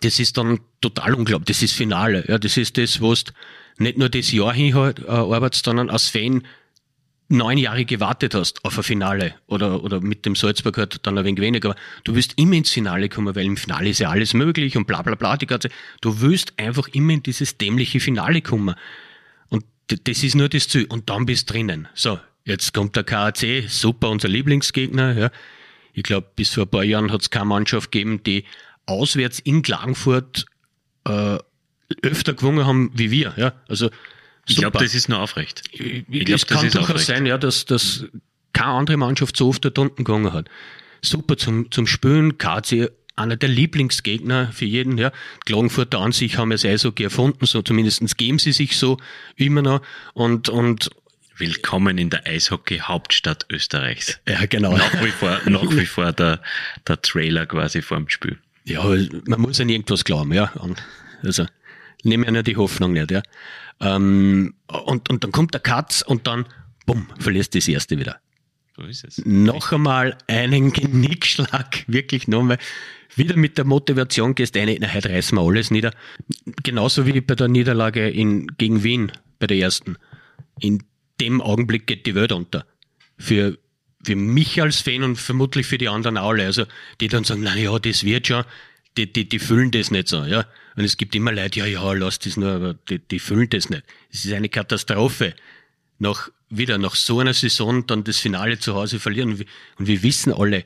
das 0.00 0.18
ist 0.20 0.36
dann 0.36 0.60
total 0.80 1.14
unglaublich. 1.14 1.46
Das 1.46 1.62
ist 1.62 1.74
Finale. 1.74 2.24
Ja, 2.28 2.38
das 2.38 2.56
ist 2.56 2.76
das, 2.76 3.00
was 3.00 3.24
du 3.24 3.32
nicht 3.78 3.98
nur 3.98 4.08
das 4.08 4.32
Jahr 4.32 4.52
hin 4.52 4.74
äh, 4.76 5.50
sondern 5.52 5.90
als 5.90 6.08
Fan 6.08 6.42
neun 7.28 7.58
Jahre 7.58 7.84
gewartet 7.84 8.34
hast 8.34 8.64
auf 8.64 8.78
ein 8.78 8.82
Finale 8.82 9.34
oder, 9.46 9.84
oder 9.84 10.00
mit 10.00 10.24
dem 10.24 10.34
Salzburg 10.34 10.78
halt 10.78 11.06
dann 11.06 11.18
ein 11.18 11.24
wenig 11.24 11.40
weniger. 11.40 11.70
Aber 11.70 11.78
du 12.04 12.14
willst 12.14 12.34
immer 12.38 12.54
ins 12.54 12.70
Finale 12.70 13.08
kommen, 13.08 13.34
weil 13.34 13.44
im 13.44 13.56
Finale 13.56 13.90
ist 13.90 13.98
ja 13.98 14.08
alles 14.10 14.34
möglich 14.34 14.76
und 14.76 14.86
bla 14.86 15.02
bla 15.02 15.14
bla. 15.14 15.36
Die 15.36 15.46
ganze, 15.46 15.68
du 16.00 16.20
willst 16.20 16.58
einfach 16.58 16.88
immer 16.88 17.12
in 17.12 17.22
dieses 17.22 17.58
dämliche 17.58 18.00
Finale 18.00 18.40
kommen. 18.40 18.74
Und 19.48 19.64
das 19.86 20.22
ist 20.22 20.34
nur 20.34 20.48
das 20.48 20.68
Ziel. 20.68 20.86
Und 20.88 21.10
dann 21.10 21.26
bist 21.26 21.52
drinnen. 21.52 21.88
So, 21.94 22.18
jetzt 22.44 22.72
kommt 22.72 22.96
der 22.96 23.04
KAC, 23.04 23.64
super, 23.68 24.08
unser 24.08 24.28
Lieblingsgegner. 24.28 25.18
Ja. 25.18 25.30
Ich 25.92 26.04
glaube, 26.04 26.28
bis 26.34 26.54
vor 26.54 26.64
ein 26.64 26.70
paar 26.70 26.84
Jahren 26.84 27.12
hat 27.12 27.22
es 27.22 27.30
keine 27.30 27.46
Mannschaft 27.46 27.92
gegeben, 27.92 28.22
die 28.22 28.44
auswärts 28.88 29.38
in 29.38 29.62
Klagenfurt 29.62 30.46
äh, 31.04 31.38
öfter 32.02 32.34
gewonnen 32.34 32.66
haben 32.66 32.90
wie 32.94 33.10
wir. 33.10 33.34
Ja? 33.36 33.52
Also 33.68 33.90
ich 34.46 34.56
glaube, 34.56 34.78
das 34.78 34.94
ist 34.94 35.08
nur 35.08 35.20
aufrecht. 35.20 35.62
Ich, 35.72 36.04
ich 36.08 36.24
glaub, 36.24 36.36
es 36.36 36.46
kann 36.46 36.70
durchaus 36.70 37.06
sein, 37.06 37.26
ja, 37.26 37.36
dass, 37.36 37.66
dass 37.66 38.06
keine 38.52 38.72
andere 38.72 38.96
Mannschaft 38.96 39.36
so 39.36 39.48
oft 39.48 39.64
dort 39.64 39.78
unten 39.78 40.04
gegangen 40.04 40.32
hat. 40.32 40.48
Super 41.02 41.36
zum, 41.36 41.70
zum 41.70 41.86
Spielen, 41.86 42.38
KC 42.38 42.90
einer 43.14 43.36
der 43.36 43.48
Lieblingsgegner 43.48 44.52
für 44.52 44.64
jeden. 44.64 44.96
Ja. 44.96 45.12
Klagenfurter 45.44 45.98
an 45.98 46.12
sich 46.12 46.38
haben 46.38 46.52
es 46.52 46.64
Eishockey 46.64 47.04
erfunden, 47.04 47.46
so 47.46 47.62
zumindest 47.62 48.16
geben 48.16 48.38
sie 48.38 48.52
sich 48.52 48.76
so 48.76 48.98
immer 49.36 49.62
noch. 49.62 49.82
Und, 50.14 50.48
und 50.48 50.90
Willkommen 51.40 51.98
in 51.98 52.10
der 52.10 52.26
Eishockey-Hauptstadt 52.26 53.46
Österreichs. 53.48 54.18
Ja, 54.26 54.44
genau. 54.46 54.76
Nach 54.76 55.04
wie 55.04 55.10
vor, 55.12 55.40
nach 55.46 55.70
wie 55.70 55.86
vor 55.86 56.12
der, 56.12 56.42
der 56.88 57.00
Trailer 57.00 57.46
quasi 57.46 57.80
vorm 57.80 58.08
Spiel. 58.08 58.38
Ja, 58.68 58.84
man 59.26 59.40
muss 59.40 59.60
an 59.60 59.68
irgendwas 59.70 60.04
glauben, 60.04 60.32
ja. 60.34 60.52
Also 61.22 61.46
nehme 62.04 62.26
ja 62.26 62.32
nur 62.32 62.42
die 62.42 62.56
Hoffnung 62.56 62.92
nicht, 62.92 63.10
ja. 63.10 63.22
Ähm, 63.80 64.54
und, 64.66 65.08
und 65.08 65.24
dann 65.24 65.32
kommt 65.32 65.54
der 65.54 65.60
Katz 65.60 66.02
und 66.02 66.26
dann, 66.26 66.46
bumm, 66.84 67.06
verlierst 67.18 67.54
das 67.54 67.66
erste 67.66 67.98
wieder. 67.98 68.20
So 68.76 68.82
ist 68.82 69.04
es. 69.04 69.22
Noch 69.24 69.72
einmal 69.72 70.18
einen 70.26 70.72
Genickschlag, 70.74 71.84
wirklich 71.86 72.28
nochmal. 72.28 72.58
Wieder 73.16 73.36
mit 73.36 73.56
der 73.56 73.64
Motivation 73.64 74.34
gehst 74.34 74.56
eine, 74.56 74.76
na, 74.78 74.92
heute 74.92 75.08
reißen 75.08 75.36
wir 75.36 75.42
alles 75.42 75.70
nieder. 75.70 75.92
Genauso 76.62 77.06
wie 77.06 77.20
bei 77.20 77.34
der 77.34 77.48
Niederlage 77.48 78.08
in, 78.08 78.48
gegen 78.58 78.82
Wien, 78.82 79.10
bei 79.38 79.46
der 79.46 79.56
ersten. 79.56 79.96
In 80.60 80.82
dem 81.20 81.40
Augenblick 81.40 81.86
geht 81.86 82.06
die 82.06 82.14
Welt 82.14 82.32
unter. 82.32 82.66
Für 83.16 83.58
für 84.08 84.16
mich 84.16 84.62
als 84.62 84.80
Fan 84.80 85.02
und 85.02 85.16
vermutlich 85.16 85.66
für 85.66 85.76
die 85.76 85.90
anderen 85.90 86.16
alle, 86.16 86.46
also 86.46 86.64
die 86.98 87.08
dann 87.08 87.24
sagen, 87.24 87.42
na 87.42 87.54
ja, 87.54 87.78
das 87.78 88.04
wird 88.04 88.26
schon, 88.26 88.42
die, 88.96 89.12
die, 89.12 89.28
die 89.28 89.38
fühlen 89.38 89.70
das 89.70 89.90
nicht 89.90 90.08
so, 90.08 90.24
ja. 90.24 90.46
Und 90.76 90.84
es 90.84 90.96
gibt 90.96 91.14
immer 91.14 91.30
Leute, 91.30 91.58
ja, 91.58 91.66
ja, 91.66 91.92
lass 91.92 92.18
das 92.18 92.38
nur, 92.38 92.52
aber 92.52 92.74
die, 92.88 93.00
die 93.00 93.18
fühlen 93.18 93.50
das 93.50 93.68
nicht. 93.68 93.82
Es 94.10 94.24
ist 94.24 94.32
eine 94.32 94.48
Katastrophe. 94.48 95.34
Nach, 95.98 96.30
wieder 96.48 96.78
nach 96.78 96.94
so 96.94 97.20
einer 97.20 97.34
Saison 97.34 97.86
dann 97.86 98.02
das 98.02 98.16
Finale 98.16 98.58
zu 98.58 98.74
Hause 98.74 98.98
verlieren. 98.98 99.44
Und 99.76 99.86
wir, 99.86 100.02
wissen 100.02 100.32
alle, 100.32 100.64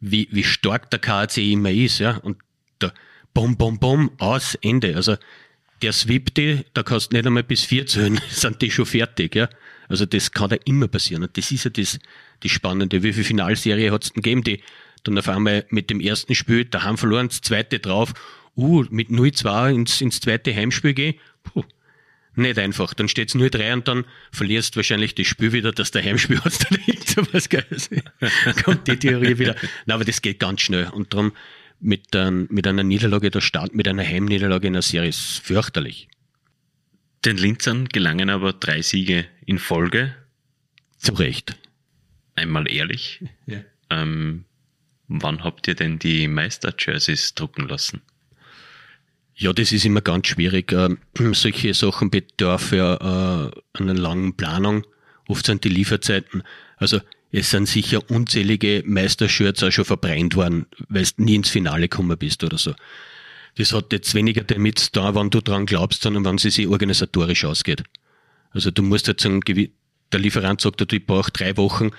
wie, 0.00 0.28
wie 0.30 0.44
stark 0.44 0.90
der 0.92 1.00
KAC 1.00 1.38
immer 1.38 1.72
ist, 1.72 1.98
ja. 1.98 2.18
Und 2.18 2.36
da, 2.78 2.92
bom, 3.32 3.56
bom, 3.56 3.80
bom, 3.80 4.12
aus, 4.18 4.54
Ende. 4.62 4.94
Also, 4.94 5.16
der 5.82 5.92
Swipte, 5.92 6.64
da 6.74 6.84
kannst 6.84 7.10
du 7.10 7.16
nicht 7.16 7.26
einmal 7.26 7.42
bis 7.42 7.64
vier 7.64 7.86
zählen, 7.86 8.20
sind 8.30 8.62
die 8.62 8.70
schon 8.70 8.86
fertig, 8.86 9.34
ja. 9.34 9.48
Also 9.88 10.06
das 10.06 10.32
kann 10.32 10.50
da 10.50 10.56
immer 10.64 10.88
passieren. 10.88 11.22
Und 11.22 11.36
das 11.36 11.50
ist 11.50 11.64
ja 11.64 11.70
das, 11.70 11.98
die 12.42 12.48
spannende. 12.48 13.02
Wie 13.02 13.12
viel 13.12 13.24
Finalserie 13.24 13.90
hat 13.90 14.04
es 14.04 14.12
denn 14.12 14.22
gegeben, 14.22 14.44
die 14.44 14.60
dann 15.04 15.18
auf 15.18 15.28
einmal 15.28 15.66
mit 15.68 15.90
dem 15.90 16.00
ersten 16.00 16.34
Spiel 16.34 16.64
daheim 16.64 16.96
verloren, 16.96 17.28
das 17.28 17.40
zweite 17.40 17.78
drauf, 17.78 18.14
uh, 18.56 18.84
mit 18.90 19.08
0-2 19.08 19.74
ins, 19.74 20.00
ins 20.00 20.20
zweite 20.20 20.54
Heimspiel 20.54 20.94
gehen, 20.94 21.14
puh, 21.42 21.64
nicht 22.36 22.58
einfach. 22.58 22.94
Dann 22.94 23.08
steht's 23.08 23.34
0-3 23.34 23.74
und 23.74 23.88
dann 23.88 24.04
verlierst 24.32 24.76
wahrscheinlich 24.76 25.14
das 25.14 25.26
Spiel 25.26 25.52
wieder, 25.52 25.72
dass 25.72 25.90
der 25.90 26.02
Heimspiel 26.02 26.40
hat 26.40 26.70
da 26.70 26.76
nicht 26.86 27.08
so 27.08 27.22
was 27.32 27.48
Geiles. 27.48 27.90
Kommt 28.64 28.88
die 28.88 28.96
Theorie 28.96 29.38
wieder. 29.38 29.54
Na, 29.86 29.94
aber 29.94 30.04
das 30.04 30.22
geht 30.22 30.40
ganz 30.40 30.62
schnell. 30.62 30.88
Und 30.88 31.12
darum 31.12 31.32
mit, 31.80 32.14
ein, 32.16 32.46
mit 32.50 32.66
einer 32.66 32.82
Niederlage 32.82 33.30
der 33.30 33.40
Start, 33.40 33.74
mit 33.74 33.86
einer 33.86 34.04
Heimniederlage 34.04 34.66
in 34.66 34.72
der 34.72 34.82
Serie 34.82 35.10
ist 35.10 35.40
fürchterlich. 35.44 36.08
Den 37.24 37.38
Linzern 37.38 37.88
gelangen 37.88 38.28
aber 38.28 38.52
drei 38.52 38.82
Siege 38.82 39.24
in 39.46 39.58
Folge. 39.58 40.14
Zu 40.98 41.14
Recht. 41.14 41.56
Einmal 42.34 42.70
ehrlich. 42.70 43.22
Ja. 43.46 43.60
Ähm, 43.88 44.44
wann 45.08 45.42
habt 45.42 45.66
ihr 45.68 45.74
denn 45.74 45.98
die 45.98 46.28
Meister-Jerseys 46.28 47.34
drucken 47.34 47.68
lassen? 47.68 48.02
Ja, 49.36 49.52
das 49.52 49.72
ist 49.72 49.84
immer 49.84 50.02
ganz 50.02 50.28
schwierig. 50.28 50.72
Ähm, 50.72 50.98
solche 51.34 51.72
Sachen 51.72 52.10
bedürfen 52.10 52.78
ja 52.78 53.46
äh, 53.46 53.50
einer 53.72 53.94
langen 53.94 54.36
Planung. 54.36 54.86
Oft 55.26 55.46
sind 55.46 55.64
die 55.64 55.70
Lieferzeiten. 55.70 56.42
Also 56.76 57.00
es 57.32 57.50
sind 57.50 57.66
sicher 57.66 58.08
unzählige 58.10 58.82
Meistershirts 58.84 59.62
auch 59.62 59.72
schon 59.72 59.84
verbrennt 59.86 60.36
worden, 60.36 60.66
weil 60.88 61.04
du 61.04 61.24
nie 61.24 61.36
ins 61.36 61.48
Finale 61.48 61.88
gekommen 61.88 62.18
bist 62.18 62.44
oder 62.44 62.58
so. 62.58 62.74
Das 63.56 63.72
hat 63.72 63.92
jetzt 63.92 64.14
weniger 64.14 64.42
damit 64.42 64.92
tun, 64.92 65.14
wann 65.14 65.30
du 65.30 65.40
dran 65.40 65.66
glaubst, 65.66 66.02
sondern 66.02 66.24
wann 66.24 66.38
sie 66.38 66.50
sich 66.50 66.66
organisatorisch 66.66 67.44
ausgeht. 67.44 67.84
Also 68.50 68.70
du 68.70 68.82
musst 68.82 69.06
jetzt 69.06 69.22
sagen, 69.22 69.40
der 69.44 70.20
Lieferant 70.20 70.60
sagt, 70.60 70.92
ich 70.92 71.06
brauche 71.06 71.30
drei 71.30 71.56
Wochen 71.56 71.90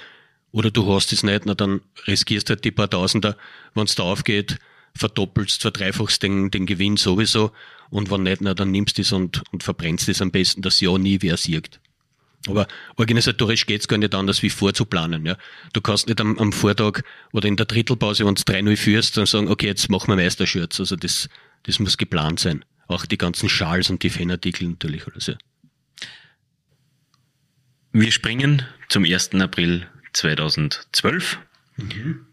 oder 0.52 0.72
du 0.72 0.94
hast 0.94 1.12
es 1.12 1.24
nicht, 1.24 1.46
na 1.46 1.54
dann 1.54 1.82
riskierst 2.08 2.50
du 2.50 2.54
halt 2.54 2.64
die 2.64 2.72
paar 2.72 2.90
Tausender, 2.90 3.38
wenn 3.74 3.86
es 3.86 3.96
da 3.96 4.04
aufgeht, 4.04 4.58
verdoppelst, 4.96 5.62
verdreifachst 5.62 6.24
den, 6.24 6.50
den 6.50 6.66
Gewinn 6.66 6.96
sowieso 6.98 7.52
und 7.90 8.10
wenn 8.10 8.24
nicht, 8.24 8.42
na 8.42 8.54
dann 8.54 8.72
nimmst 8.72 8.98
du 8.98 9.02
es 9.02 9.12
und, 9.12 9.44
und 9.52 9.64
verbrennst 9.64 10.08
es 10.08 10.22
am 10.22 10.32
besten, 10.32 10.62
dass 10.62 10.80
ja 10.80 10.98
nie 10.98 11.22
wer 11.22 11.38
siegt. 11.38 11.80
Aber 12.48 12.68
organisatorisch 12.96 13.66
geht's 13.66 13.88
gar 13.88 13.98
nicht 13.98 14.14
anders, 14.14 14.44
wie 14.44 14.50
vorzuplanen. 14.50 15.26
Ja. 15.26 15.36
Du 15.74 15.82
kannst 15.82 16.08
nicht 16.08 16.22
am, 16.22 16.38
am 16.38 16.54
Vortag 16.54 17.02
oder 17.34 17.48
in 17.48 17.56
der 17.56 17.66
Drittelpause, 17.66 18.26
wenn 18.26 18.36
du 18.36 18.42
3-0 18.42 18.78
führst, 18.78 19.18
dann 19.18 19.26
sagen, 19.26 19.48
okay, 19.50 19.68
jetzt 19.68 19.90
machen 19.90 20.10
wir 20.10 20.16
Meisterschürz. 20.16 20.80
Also 20.80 20.96
das, 20.96 21.28
das 21.66 21.80
muss 21.80 21.98
geplant 21.98 22.40
sein. 22.40 22.64
Auch 22.88 23.06
die 23.06 23.18
ganzen 23.18 23.50
Schals 23.50 23.90
und 23.90 24.04
die 24.04 24.10
Fanartikel 24.10 24.68
natürlich 24.68 25.08
alles. 25.08 25.28
Ja. 25.28 25.38
Wir 27.92 28.12
springen 28.12 28.64
zum 28.90 29.04
1. 29.06 29.36
April 29.36 29.88
2012. 30.14 31.40
Mhm. 31.78 32.26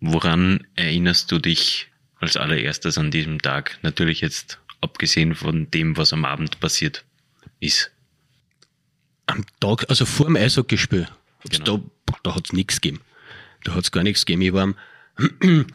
Woran 0.00 0.66
erinnerst 0.74 1.30
du 1.30 1.38
dich 1.38 1.88
als 2.16 2.36
allererstes 2.36 2.98
an 2.98 3.10
diesem 3.10 3.40
Tag? 3.42 3.78
Natürlich 3.82 4.20
jetzt 4.20 4.58
abgesehen 4.80 5.34
von 5.34 5.70
dem, 5.70 5.96
was 5.96 6.12
am 6.12 6.24
Abend 6.24 6.58
passiert 6.60 7.04
ist. 7.60 7.92
Am 9.26 9.44
Tag, 9.60 9.88
also 9.88 10.06
vor 10.06 10.26
dem 10.26 10.36
Eishockeyspiel, 10.36 11.08
genau. 11.48 11.78
da, 12.06 12.16
da 12.22 12.34
hat 12.34 12.46
es 12.46 12.52
nichts 12.52 12.80
gegeben. 12.80 13.02
Da 13.64 13.74
hat 13.74 13.84
es 13.84 13.92
gar 13.92 14.02
nichts 14.02 14.24
gegeben. 14.24 14.42
Ich 14.42 14.52
war 14.52 14.62
am, 14.62 14.76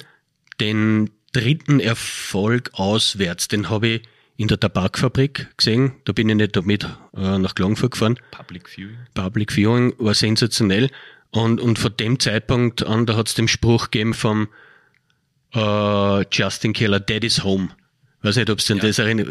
den 0.59 1.09
dritten 1.37 1.79
Erfolg 1.79 2.71
auswärts, 2.73 3.47
den 3.47 3.69
habe 3.69 3.87
ich 3.87 4.01
in 4.37 4.47
der 4.47 4.59
Tabakfabrik 4.59 5.49
gesehen. 5.57 5.93
Da 6.05 6.13
bin 6.13 6.29
ich 6.29 6.35
nicht 6.35 6.55
damit 6.55 6.83
äh, 7.15 7.37
nach 7.37 7.55
Klagenfurt 7.55 7.91
gefahren. 7.91 8.19
Public 8.31 8.69
Viewing. 8.69 8.97
Public 9.13 9.51
Viewing 9.51 9.93
war 9.97 10.13
sensationell. 10.13 10.89
Und, 11.31 11.59
und 11.59 11.77
von 11.77 11.95
dem 11.97 12.19
Zeitpunkt 12.19 12.85
an, 12.85 13.05
da 13.05 13.15
hat 13.15 13.27
es 13.27 13.33
den 13.33 13.47
Spruch 13.47 13.91
gegeben 13.91 14.13
vom 14.13 14.47
äh, 15.53 16.25
Justin 16.31 16.73
Keller, 16.73 16.99
Daddy's 16.99 17.43
Home. 17.43 17.69
Weiß 18.21 18.35
nicht, 18.35 18.49
ob 18.49 18.59
es 18.59 18.65
denn 18.65 18.77
ja. 18.77 18.83
das 18.83 18.99
erinnert. 18.99 19.27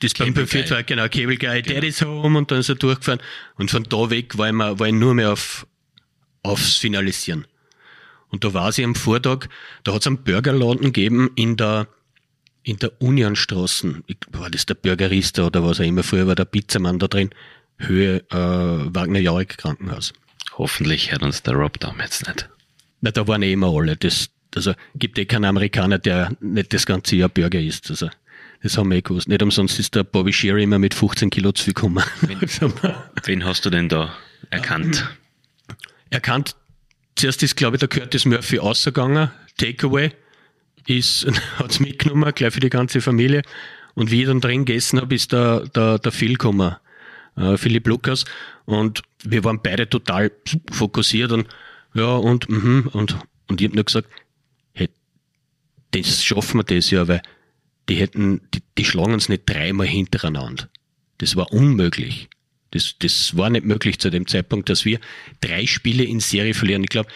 Das 0.00 0.14
beim 0.14 0.34
Buffet 0.34 0.70
war 0.70 0.82
genau 0.82 1.08
Cable 1.08 1.36
Guy, 1.36 1.62
genau. 1.62 1.74
Daddy's 1.74 2.02
Home 2.02 2.38
und 2.38 2.50
dann 2.50 2.60
ist 2.60 2.68
er 2.68 2.76
durchgefahren. 2.76 3.20
Und 3.56 3.70
von 3.70 3.84
da 3.84 4.10
weg 4.10 4.38
war 4.38 4.48
ich, 4.48 4.52
mal, 4.54 4.78
war 4.78 4.86
ich 4.86 4.94
nur 4.94 5.14
mehr 5.14 5.32
auf, 5.32 5.66
aufs 6.42 6.76
Finalisieren. 6.76 7.46
Und 8.32 8.44
da 8.44 8.54
war 8.54 8.72
sie 8.72 8.82
am 8.82 8.94
Vortag, 8.94 9.48
da 9.84 9.92
hat 9.92 10.00
es 10.00 10.06
einen 10.06 10.24
Burgerladen 10.24 10.86
gegeben 10.86 11.30
in 11.36 11.56
der, 11.56 11.86
in 12.62 12.78
der 12.78 13.00
Unionstraßen. 13.00 14.02
War 14.32 14.50
das 14.50 14.66
der 14.66 14.74
Burgerista 14.74 15.46
oder 15.46 15.62
was 15.64 15.80
auch 15.80 15.84
immer? 15.84 16.02
Früher 16.02 16.26
war 16.26 16.34
der 16.34 16.46
Pizzamann 16.46 16.98
da 16.98 17.08
drin. 17.08 17.30
Höhe 17.78 18.24
äh, 18.30 18.34
Wagner-Jaurig 18.34 19.58
Krankenhaus. 19.58 20.14
Hoffentlich 20.56 21.12
hört 21.12 21.22
uns 21.22 21.42
der 21.42 21.54
Rob 21.54 21.78
damals 21.78 22.26
nicht. 22.26 22.48
Na, 23.02 23.10
da 23.10 23.28
waren 23.28 23.42
eh 23.42 23.52
immer 23.52 23.68
alle. 23.68 23.96
Das, 23.96 24.30
also 24.54 24.72
gibt 24.94 25.18
eh 25.18 25.26
keinen 25.26 25.44
Amerikaner, 25.44 25.98
der 25.98 26.32
nicht 26.40 26.72
das 26.72 26.86
ganze 26.86 27.16
Jahr 27.16 27.28
Burger 27.28 27.60
isst. 27.60 27.90
Also 27.90 28.08
das 28.62 28.78
haben 28.78 28.90
wir 28.90 28.98
eh 28.98 29.02
gewusst. 29.02 29.28
Nicht 29.28 29.42
umsonst 29.42 29.78
ist 29.78 29.94
der 29.94 30.04
Bobby 30.04 30.32
Shear 30.32 30.56
immer 30.56 30.78
mit 30.78 30.94
15 30.94 31.28
Kilo 31.28 31.52
zu 31.52 31.64
viel 31.64 31.74
gekommen. 31.74 32.02
Wen, 32.22 32.40
wen 33.24 33.44
hast 33.44 33.66
du 33.66 33.70
denn 33.70 33.90
da 33.90 34.14
erkannt? 34.50 35.06
Erkannt 36.10 36.56
Zuerst 37.16 37.42
ist, 37.42 37.56
glaube 37.56 37.76
ich, 37.76 37.80
der 37.80 37.88
Curtis 37.88 38.24
Murphy 38.24 38.58
ausgegangen, 38.58 39.30
Takeaway, 39.58 40.12
ist, 40.86 41.26
hat's 41.58 41.80
mitgenommen, 41.80 42.32
gleich 42.34 42.52
für 42.52 42.60
die 42.60 42.70
ganze 42.70 43.00
Familie. 43.00 43.42
Und 43.94 44.10
wie 44.10 44.22
ich 44.22 44.26
dann 44.26 44.40
drin 44.40 44.64
gegessen 44.64 45.00
habe, 45.00 45.14
ist 45.14 45.32
der, 45.32 45.68
der, 45.68 45.98
der 45.98 46.12
Phil 46.12 46.32
gekommen, 46.32 46.76
äh, 47.36 47.56
Philipp 47.56 47.86
Lukas. 47.86 48.24
Und 48.64 49.02
wir 49.22 49.44
waren 49.44 49.60
beide 49.62 49.88
total 49.88 50.32
fokussiert 50.70 51.32
und, 51.32 51.46
ja, 51.94 52.16
und, 52.16 52.48
mhm, 52.48 52.88
und, 52.92 53.18
und 53.48 53.60
ich 53.60 53.66
habe 53.66 53.76
nur 53.76 53.84
gesagt, 53.84 54.08
hey, 54.72 54.88
das 55.90 56.24
schaffen 56.24 56.60
wir 56.60 56.64
das 56.64 56.90
ja, 56.90 57.06
weil 57.06 57.20
die 57.88 57.96
hätten, 57.96 58.40
die, 58.54 58.62
die 58.78 58.84
schlagen 58.84 59.12
uns 59.12 59.28
nicht 59.28 59.42
dreimal 59.46 59.86
hintereinander. 59.86 60.68
Das 61.18 61.36
war 61.36 61.52
unmöglich. 61.52 62.28
Das, 62.72 62.96
das 62.98 63.36
war 63.36 63.50
nicht 63.50 63.64
möglich 63.64 63.98
zu 63.98 64.10
dem 64.10 64.26
Zeitpunkt, 64.26 64.68
dass 64.68 64.84
wir 64.84 64.98
drei 65.40 65.66
Spiele 65.66 66.04
in 66.04 66.20
Serie 66.20 66.54
verlieren. 66.54 66.82
Ich 66.82 66.90
glaube, 66.90 67.08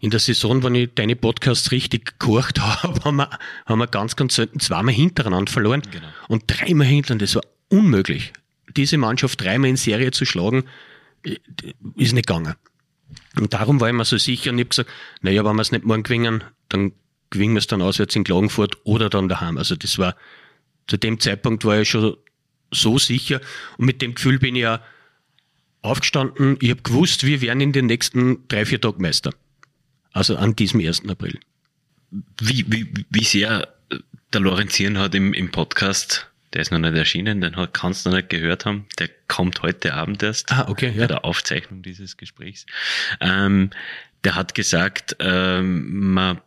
in 0.00 0.10
der 0.10 0.20
Saison, 0.20 0.62
wenn 0.62 0.74
ich 0.74 0.90
deine 0.94 1.16
Podcasts 1.16 1.72
richtig 1.72 2.18
gekocht 2.18 2.60
habe, 2.82 3.04
haben 3.04 3.16
wir, 3.16 3.30
haben 3.66 3.78
wir 3.78 3.86
ganz, 3.86 4.16
ganz 4.16 4.34
selten 4.34 4.60
zweimal 4.60 4.94
hintereinander 4.94 5.50
verloren 5.50 5.82
genau. 5.90 6.06
und 6.28 6.44
dreimal 6.46 6.86
hintereinander. 6.86 7.24
Das 7.24 7.34
war 7.36 7.42
unmöglich. 7.68 8.32
Diese 8.76 8.98
Mannschaft 8.98 9.40
dreimal 9.40 9.70
in 9.70 9.76
Serie 9.76 10.10
zu 10.10 10.24
schlagen, 10.24 10.64
ist 11.96 12.12
nicht 12.12 12.26
gegangen. 12.26 12.54
Und 13.36 13.54
darum 13.54 13.80
war 13.80 13.88
ich 13.88 13.94
mir 13.94 14.04
so 14.04 14.18
sicher 14.18 14.50
und 14.50 14.58
ich 14.58 14.64
habe 14.64 14.70
gesagt, 14.70 14.90
naja, 15.22 15.44
wenn 15.44 15.56
wir 15.56 15.62
es 15.62 15.72
nicht 15.72 15.84
morgen 15.84 16.02
gewinnen, 16.02 16.44
dann 16.68 16.92
gewinnen 17.30 17.54
wir 17.54 17.58
es 17.58 17.66
dann 17.66 17.82
auswärts 17.82 18.16
in 18.16 18.24
Klagenfurt 18.24 18.78
oder 18.84 19.08
dann 19.08 19.28
daheim. 19.28 19.56
Also 19.58 19.76
das 19.76 19.98
war, 19.98 20.16
zu 20.86 20.96
dem 20.96 21.20
Zeitpunkt 21.20 21.64
war 21.64 21.80
ich 21.80 21.88
schon 21.88 22.16
so 22.70 22.98
sicher 22.98 23.40
und 23.78 23.86
mit 23.86 24.02
dem 24.02 24.14
Gefühl 24.14 24.38
bin 24.38 24.56
ich 24.56 24.62
ja 24.62 24.82
aufgestanden, 25.84 26.56
ich 26.60 26.70
habe 26.70 26.82
gewusst, 26.82 27.24
wir 27.24 27.40
werden 27.40 27.60
in 27.60 27.72
den 27.72 27.86
nächsten 27.86 28.48
drei, 28.48 28.64
vier 28.64 28.80
Tagen 28.80 29.02
Meister. 29.02 29.32
Also 30.12 30.36
an 30.36 30.56
diesem 30.56 30.80
1. 30.80 31.08
April. 31.08 31.38
Wie, 32.40 32.64
wie, 32.68 33.04
wie 33.10 33.24
sehr 33.24 33.68
der 34.32 34.40
Lorenzieren 34.40 34.98
hat 34.98 35.14
im, 35.14 35.34
im 35.34 35.50
Podcast, 35.50 36.30
der 36.52 36.62
ist 36.62 36.70
noch 36.70 36.78
nicht 36.78 36.94
erschienen, 36.94 37.40
den 37.40 37.54
kannst 37.72 38.06
du 38.06 38.10
noch 38.10 38.16
nicht 38.16 38.30
gehört 38.30 38.64
haben, 38.64 38.86
der 38.98 39.10
kommt 39.28 39.62
heute 39.62 39.94
Abend 39.94 40.22
erst 40.22 40.50
ah, 40.52 40.66
okay, 40.68 40.92
ja. 40.94 41.02
bei 41.02 41.06
der 41.06 41.24
Aufzeichnung 41.24 41.82
dieses 41.82 42.16
Gesprächs. 42.16 42.66
Ähm, 43.20 43.70
der 44.22 44.36
hat 44.36 44.54
gesagt, 44.54 45.16
ähm, 45.18 46.12
man 46.14 46.40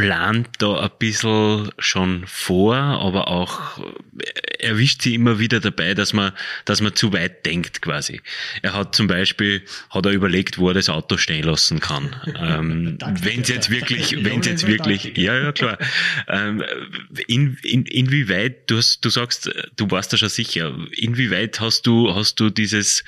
plant 0.00 0.48
da 0.60 0.80
ein 0.80 0.90
bisschen 0.98 1.70
schon 1.78 2.26
vor, 2.26 2.74
aber 2.74 3.28
auch 3.28 3.84
erwischt 4.58 5.02
sie 5.02 5.14
immer 5.14 5.38
wieder 5.38 5.60
dabei, 5.60 5.92
dass 5.92 6.14
man, 6.14 6.32
dass 6.64 6.80
man 6.80 6.94
zu 6.94 7.12
weit 7.12 7.44
denkt 7.44 7.82
quasi. 7.82 8.22
Er 8.62 8.72
hat 8.72 8.94
zum 8.94 9.08
Beispiel, 9.08 9.62
hat 9.90 10.06
er 10.06 10.12
überlegt, 10.12 10.56
wo 10.56 10.68
er 10.68 10.74
das 10.74 10.88
Auto 10.88 11.18
stehen 11.18 11.44
lassen 11.44 11.80
kann. 11.80 12.16
ähm, 12.34 12.96
wenn 13.20 13.42
es 13.42 13.48
jetzt 13.48 13.68
wirklich, 13.68 14.12
wenn 14.24 14.40
es 14.40 14.46
jetzt 14.46 14.66
wirklich, 14.66 15.18
ja, 15.18 15.36
ja, 15.36 15.52
klar. 15.52 15.76
Ähm, 16.28 16.64
in, 17.26 17.58
in, 17.62 17.84
inwieweit, 17.84 18.70
du 18.70 18.78
hast, 18.78 19.04
du 19.04 19.10
sagst, 19.10 19.50
du 19.76 19.90
warst 19.90 20.14
da 20.14 20.16
schon 20.16 20.30
sicher, 20.30 20.74
inwieweit 20.92 21.60
hast 21.60 21.86
du, 21.86 22.14
hast 22.14 22.40
du 22.40 22.48
dieses, 22.48 23.04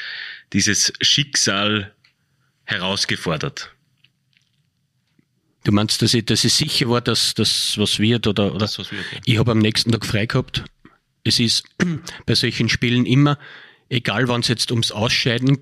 dieses 0.52 0.92
Schicksal 1.00 1.94
herausgefordert? 2.64 3.70
Du 5.64 5.72
meinst, 5.72 6.02
dass 6.02 6.14
ich, 6.14 6.24
dass 6.24 6.44
ich 6.44 6.52
sicher 6.52 6.88
war, 6.88 7.00
dass 7.00 7.34
das 7.34 7.74
was 7.78 7.98
wird 7.98 8.26
oder, 8.26 8.50
oder? 8.50 8.58
Das, 8.58 8.78
was 8.78 8.90
wird, 8.90 9.04
ja. 9.12 9.18
Ich 9.24 9.38
habe 9.38 9.52
am 9.52 9.58
nächsten 9.58 9.92
Tag 9.92 10.04
frei 10.04 10.26
gehabt. 10.26 10.64
Es 11.24 11.38
ist 11.38 11.64
bei 12.26 12.34
solchen 12.34 12.68
Spielen 12.68 13.06
immer, 13.06 13.38
egal 13.88 14.28
wann 14.28 14.40
es 14.40 14.48
jetzt 14.48 14.70
ums 14.70 14.90
Ausscheiden 14.90 15.58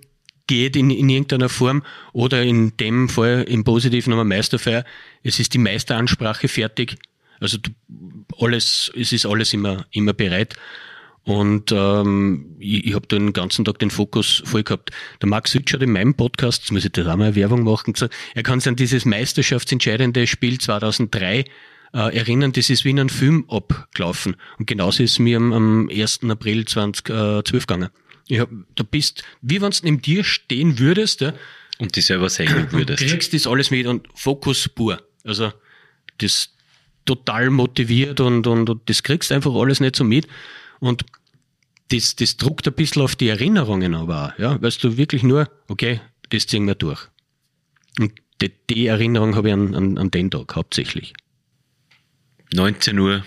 geht 0.47 0.75
in, 0.75 0.91
in 0.91 1.09
irgendeiner 1.09 1.49
Form 1.49 1.85
oder 2.13 2.43
in 2.43 2.77
dem 2.77 3.09
Fall 3.09 3.45
im 3.49 3.63
Positiven 3.63 4.11
nochmal 4.11 4.25
Meisterfeier, 4.25 4.85
es 5.23 5.39
ist 5.39 5.55
die 5.55 5.59
Meisteransprache 5.59 6.49
fertig. 6.49 6.97
Also 7.39 7.59
du, 7.59 7.71
alles, 8.39 8.91
es 8.97 9.13
ist 9.13 9.27
alles 9.27 9.53
immer, 9.53 9.87
immer 9.93 10.13
bereit. 10.13 10.57
Und 11.25 11.71
ähm, 11.71 12.57
ich, 12.59 12.87
ich 12.87 12.95
habe 12.95 13.07
den 13.07 13.33
ganzen 13.33 13.65
Tag 13.65 13.79
den 13.79 13.91
Fokus 13.91 14.43
voll 14.45 14.63
gehabt. 14.63 14.91
Der 15.21 15.29
Max 15.29 15.53
Sütsch 15.53 15.73
hat 15.73 15.83
in 15.83 15.93
meinem 15.93 16.15
Podcast, 16.15 16.63
jetzt 16.63 16.73
muss 16.73 16.85
ich 16.85 16.93
da 16.93 17.13
auch 17.13 17.17
mal 17.17 17.35
Werbung 17.35 17.65
machen, 17.65 17.93
gesagt, 17.93 18.15
er 18.35 18.43
kann 18.43 18.61
sich 18.61 18.69
an 18.69 18.77
dieses 18.77 19.05
meisterschaftsentscheidende 19.05 20.27
Spiel 20.27 20.59
2003 20.59 21.45
äh, 21.93 22.17
erinnern, 22.17 22.53
das 22.53 22.71
ist 22.71 22.85
wie 22.85 22.91
in 22.91 23.01
einem 23.01 23.09
Film 23.09 23.45
abgelaufen. 23.49 24.37
Und 24.59 24.67
genauso 24.67 25.03
ist 25.03 25.13
es 25.13 25.19
mir 25.19 25.37
am, 25.37 25.53
am 25.53 25.91
1. 25.91 26.21
April 26.29 26.65
2012 26.65 27.67
gegangen. 27.67 27.91
Ich 28.29 28.39
hab, 28.39 28.49
da 28.77 28.85
bist, 28.85 29.25
wie 29.43 29.61
wenn 29.61 29.71
du 29.71 29.79
neben 29.83 30.03
dir 30.03 30.25
stehen 30.25 30.79
würdest, 30.79 31.21
ja, 31.21 31.35
und 31.79 31.97
die 31.97 32.01
selber 32.01 32.29
sehen 32.29 32.69
würdest. 32.71 33.03
Du 33.03 33.07
kriegst 33.07 33.35
das 33.35 33.47
alles 33.47 33.71
mit 33.71 33.87
und 33.87 34.07
Fokus 34.15 34.69
pur. 34.69 35.03
Also, 35.25 35.53
das 36.19 36.51
total 37.05 37.51
motiviert 37.51 38.21
und, 38.21 38.47
und, 38.47 38.71
und 38.71 38.89
das 38.89 39.03
kriegst 39.03 39.33
einfach 39.33 39.53
alles 39.55 39.81
nicht 39.81 39.97
so 39.97 40.05
mit. 40.05 40.29
Und 40.81 41.05
das, 41.89 42.17
das 42.17 42.37
druckt 42.37 42.67
ein 42.67 42.75
bisschen 42.75 43.03
auf 43.03 43.17
die 43.17 43.29
Erinnerungen 43.29 43.95
aber 43.95 44.35
auch, 44.35 44.39
ja, 44.39 44.63
weil 44.63 44.71
du 44.71 44.97
wirklich 44.97 45.23
nur, 45.23 45.51
okay, 45.69 46.01
das 46.31 46.47
ziehen 46.47 46.67
wir 46.67 46.75
durch. 46.75 47.09
Und 47.99 48.13
die, 48.41 48.53
die 48.71 48.87
Erinnerung 48.87 49.37
habe 49.37 49.49
ich 49.49 49.55
an, 49.55 49.75
an, 49.75 49.99
an 49.99 50.11
den 50.11 50.31
Tag 50.31 50.55
hauptsächlich. 50.57 51.13
19 52.55 52.99
Uhr, 52.99 53.25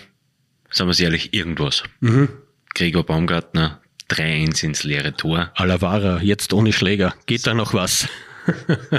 sagen 0.70 0.88
wir 0.88 0.92
es 0.92 1.00
ehrlich, 1.00 1.32
irgendwas. 1.34 1.84
Mhm. 2.00 2.28
Gregor 2.74 3.04
Baumgartner, 3.04 3.80
3-1 4.10 4.64
ins 4.64 4.84
leere 4.84 5.14
Tor. 5.14 5.52
Alavara, 5.54 6.20
jetzt 6.20 6.52
ohne 6.52 6.72
Schläger. 6.72 7.14
Geht 7.26 7.46
da 7.46 7.54
noch 7.54 7.72
was? 7.74 8.08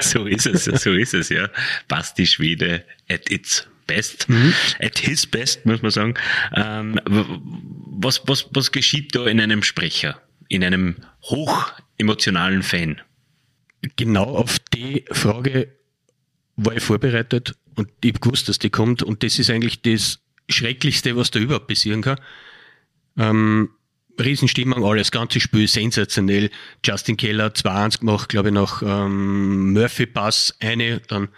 so 0.00 0.26
ist 0.26 0.46
es, 0.46 0.64
so 0.64 0.92
ist 0.92 1.14
es, 1.14 1.28
ja. 1.28 1.48
Basti 1.88 2.26
Schwede 2.26 2.84
at 3.08 3.30
its 3.30 3.68
best, 3.88 4.28
mhm. 4.28 4.54
at 4.78 4.98
his 4.98 5.26
best, 5.26 5.66
muss 5.66 5.82
man 5.82 5.90
sagen. 5.90 6.14
Ähm, 6.54 7.00
was, 7.04 8.22
was, 8.28 8.46
was 8.52 8.70
geschieht 8.70 9.16
da 9.16 9.26
in 9.26 9.40
einem 9.40 9.64
Sprecher, 9.64 10.22
in 10.48 10.62
einem 10.62 10.96
hochemotionalen 11.22 12.62
Fan? 12.62 13.00
Genau 13.96 14.24
auf 14.24 14.58
die 14.72 15.04
Frage 15.10 15.72
war 16.56 16.76
ich 16.76 16.82
vorbereitet 16.82 17.54
und 17.74 17.88
ich 18.02 18.10
habe 18.10 18.20
gewusst, 18.20 18.48
dass 18.48 18.58
die 18.60 18.70
kommt 18.70 19.02
und 19.02 19.22
das 19.24 19.38
ist 19.38 19.50
eigentlich 19.50 19.82
das 19.82 20.20
Schrecklichste, 20.48 21.16
was 21.16 21.30
da 21.30 21.40
überhaupt 21.40 21.68
passieren 21.68 22.02
kann. 22.02 22.18
Ähm, 23.16 23.70
Riesenstimmung, 24.20 24.84
alles, 24.84 25.10
ganze 25.10 25.40
Spiel 25.40 25.68
sensationell. 25.68 26.50
Justin 26.84 27.16
Keller 27.16 27.48
2-1 27.48 28.00
gemacht, 28.00 28.28
glaube 28.28 28.48
ich, 28.48 28.54
nach 28.54 28.82
ähm, 28.82 29.72
Murphy 29.72 30.06
Pass 30.06 30.56
eine, 30.60 31.00
dann 31.00 31.28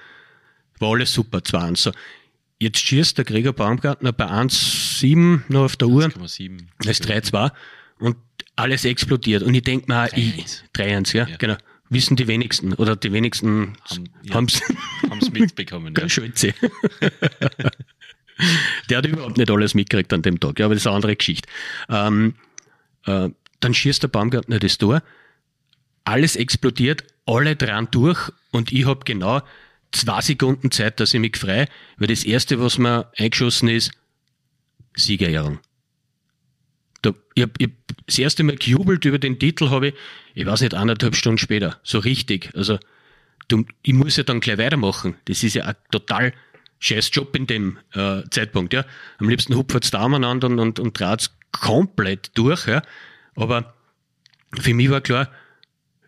war 0.78 0.92
alles 0.92 1.12
super, 1.12 1.38
2-1. 1.38 1.76
So, 1.76 1.92
jetzt 2.60 2.78
schießt 2.78 3.18
der 3.18 3.24
Gregor 3.24 3.52
Baumgartner 3.52 4.12
bei 4.12 4.26
1-7 4.26 5.40
noch 5.48 5.64
auf 5.64 5.76
der 5.76 5.88
Uhr. 5.88 6.04
1,7. 6.04 6.60
Das 6.78 7.00
ist 7.00 7.10
3-2 7.10 7.50
und 7.98 8.16
alles 8.54 8.84
explodiert. 8.84 9.42
Und 9.42 9.54
ich 9.54 9.62
denke 9.62 9.86
mir, 9.90 10.06
3-1, 10.08 11.16
ja, 11.16 11.26
ja, 11.26 11.36
genau. 11.36 11.56
Wissen 11.88 12.14
die 12.14 12.28
wenigsten 12.28 12.74
oder 12.74 12.94
die 12.94 13.12
wenigsten 13.12 13.76
haben 14.30 14.44
es 14.44 14.60
ja, 14.60 15.30
mitbekommen. 15.32 15.92
ja. 15.98 16.08
Schulze. 16.08 16.54
Der 18.88 18.98
hat 18.98 19.06
überhaupt 19.06 19.38
nicht 19.38 19.50
alles 19.50 19.74
mitgekriegt 19.74 20.12
an 20.12 20.22
dem 20.22 20.38
Tag, 20.38 20.60
ja, 20.60 20.66
aber 20.66 20.74
das 20.74 20.82
ist 20.82 20.86
eine 20.86 20.96
andere 20.96 21.16
Geschichte. 21.16 21.48
Ähm, 21.88 22.34
äh, 23.06 23.28
dann 23.58 23.74
schießt 23.74 24.04
der 24.04 24.08
Baumgartner 24.08 24.60
das 24.60 24.78
Tor, 24.78 25.02
alles 26.04 26.36
explodiert, 26.36 27.04
alle 27.26 27.56
dran 27.56 27.88
durch 27.90 28.30
und 28.52 28.72
ich 28.72 28.86
habe 28.86 29.00
genau 29.04 29.42
zwei 29.92 30.20
Sekunden 30.20 30.70
Zeit, 30.70 31.00
dass 31.00 31.14
ich 31.14 31.20
mich 31.20 31.36
frei, 31.36 31.66
weil 31.96 32.08
das 32.08 32.24
erste, 32.24 32.60
was 32.60 32.78
mir 32.78 33.10
eingeschossen 33.16 33.68
ist, 33.68 33.92
Siegerehrung. 34.96 35.58
Da, 37.02 37.14
ich 37.34 37.42
hab, 37.42 37.50
ich 37.58 37.68
hab 37.68 38.06
das 38.06 38.18
erste 38.18 38.42
Mal 38.42 38.56
gejubelt 38.56 39.04
über 39.04 39.18
den 39.18 39.38
Titel, 39.38 39.70
habe 39.70 39.88
ich, 39.88 39.94
ich 40.34 40.46
weiß 40.46 40.60
nicht, 40.60 40.74
anderthalb 40.74 41.16
Stunden 41.16 41.38
später, 41.38 41.80
so 41.82 41.98
richtig. 41.98 42.50
Also, 42.54 42.78
du, 43.48 43.64
ich 43.82 43.94
muss 43.94 44.16
ja 44.16 44.22
dann 44.22 44.40
gleich 44.40 44.58
weitermachen. 44.58 45.16
Das 45.24 45.42
ist 45.42 45.54
ja 45.54 45.64
ein 45.64 45.76
total 45.90 46.32
scheiß 46.78 47.10
Job 47.12 47.34
in 47.36 47.46
dem 47.46 47.78
äh, 47.92 48.22
Zeitpunkt. 48.30 48.72
Ja. 48.72 48.84
Am 49.18 49.28
liebsten 49.28 49.54
hupfert's 49.54 49.90
da 49.90 50.04
umeinander 50.04 50.48
und, 50.48 50.58
und, 50.58 50.78
und 50.78 50.98
draht's 50.98 51.36
komplett 51.52 52.36
durch. 52.36 52.66
Ja. 52.66 52.82
Aber 53.34 53.74
für 54.58 54.74
mich 54.74 54.90
war 54.90 55.00
klar, 55.00 55.30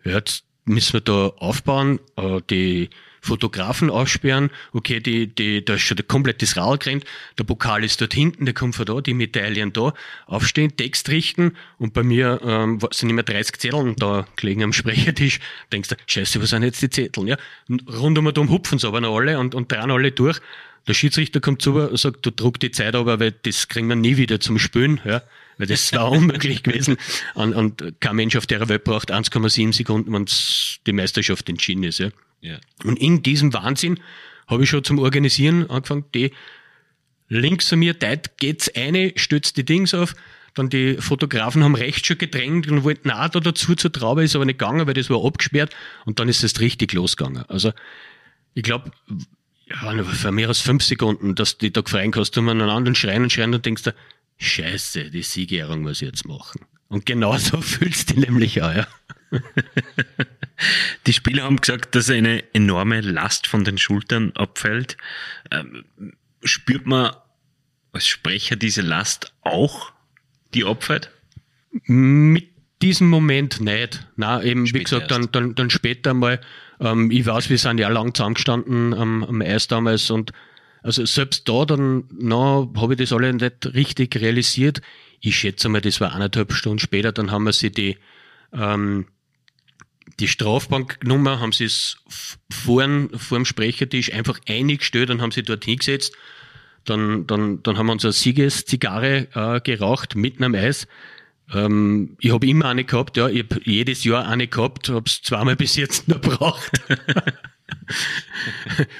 jetzt 0.03 0.45
müssen 0.65 0.93
wir 0.93 1.01
da 1.01 1.27
aufbauen, 1.37 1.99
äh, 2.17 2.41
die 2.49 2.89
Fotografen 3.23 3.89
aussperren, 3.89 4.51
okay, 4.73 4.99
die, 4.99 5.27
die, 5.27 5.63
da 5.63 5.75
ist 5.75 5.83
schon 5.83 5.95
der 5.95 6.05
komplettes 6.05 6.57
Rad 6.57 6.81
gerannt, 6.81 7.05
der 7.37 7.45
Pokal 7.45 7.85
ist 7.85 8.01
dort 8.01 8.13
hinten, 8.13 8.43
der 8.43 8.53
kommt 8.53 8.75
von 8.75 8.85
da, 8.85 8.99
die 8.99 9.13
Medaillen 9.13 9.71
da, 9.71 9.93
aufstehen, 10.25 10.75
Text 10.75 11.07
richten 11.07 11.55
und 11.77 11.93
bei 11.93 12.03
mir 12.03 12.41
ähm, 12.43 12.79
sind 12.91 13.09
immer 13.09 13.23
30 13.23 13.59
Zettel 13.59 13.95
da 13.97 14.27
gelegen 14.35 14.63
am 14.63 14.73
Sprechertisch, 14.73 15.39
denkst 15.71 15.89
du, 15.89 15.95
scheiße, 16.05 16.41
was 16.41 16.49
sind 16.49 16.63
jetzt 16.63 16.81
die 16.81 16.89
Zettel, 16.89 17.29
ja? 17.29 17.37
Rund 17.87 18.17
um 18.17 18.25
und 18.25 18.37
um 18.37 18.49
hupfen 18.49 18.77
sie 18.77 18.87
aber 18.87 18.99
noch 18.99 19.15
alle 19.15 19.39
und, 19.39 19.55
und 19.55 19.71
dran 19.71 19.89
alle 19.89 20.11
durch. 20.11 20.39
Der 20.85 20.93
Schiedsrichter 20.93 21.39
kommt 21.39 21.61
zu 21.61 21.75
und 21.75 21.97
sagt, 21.97 22.25
du 22.25 22.31
druck 22.31 22.59
die 22.59 22.71
Zeit 22.71 22.93
aber, 22.93 23.21
weil 23.21 23.31
das 23.31 23.69
kriegen 23.69 23.87
wir 23.87 23.95
nie 23.95 24.17
wieder 24.17 24.41
zum 24.41 24.59
Spülen, 24.59 24.99
ja? 25.05 25.21
Weil 25.57 25.67
das 25.67 25.93
war 25.93 26.11
unmöglich 26.11 26.63
gewesen. 26.63 26.97
Und, 27.35 27.53
und 27.53 28.01
kein 28.01 28.17
Mensch 28.17 28.35
auf 28.35 28.47
der 28.47 28.67
Welt 28.67 28.83
braucht 28.83 29.13
1,7 29.13 29.71
Sekunden, 29.71 30.11
wenn 30.11 30.25
die 30.85 30.91
Meisterschaft 30.91 31.47
entschieden 31.47 31.83
ist. 31.83 31.99
Ja. 31.99 32.09
Ja. 32.43 32.59
Und 32.83 32.99
in 32.99 33.23
diesem 33.23 33.53
Wahnsinn 33.53 33.99
habe 34.47 34.63
ich 34.63 34.69
schon 34.69 34.83
zum 34.83 34.99
Organisieren 34.99 35.69
angefangen, 35.69 36.05
die 36.13 36.31
links 37.29 37.69
von 37.69 37.79
mir, 37.79 37.93
dort 37.93 38.37
geht's 38.37 38.69
eine, 38.75 39.13
stützt 39.15 39.55
die 39.57 39.63
Dings 39.63 39.93
auf, 39.93 40.13
dann 40.53 40.69
die 40.69 40.97
Fotografen 40.99 41.63
haben 41.63 41.75
rechts 41.75 42.05
schon 42.05 42.17
gedrängt 42.17 42.69
und 42.69 42.83
wollten 42.83 43.09
auch 43.09 43.29
da 43.29 43.39
dazu 43.39 43.75
zur 43.75 43.91
Traube, 43.91 44.23
ist 44.23 44.35
aber 44.35 44.45
nicht 44.45 44.59
gegangen, 44.59 44.85
weil 44.85 44.93
das 44.93 45.09
war 45.09 45.25
abgesperrt 45.25 45.73
und 46.05 46.19
dann 46.19 46.27
ist 46.27 46.43
es 46.43 46.59
richtig 46.59 46.93
losgegangen. 46.93 47.43
Also 47.47 47.71
ich 48.53 48.63
glaube, 48.63 48.91
ja, 49.67 50.03
für 50.03 50.31
mehr 50.31 50.49
als 50.49 50.59
fünf 50.59 50.83
Sekunden, 50.83 51.33
dass 51.33 51.57
die 51.57 51.71
da 51.71 51.81
gefreien 51.81 52.13
hast, 52.15 52.37
um 52.37 52.49
aneinander 52.49 52.93
schreien 52.93 53.23
und 53.23 53.31
schreien 53.31 53.55
und 53.55 53.65
denkst 53.65 53.83
du, 53.83 53.95
scheiße, 54.37 55.09
die 55.09 55.23
Siegerehrung 55.23 55.81
muss 55.81 56.01
ich 56.01 56.09
jetzt 56.09 56.27
machen. 56.27 56.65
Und 56.89 57.05
genau 57.05 57.37
so 57.37 57.61
fühlst 57.61 58.09
du 58.09 58.15
dich 58.15 58.25
nämlich 58.25 58.61
auch, 58.61 58.75
ja. 58.75 58.85
Die 61.07 61.13
Spieler 61.13 61.43
haben 61.43 61.57
gesagt, 61.57 61.95
dass 61.95 62.09
eine 62.09 62.43
enorme 62.53 63.01
Last 63.01 63.47
von 63.47 63.63
den 63.63 63.77
Schultern 63.77 64.31
abfällt. 64.35 64.97
Ähm, 65.51 65.83
spürt 66.43 66.85
man 66.85 67.15
als 67.91 68.07
Sprecher 68.07 68.55
diese 68.55 68.81
Last 68.81 69.33
auch, 69.41 69.91
die 70.53 70.63
abfällt? 70.63 71.11
Mit 71.85 72.49
diesem 72.81 73.09
Moment 73.09 73.61
nicht. 73.61 74.07
Na, 74.15 74.43
eben, 74.43 74.67
später 74.67 74.79
wie 74.79 74.83
gesagt, 74.83 75.11
dann, 75.11 75.31
dann, 75.31 75.55
dann 75.55 75.69
später 75.69 76.13
mal. 76.13 76.39
Ähm, 76.79 77.11
ich 77.11 77.25
weiß, 77.25 77.49
wir 77.49 77.57
sind 77.57 77.79
ja 77.79 77.89
lang 77.89 78.13
zusammengestanden 78.13 78.93
am, 78.93 79.23
am 79.23 79.41
Eis 79.41 79.67
damals 79.67 80.09
und 80.09 80.31
also 80.81 81.05
selbst 81.05 81.47
da 81.47 81.63
dann 81.63 82.03
na, 82.11 82.67
habe 82.75 82.93
ich 82.93 82.99
das 82.99 83.13
alle 83.13 83.33
nicht 83.33 83.73
richtig 83.73 84.17
realisiert. 84.17 84.81
Ich 85.21 85.37
schätze 85.37 85.69
mal, 85.69 85.79
das 85.79 86.01
war 86.01 86.13
eineinhalb 86.13 86.51
Stunden 86.51 86.79
später, 86.79 87.13
dann 87.13 87.31
haben 87.31 87.45
wir 87.45 87.53
sie 87.53 87.71
die 87.71 87.97
ähm, 88.51 89.07
die 90.19 90.27
Strafbanknummer 90.27 91.39
haben 91.39 91.51
sie 91.51 91.65
es 91.65 91.97
vor, 92.49 92.87
vor 93.15 93.37
dem 93.37 93.45
Sprechertisch 93.45 94.13
einfach 94.13 94.39
eingestellt 94.47 95.09
und 95.09 95.21
haben 95.21 95.31
sie 95.31 95.43
dort 95.43 95.65
hingesetzt. 95.65 96.13
Dann, 96.85 97.25
dann, 97.27 97.63
dann 97.63 97.77
haben 97.77 97.85
wir 97.87 97.93
unsere 97.93 98.13
Siegeszigarre 98.13 99.27
äh, 99.33 99.61
geraucht 99.61 100.15
mitten 100.15 100.43
am 100.43 100.53
Eis. 100.53 100.87
Ähm, 101.53 102.17
ich 102.19 102.31
habe 102.31 102.47
immer 102.47 102.65
eine 102.65 102.83
gehabt, 102.83 103.17
ja, 103.17 103.27
ich 103.29 103.43
habe 103.43 103.61
jedes 103.63 104.03
Jahr 104.03 104.27
eine 104.27 104.47
gehabt, 104.47 104.89
habe 104.89 105.05
es 105.05 105.21
zweimal 105.21 105.55
bis 105.57 105.75
jetzt 105.75 106.07
noch 106.07 106.19
braucht. 106.19 106.71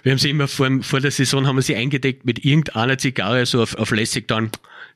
wir 0.04 0.12
haben 0.12 0.20
sie 0.20 0.30
immer 0.30 0.48
vor, 0.48 0.70
vor 0.82 1.00
der 1.00 1.12
Saison 1.12 1.46
haben 1.46 1.58
wir 1.58 1.62
sie 1.62 1.76
eingedeckt 1.76 2.26
mit 2.26 2.44
irgendeiner 2.46 2.98
Zigarre, 2.98 3.46
so 3.46 3.62
auf, 3.62 3.76
auf 3.76 3.92
lässig 3.92 4.28
dann 4.28 4.52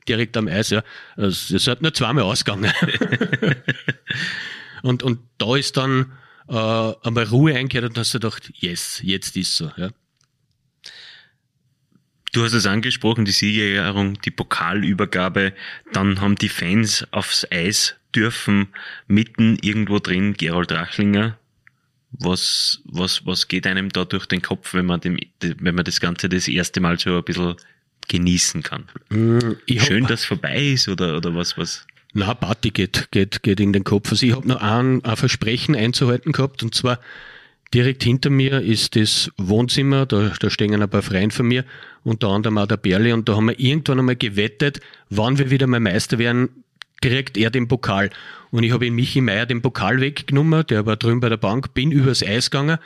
direkt 0.08 0.36
am 0.36 0.48
Eis. 0.48 0.70
Ja. 0.70 0.82
Also, 1.16 1.56
es 1.56 1.66
hat 1.66 1.82
nur 1.82 1.92
zweimal 1.92 2.24
ausgegangen. 2.24 2.72
Und, 4.82 5.02
und 5.02 5.20
da 5.38 5.56
ist 5.56 5.76
dann 5.76 6.12
äh, 6.48 6.52
einmal 6.52 7.24
Ruhe 7.24 7.54
eingekehrt 7.54 7.84
und 7.84 7.98
hast 7.98 8.14
du 8.14 8.20
gedacht, 8.20 8.52
yes, 8.54 9.00
jetzt 9.02 9.36
ist 9.36 9.56
so. 9.56 9.70
Ja. 9.76 9.90
Du 12.32 12.44
hast 12.44 12.52
es 12.52 12.66
angesprochen, 12.66 13.24
die 13.24 13.32
Siegerehrung, 13.32 14.20
die 14.20 14.30
Pokalübergabe, 14.30 15.52
dann 15.92 16.20
haben 16.20 16.36
die 16.36 16.48
Fans 16.48 17.06
aufs 17.10 17.46
Eis 17.50 17.96
dürfen, 18.14 18.68
mitten 19.06 19.58
irgendwo 19.60 19.98
drin 19.98 20.34
Gerold 20.34 20.72
Rachlinger. 20.72 21.38
Was, 22.10 22.80
was, 22.84 23.26
was 23.26 23.48
geht 23.48 23.66
einem 23.66 23.90
da 23.90 24.04
durch 24.04 24.26
den 24.26 24.40
Kopf, 24.40 24.72
wenn 24.72 24.86
man, 24.86 25.00
dem, 25.00 25.18
wenn 25.40 25.74
man 25.74 25.84
das 25.84 26.00
Ganze 26.00 26.28
das 26.28 26.48
erste 26.48 26.80
Mal 26.80 26.98
so 26.98 27.16
ein 27.16 27.24
bisschen 27.24 27.56
genießen 28.08 28.62
kann? 28.62 28.88
Mm, 29.10 29.56
Schön, 29.68 30.06
dass 30.06 30.20
es 30.20 30.26
vorbei 30.26 30.68
ist 30.68 30.88
oder, 30.88 31.16
oder 31.16 31.34
was, 31.34 31.58
was? 31.58 31.86
Na, 32.14 32.34
Party 32.34 32.70
geht, 32.70 33.08
geht, 33.10 33.42
geht 33.42 33.60
in 33.60 33.72
den 33.72 33.84
Kopf. 33.84 34.10
Also 34.10 34.26
ich 34.26 34.34
habe 34.34 34.48
noch 34.48 34.60
ein, 34.60 35.04
ein 35.04 35.16
Versprechen 35.16 35.76
einzuhalten 35.76 36.32
gehabt 36.32 36.62
und 36.62 36.74
zwar 36.74 36.98
direkt 37.74 38.02
hinter 38.02 38.30
mir 38.30 38.62
ist 38.62 38.96
das 38.96 39.30
Wohnzimmer, 39.36 40.06
da, 40.06 40.32
da 40.40 40.50
stehen 40.50 40.80
ein 40.80 40.88
paar 40.88 41.02
Freien 41.02 41.30
von 41.30 41.46
mir, 41.46 41.64
unter 42.02 42.28
anderem 42.28 42.56
auch 42.56 42.66
der 42.66 42.78
Berli 42.78 43.12
und 43.12 43.28
da 43.28 43.36
haben 43.36 43.48
wir 43.48 43.60
irgendwann 43.60 43.98
einmal 43.98 44.16
gewettet, 44.16 44.80
wann 45.10 45.38
wir 45.38 45.50
wieder 45.50 45.66
mal 45.66 45.80
Meister 45.80 46.18
werden, 46.18 46.64
kriegt 47.02 47.36
er 47.36 47.50
den 47.50 47.68
Pokal. 47.68 48.10
Und 48.50 48.62
ich 48.62 48.72
habe 48.72 48.86
in 48.86 48.94
Michi 48.94 49.20
Meier 49.20 49.44
den 49.44 49.60
Pokal 49.60 50.00
weggenommen, 50.00 50.66
der 50.66 50.86
war 50.86 50.96
drüben 50.96 51.20
bei 51.20 51.28
der 51.28 51.36
Bank, 51.36 51.74
bin 51.74 51.92
übers 51.92 52.22
Eis 52.22 52.50
gegangen 52.50 52.78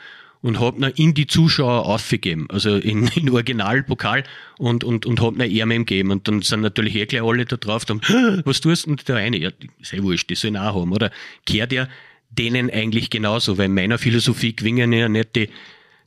und 0.43 0.59
hab 0.59 0.77
ihn 0.77 0.83
in 0.83 1.13
die 1.15 1.25
Zuschauer 1.25 1.85
aufgegeben, 1.85 2.47
also 2.49 2.75
in, 2.75 3.07
in 3.15 3.31
Originalpokal 3.31 4.23
und, 4.59 4.83
und, 4.83 5.07
und 5.07 5.21
hab 5.21 5.41
ihn 5.41 5.71
ihm 5.71 5.85
gegeben. 5.85 6.11
Und 6.11 6.27
dann 6.27 6.43
sind 6.43 6.61
natürlich 6.61 6.95
eh 6.95 7.05
gleich 7.07 7.23
alle 7.23 7.45
da 7.45 7.57
drauf, 7.57 7.85
dann, 7.85 8.01
was 8.45 8.61
tust 8.61 8.85
du 8.85 8.95
denn 8.95 9.05
der 9.07 9.15
eine? 9.15 9.37
Ja, 9.37 9.49
sei 9.81 10.03
wurscht, 10.03 10.29
die 10.29 10.35
sollen 10.35 10.57
auch 10.57 10.75
haben, 10.75 10.91
oder? 10.91 11.11
Kehrt 11.47 11.73
er 11.73 11.89
denen 12.29 12.69
eigentlich 12.69 13.09
genauso, 13.09 13.57
weil 13.57 13.65
in 13.65 13.73
meiner 13.73 13.97
Philosophie 13.97 14.55
gewinnen 14.55 14.91
ja 14.91 15.07
nicht 15.07 15.35
die, 15.35 15.49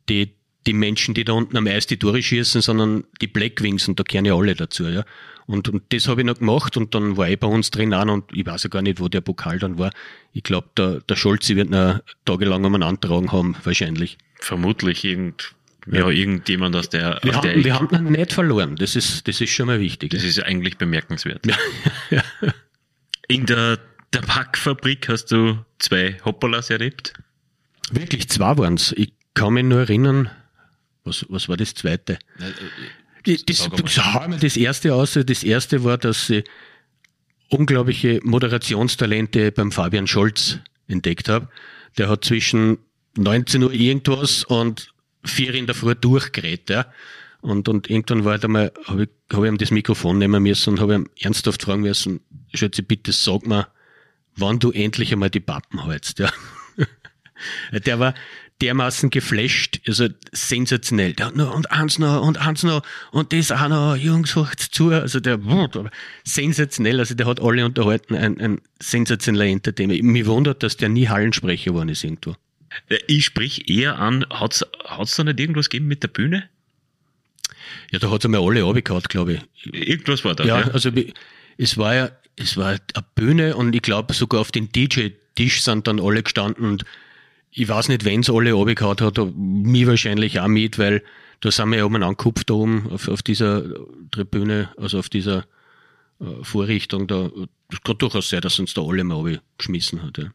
die, 0.09 0.32
die 0.66 0.72
Menschen, 0.72 1.14
die 1.14 1.24
da 1.24 1.32
unten 1.32 1.57
am 1.57 1.66
Eis 1.66 1.87
die 1.87 1.97
Tore 1.97 2.22
schießen, 2.22 2.61
sondern 2.61 3.05
die 3.20 3.28
Blackwings 3.28 3.89
und 3.89 3.99
da 3.99 4.05
kehren 4.05 4.24
ja 4.24 4.34
alle 4.34 4.55
dazu, 4.55 4.84
ja. 4.84 5.05
Und, 5.47 5.68
und 5.68 5.84
das 5.91 6.09
habe 6.09 6.22
ich 6.22 6.26
noch 6.26 6.39
gemacht 6.39 6.76
und 6.76 6.93
dann 6.97 7.16
war 7.16 7.28
ich 7.28 7.39
bei 7.39 7.47
uns 7.47 7.70
drin 7.70 7.95
an 7.95 8.11
und 8.11 8.24
ich 8.32 8.45
weiß 8.45 8.64
ja 8.64 8.68
gar 8.68 8.82
nicht, 8.82 8.99
wo 8.99 9.07
der 9.07 9.20
Pokal 9.20 9.61
dann 9.61 9.78
war. 9.78 9.93
Ich 10.32 10.43
glaube, 10.43 10.68
der, 10.76 11.01
der 11.03 11.14
Scholzi 11.14 11.55
wird 11.55 11.70
noch 11.70 12.01
tagelang 12.24 12.64
um 12.64 12.74
einen 12.74 12.82
antragen 12.82 13.30
haben, 13.30 13.55
wahrscheinlich. 13.62 14.18
Vermutlich 14.39 15.05
irgend, 15.05 15.55
ja, 15.87 16.01
ja 16.01 16.11
irgendjemand 16.11 16.76
aus 16.76 16.89
der. 16.89 17.20
Wir, 17.22 17.30
aus 17.30 17.37
haben, 17.37 17.49
der 17.49 17.64
wir 17.64 17.74
haben 17.74 18.07
ihn 18.07 18.12
nicht 18.12 18.32
verloren. 18.32 18.76
Das 18.76 18.97
ist, 18.97 19.26
das 19.28 19.41
ist 19.41 19.51
schon 19.51 19.66
mal 19.66 19.80
wichtig. 19.80 20.11
Das 20.11 20.24
ist 20.24 20.43
eigentlich 20.43 20.78
bemerkenswert. 20.78 21.47
ja. 22.11 22.22
In 23.28 23.47
der 23.47 23.78
Tabakfabrik 24.11 25.09
hast 25.09 25.26
du 25.26 25.64
zwei 25.78 26.16
Hoppalas 26.24 26.70
erlebt? 26.70 27.12
Wirklich, 27.91 28.28
zwei 28.28 28.57
waren's. 28.57 28.93
Ich 28.97 29.12
kann 29.34 29.55
mich 29.55 29.64
nur 29.64 29.80
erinnern, 29.80 30.30
was, 31.05 31.26
was 31.28 31.49
war 31.49 31.57
das 31.57 31.74
zweite? 31.74 32.18
Nein, 32.39 32.55
das, 33.24 33.45
das, 33.45 33.68
das, 33.70 34.41
das 34.41 34.57
erste 34.57 34.95
aus. 34.95 35.14
Das 35.14 35.43
erste 35.43 35.82
war, 35.84 35.99
dass 35.99 36.28
sie 36.28 36.45
unglaubliche 37.49 38.20
Moderationstalente 38.22 39.53
beim 39.53 39.72
Fabian 39.72 40.07
Scholz 40.07 40.59
entdeckt 40.89 41.28
habe. 41.28 41.49
Der 41.99 42.09
hat 42.09 42.24
zwischen 42.24 42.78
19 43.17 43.62
Uhr 43.62 43.73
irgendwas 43.73 44.45
und 44.45 44.93
vier 45.25 45.55
in 45.55 45.67
der 45.67 45.75
Früh 45.75 45.95
durchgerät, 45.95 46.71
ja. 46.71 46.87
Und, 47.41 47.69
und 47.69 47.89
irgendwann 47.89 48.25
war 48.25 48.39
da 48.39 48.49
mal, 48.49 48.73
habe 48.87 49.05
ich, 49.05 49.09
hab 49.33 49.45
ich 49.45 49.49
ihm 49.49 49.59
das 49.59 49.71
Mikrofon 49.71 50.19
nehmen 50.19 50.43
müssen 50.43 50.71
und 50.71 50.81
habe 50.81 50.95
ihm 50.95 51.09
ernsthaft 51.21 51.62
fragen 51.62 51.83
müssen, 51.83 52.21
Schätze, 52.55 52.83
bitte 52.83 53.12
sag 53.12 53.47
mir, 53.47 53.69
wann 54.35 54.59
du 54.59 54.73
endlich 54.73 55.12
einmal 55.12 55.31
die 55.31 55.41
Pappen 55.41 55.85
hältst, 55.87 56.19
ja. 56.19 56.31
der 57.73 58.01
war, 58.01 58.14
dermaßen 58.62 59.11
geflasht, 59.11 59.81
also 59.87 60.09
sensationell. 60.33 61.12
Der 61.12 61.27
hat 61.27 61.37
noch 61.37 61.55
und 61.55 61.71
eins 61.71 61.99
noch 61.99 62.23
und 62.27 62.39
eins 62.39 62.62
noch 62.62 62.83
und 63.12 63.33
das 63.33 63.53
auch 63.53 63.69
noch, 63.69 63.97
Jungs, 63.97 64.35
hört 64.35 64.61
zu. 64.61 64.91
Also 64.91 65.21
der 65.21 65.39
sensationell, 66.25 66.99
also 66.99 67.14
der 67.14 67.27
hat 67.27 67.41
alle 67.41 67.64
unterhalten, 67.64 68.14
ein, 68.14 68.41
ein 68.41 68.61
sensationeller 68.81 69.47
Entertainer. 69.47 69.95
Mich 70.03 70.27
wundert, 70.27 70.62
dass 70.62 70.77
der 70.77 70.89
nie 70.89 71.09
Hallensprecher 71.09 71.71
geworden 71.71 71.91
ist 71.91 72.05
irgendwo. 72.05 72.35
Äh, 72.89 72.99
ich 73.07 73.24
sprich 73.24 73.68
eher 73.68 73.99
an, 73.99 74.27
hat's, 74.31 74.64
hat's 74.85 75.16
da 75.16 75.24
nicht 75.24 75.41
irgendwas 75.41 75.68
gegeben 75.68 75.89
mit 75.89 76.03
der 76.03 76.09
Bühne? 76.09 76.49
Ja, 77.91 77.99
da 77.99 78.11
hat's 78.11 78.24
einmal 78.24 78.43
alle 78.43 78.64
abgehauen, 78.64 79.03
glaube 79.09 79.35
ich. 79.35 79.89
Irgendwas 79.89 80.24
war 80.24 80.35
da. 80.35 80.45
Ja, 80.45 80.61
ja, 80.61 80.68
also 80.68 80.91
es 81.59 81.79
war 81.79 81.95
ja, 81.95 82.11
es 82.37 82.57
war 82.57 82.68
eine 82.68 83.05
Bühne 83.14 83.57
und 83.57 83.74
ich 83.74 83.83
glaube 83.83 84.14
sogar 84.14 84.41
auf 84.41 84.53
den 84.53 84.70
DJ-Tisch 84.70 85.62
sind 85.62 85.87
dann 85.87 86.01
alle 86.01 86.22
gestanden 86.22 86.64
und 86.64 86.85
ich 87.51 87.68
weiß 87.68 87.89
nicht, 87.89 88.05
wenn 88.05 88.20
es 88.20 88.29
alle 88.29 88.53
runtergehauen 88.53 89.01
hat, 89.01 89.18
mir 89.35 89.87
wahrscheinlich 89.87 90.39
auch 90.41 90.49
mit, 90.49 90.79
weil 90.79 91.03
da 91.41 91.51
sind 91.51 91.70
wir 91.70 91.79
ja 91.79 91.85
oben 91.85 92.03
angekupft 92.03 92.51
da 92.51 92.55
oben 92.55 92.91
auf, 92.91 93.09
auf 93.09 93.22
dieser 93.22 93.64
Tribüne, 94.11 94.70
also 94.77 94.99
auf 94.99 95.09
dieser 95.09 95.47
äh, 96.20 96.43
Vorrichtung. 96.43 97.07
Da, 97.07 97.31
das 97.70 97.83
kann 97.83 97.99
durchaus 97.99 98.29
sein, 98.29 98.43
dass 98.43 98.59
uns 98.59 98.74
da 98.74 98.83
alle 98.83 99.05
mal 99.05 99.41
geschmissen 99.57 100.03
hat. 100.03 100.18
Ja. 100.18 100.33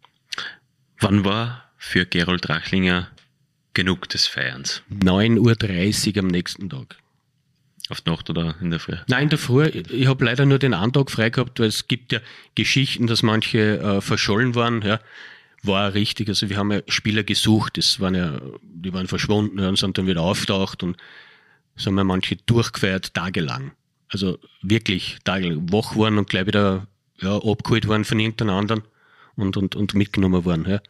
Wann 1.00 1.24
war 1.26 1.71
für 1.84 2.06
Gerold 2.06 2.48
Rachlinger 2.48 3.10
genug 3.74 4.08
des 4.10 4.28
Feierns? 4.28 4.84
9.30 4.92 6.16
Uhr 6.16 6.20
am 6.20 6.28
nächsten 6.28 6.70
Tag. 6.70 6.98
Auf 7.90 8.02
die 8.02 8.10
Nacht 8.10 8.30
oder 8.30 8.56
in 8.62 8.70
der 8.70 8.80
Früh? 8.80 8.96
Nein, 9.08 9.24
in 9.24 9.30
der 9.30 9.40
Früh. 9.40 9.66
Ich 9.66 10.08
habe 10.08 10.24
leider 10.24 10.46
nur 10.46 10.60
den 10.60 10.72
Tag 10.72 11.10
frei 11.10 11.32
gehabt, 11.32 11.60
weil 11.60 11.68
es 11.68 11.88
gibt 11.88 12.12
ja 12.12 12.20
Geschichten, 12.56 13.08
dass 13.08 13.24
manche 13.24 13.80
äh, 13.80 14.02
verschollen 14.02 14.56
waren. 14.56 14.82
Ja 14.84 15.00
war 15.64 15.94
richtig. 15.94 16.28
Also 16.30 16.50
wir 16.50 16.58
haben 16.58 16.72
ja 16.72 16.82
Spieler 16.88 17.24
gesucht, 17.24 17.78
das 17.78 18.00
waren 18.00 18.16
ja, 18.16 18.40
die 18.64 18.94
waren 18.94 19.08
verschwunden 19.08 19.60
und 19.60 19.78
sind 19.78 19.98
dann 19.98 20.08
wieder 20.08 20.22
auftaucht 20.22 20.84
und 20.84 20.98
so 21.76 21.88
haben 21.88 21.96
wir 21.96 22.04
manche 22.04 22.36
durchgefeiert, 22.36 23.14
tagelang. 23.14 23.72
Also 24.10 24.40
wirklich 24.62 25.20
tagelang, 25.24 25.72
wach 25.72 25.96
waren 25.96 26.18
und 26.18 26.30
gleich 26.30 26.48
wieder 26.48 26.88
ja, 27.20 27.38
abgeholt 27.38 27.88
worden 27.88 28.06
von 28.06 28.20
irgendeinem 28.20 28.56
anderen 28.56 28.84
und, 29.36 29.56
und, 29.56 29.76
und 29.76 29.94
mitgenommen 29.94 30.44
worden. 30.46 30.66
Ja. 30.68 30.82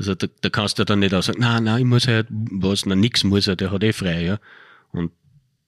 Also 0.00 0.14
da, 0.14 0.28
da 0.40 0.48
kannst 0.48 0.78
du 0.78 0.84
dann 0.86 1.00
nicht 1.00 1.12
auch 1.12 1.22
sagen, 1.22 1.40
nein, 1.40 1.64
nein, 1.64 1.80
ich 1.80 1.84
muss 1.84 2.08
halt 2.08 2.26
was, 2.30 2.86
na 2.86 2.94
nix 2.94 3.22
muss 3.22 3.46
er, 3.46 3.54
der 3.54 3.70
hat 3.70 3.84
eh 3.84 3.92
frei. 3.92 4.24
Ja. 4.24 4.38
Und 4.92 5.12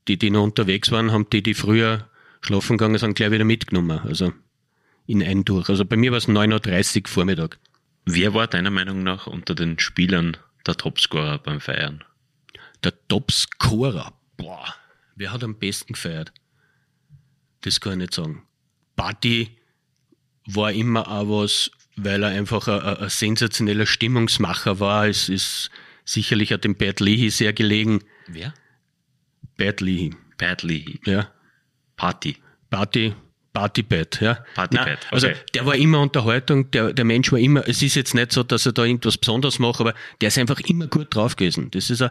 die, 0.08 0.16
die 0.16 0.30
noch 0.30 0.42
unterwegs 0.42 0.90
waren, 0.90 1.12
haben 1.12 1.28
die, 1.30 1.42
die 1.42 1.52
früher 1.52 2.08
schlafen 2.40 2.78
gegangen 2.78 2.96
sind, 2.96 3.12
gleich 3.12 3.30
wieder 3.30 3.44
mitgenommen. 3.44 3.98
Also 3.98 4.32
in 5.06 5.22
einen 5.22 5.44
durch. 5.44 5.68
Also 5.68 5.84
bei 5.84 5.96
mir 5.96 6.12
war 6.12 6.16
es 6.16 6.28
9.30 6.28 7.02
Uhr 7.02 7.08
Vormittag. 7.08 7.58
Wer 8.06 8.32
war 8.32 8.46
deiner 8.46 8.70
Meinung 8.70 9.02
nach 9.02 9.26
unter 9.26 9.54
den 9.54 9.78
Spielern 9.78 10.38
der 10.66 10.76
Topscorer 10.76 11.36
beim 11.36 11.60
Feiern? 11.60 12.02
Der 12.82 12.94
Topscorer? 13.08 14.14
Boah, 14.38 14.74
wer 15.14 15.30
hat 15.30 15.44
am 15.44 15.58
besten 15.58 15.92
gefeiert? 15.92 16.32
Das 17.60 17.82
kann 17.82 17.92
ich 17.92 17.98
nicht 17.98 18.14
sagen. 18.14 18.44
Party 18.96 19.58
war 20.46 20.72
immer 20.72 21.06
auch 21.06 21.42
was, 21.42 21.70
weil 21.96 22.22
er 22.22 22.30
einfach 22.30 22.68
ein, 22.68 23.08
sensationeller 23.08 23.86
Stimmungsmacher 23.86 24.80
war. 24.80 25.06
Es 25.06 25.28
ist 25.28 25.70
sicherlich 26.04 26.52
hat 26.52 26.64
dem 26.64 26.76
Bert 26.76 27.00
Leahy 27.00 27.30
sehr 27.30 27.52
gelegen. 27.52 28.02
Wer? 28.26 28.54
Bert 29.56 29.80
Leahy. 29.80 30.14
Bert 30.38 30.62
Leahy. 30.62 31.00
Ja. 31.04 31.30
Party. 31.96 32.36
Party 32.70 33.14
Partybett, 33.52 34.20
ja. 34.20 34.38
Partybett, 34.54 34.98
okay. 35.06 35.06
Also 35.10 35.28
der 35.54 35.66
war 35.66 35.74
immer 35.74 36.00
Unterhaltung, 36.00 36.70
der, 36.70 36.92
der 36.92 37.04
Mensch 37.04 37.30
war 37.32 37.38
immer, 37.38 37.68
es 37.68 37.82
ist 37.82 37.96
jetzt 37.96 38.14
nicht 38.14 38.32
so, 38.32 38.42
dass 38.42 38.64
er 38.64 38.72
da 38.72 38.84
irgendwas 38.84 39.18
Besonderes 39.18 39.58
macht, 39.58 39.80
aber 39.80 39.94
der 40.20 40.28
ist 40.28 40.38
einfach 40.38 40.60
immer 40.60 40.86
gut 40.86 41.14
drauf 41.14 41.36
gewesen. 41.36 41.70
Das 41.70 41.90
ist 41.90 42.00
ein, 42.00 42.08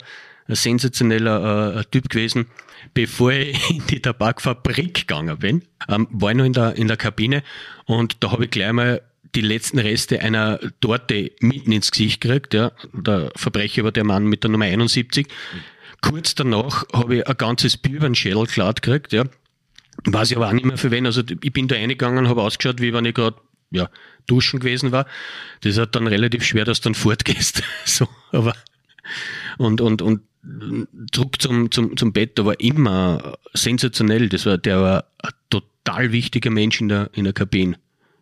ein 0.48 0.56
sensationeller 0.56 1.78
äh, 1.78 1.86
Typ 1.86 2.10
gewesen. 2.10 2.46
Bevor 2.94 3.32
ich 3.32 3.70
in 3.72 3.88
die 3.88 4.00
Tabakfabrik 4.00 4.94
gegangen 4.94 5.38
bin, 5.40 5.64
ähm, 5.90 6.08
war 6.12 6.32
ich 6.32 6.38
noch 6.38 6.46
in 6.46 6.54
der, 6.54 6.76
in 6.76 6.88
der 6.88 6.98
Kabine 6.98 7.44
und 7.86 8.24
da 8.24 8.32
habe 8.32 8.46
ich 8.46 8.52
gleich 8.52 8.72
mal 8.72 9.02
die 9.36 9.42
letzten 9.42 9.80
Reste 9.80 10.22
einer 10.22 10.60
Torte 10.80 11.32
mitten 11.40 11.72
ins 11.72 11.92
Gesicht 11.92 12.22
gekriegt. 12.22 12.54
Ja. 12.54 12.72
Der 12.94 13.32
Verbrecher 13.36 13.84
war 13.84 13.92
der 13.92 14.04
Mann 14.04 14.26
mit 14.26 14.44
der 14.44 14.52
Nummer 14.52 14.66
71. 14.66 15.28
Kurz 16.02 16.36
danach 16.36 16.86
habe 16.94 17.18
ich 17.18 17.28
ein 17.28 17.38
ganzes 17.38 17.78
Bier 17.78 17.98
über 17.98 18.10
den 18.10 18.16
Schädel 18.16 18.46
glatt 18.46 18.82
gekriegt. 18.82 19.14
Ja. 19.14 19.26
Weiß 20.06 20.32
ich 20.32 20.38
aber 20.38 20.48
auch 20.48 20.54
nicht 20.54 20.66
mehr 20.66 20.78
für 20.78 20.92
wen. 20.92 21.06
Also 21.06 21.22
ich 21.42 21.54
bin 21.54 21.68
da 21.68 21.76
reingegangen, 21.76 22.28
habe 22.28 22.42
ausgeschaut, 22.42 22.82
wie 22.82 22.94
wenn 22.94 23.06
ich 23.06 23.14
gerade 23.14 23.38
ja, 23.70 23.90
duschen 24.28 24.60
gewesen 24.60 24.92
war. 24.92 25.06
Das 25.62 25.78
hat 25.78 25.96
dann 25.96 26.08
relativ 26.08 26.44
schwer, 26.44 26.66
dass 26.66 26.82
du 26.82 26.90
dann 26.90 26.96
fortgehst. 26.96 27.64
so, 27.86 28.08
aber 28.32 28.56
und, 29.58 29.82
und, 29.82 30.02
und 30.02 30.22
zurück 31.12 31.42
zum, 31.42 31.70
zum, 31.72 31.96
zum 31.98 32.14
Bett, 32.14 32.40
da 32.40 32.46
war 32.46 32.60
immer 32.60 33.38
sensationell. 33.54 34.30
Das 34.30 34.46
war, 34.46 34.58
der 34.58 34.82
war 34.82 35.06
ein 35.20 35.32
total 35.50 36.12
wichtiger 36.12 36.50
Mensch 36.50 36.82
in 36.82 36.90
der, 36.90 37.10
in 37.14 37.26
der 37.26 37.34
Kabine. 37.34 37.78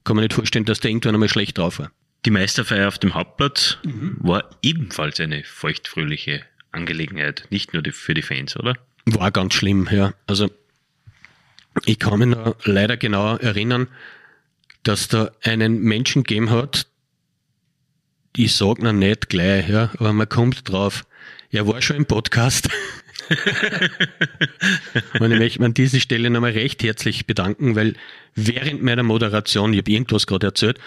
Kann 0.09 0.15
man 0.15 0.23
nicht 0.23 0.33
vorstellen, 0.33 0.65
dass 0.65 0.79
der 0.79 0.89
irgendwann 0.89 1.13
einmal 1.13 1.29
schlecht 1.29 1.59
drauf 1.59 1.77
war. 1.77 1.91
Die 2.25 2.31
Meisterfeier 2.31 2.87
auf 2.87 2.97
dem 2.97 3.13
Hauptplatz 3.13 3.77
mhm. 3.83 4.17
war 4.19 4.49
ebenfalls 4.63 5.19
eine 5.19 5.43
feuchtfröhliche 5.43 6.41
Angelegenheit, 6.71 7.45
nicht 7.51 7.73
nur 7.73 7.83
die, 7.83 7.91
für 7.91 8.15
die 8.15 8.23
Fans, 8.23 8.57
oder? 8.57 8.73
War 9.05 9.29
ganz 9.29 9.53
schlimm, 9.53 9.87
ja. 9.91 10.15
Also 10.25 10.49
ich 11.85 11.99
kann 11.99 12.17
mich 12.17 12.29
noch 12.29 12.55
leider 12.63 12.97
genau 12.97 13.35
erinnern, 13.35 13.87
dass 14.81 15.09
da 15.09 15.29
einen 15.43 15.79
Menschen 15.79 16.23
gegeben 16.23 16.49
hat, 16.49 16.87
ich 18.35 18.55
sag 18.55 18.81
noch 18.81 18.93
nicht 18.93 19.29
gleich, 19.29 19.69
ja, 19.69 19.91
aber 19.99 20.11
man 20.13 20.27
kommt 20.27 20.67
drauf. 20.67 21.05
Er 21.51 21.67
war 21.67 21.83
schon 21.83 21.97
im 21.97 22.07
Podcast. 22.07 22.67
und 25.19 25.31
ich 25.31 25.39
möchte 25.39 25.59
mir 25.59 25.65
an 25.65 25.73
dieser 25.73 25.99
Stelle 25.99 26.29
nochmal 26.29 26.51
recht 26.51 26.83
herzlich 26.83 27.25
bedanken, 27.27 27.75
weil 27.75 27.95
während 28.35 28.81
meiner 28.83 29.03
Moderation, 29.03 29.73
ich 29.73 29.79
habe 29.79 29.91
irgendwas 29.91 30.27
gerade 30.27 30.47
erzählt, 30.47 30.79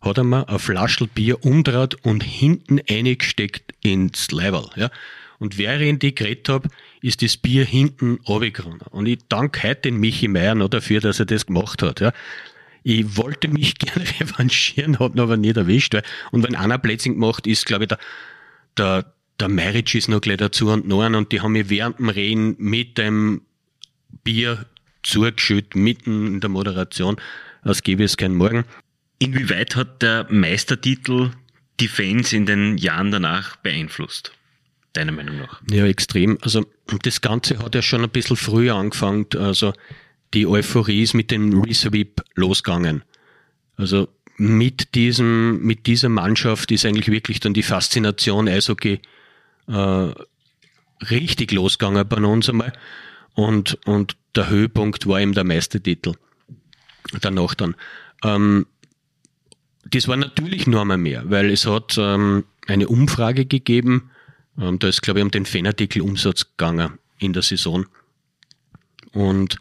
hat 0.00 0.18
er 0.18 0.24
mir 0.24 0.48
ein 0.48 0.58
Flaschel 0.58 1.08
Bier 1.08 1.44
umdraht 1.44 1.96
und 2.04 2.22
hinten 2.22 2.80
eingesteckt 2.88 3.74
ins 3.82 4.30
Level. 4.30 4.66
Ja. 4.76 4.90
Und 5.38 5.58
während 5.58 6.02
ich 6.04 6.14
geredet 6.14 6.48
habe, 6.48 6.68
ist 7.00 7.22
das 7.22 7.36
Bier 7.36 7.64
hinten 7.64 8.18
runtergegangen. 8.26 8.80
Und 8.90 9.06
ich 9.06 9.18
danke 9.28 9.68
heute 9.68 9.82
den 9.82 9.96
Michi 9.98 10.28
Meier 10.28 10.54
noch 10.54 10.68
dafür, 10.68 11.00
dass 11.00 11.20
er 11.20 11.26
das 11.26 11.46
gemacht 11.46 11.82
hat. 11.82 12.00
Ja. 12.00 12.12
Ich 12.82 13.16
wollte 13.16 13.48
mich 13.48 13.74
gerne 13.78 14.04
revanchieren, 14.20 14.98
habe 14.98 15.16
ihn 15.16 15.20
aber 15.20 15.36
nicht 15.36 15.56
erwischt. 15.56 15.94
Weil, 15.94 16.02
und 16.30 16.42
wenn 16.42 16.54
einer 16.54 16.78
Plätzchen 16.78 17.14
gemacht 17.14 17.46
ist, 17.46 17.66
glaube 17.66 17.84
ich, 17.84 17.88
der, 17.88 17.98
der, 18.76 19.12
der 19.40 19.48
Meritsch 19.48 19.94
ist 19.94 20.08
noch 20.08 20.20
gleich 20.20 20.38
dazu 20.38 20.68
und 20.68 20.86
noch 20.88 21.04
und 21.06 21.32
die 21.32 21.40
haben 21.40 21.52
mich 21.52 21.70
während 21.70 21.98
dem 21.98 22.08
Reden 22.08 22.56
mit 22.58 22.98
dem 22.98 23.42
Bier 24.24 24.66
zugeschüttet, 25.02 25.76
mitten 25.76 26.26
in 26.26 26.40
der 26.40 26.50
Moderation. 26.50 27.16
Als 27.62 27.82
gäbe 27.82 28.04
es 28.04 28.16
keinen 28.16 28.36
Morgen. 28.36 28.64
Inwieweit 29.18 29.76
hat 29.76 30.02
der 30.02 30.26
Meistertitel 30.30 31.30
die 31.80 31.88
Fans 31.88 32.32
in 32.32 32.46
den 32.46 32.78
Jahren 32.78 33.10
danach 33.10 33.56
beeinflusst? 33.56 34.32
Deiner 34.92 35.12
Meinung 35.12 35.38
nach? 35.38 35.60
Ja, 35.70 35.86
extrem. 35.86 36.38
Also 36.40 36.66
das 37.02 37.20
Ganze 37.20 37.58
hat 37.58 37.74
ja 37.74 37.82
schon 37.82 38.02
ein 38.02 38.10
bisschen 38.10 38.36
früher 38.36 38.74
angefangen. 38.74 39.26
Also 39.36 39.72
die 40.34 40.46
Euphorie 40.46 41.02
ist 41.02 41.14
mit 41.14 41.30
dem 41.30 41.62
Resweep 41.62 42.22
losgegangen. 42.34 43.02
Also 43.76 44.08
mit 44.36 44.94
diesem, 44.94 45.62
mit 45.62 45.86
dieser 45.86 46.08
Mannschaft 46.08 46.70
ist 46.70 46.84
eigentlich 46.84 47.08
wirklich 47.08 47.40
dann 47.40 47.54
die 47.54 47.62
Faszination 47.62 48.48
Eishockey 48.48 49.00
äh, 49.68 51.04
richtig 51.10 51.52
losgegangen 51.52 52.06
bei 52.08 52.16
uns 52.16 52.48
einmal. 52.48 52.72
Und, 53.34 53.78
und 53.86 54.16
der 54.34 54.48
Höhepunkt 54.48 55.06
war 55.06 55.20
eben 55.20 55.32
der 55.32 55.44
Meistertitel. 55.44 56.14
Danach 57.20 57.54
dann. 57.54 57.76
Ähm, 58.24 58.66
das 59.84 60.08
war 60.08 60.16
natürlich 60.16 60.66
nur 60.66 60.80
einmal 60.80 60.98
mehr, 60.98 61.22
weil 61.30 61.50
es 61.50 61.66
hat 61.66 61.96
ähm, 61.98 62.44
eine 62.66 62.88
Umfrage 62.88 63.46
gegeben, 63.46 64.10
ähm, 64.58 64.78
da 64.78 64.88
ist, 64.88 65.02
glaube 65.02 65.20
ich, 65.20 65.24
um 65.24 65.30
den 65.30 65.46
Fanartikel-Umsatz 65.46 66.50
gegangen 66.50 66.98
in 67.18 67.32
der 67.32 67.42
Saison. 67.42 67.86
Und 69.12 69.56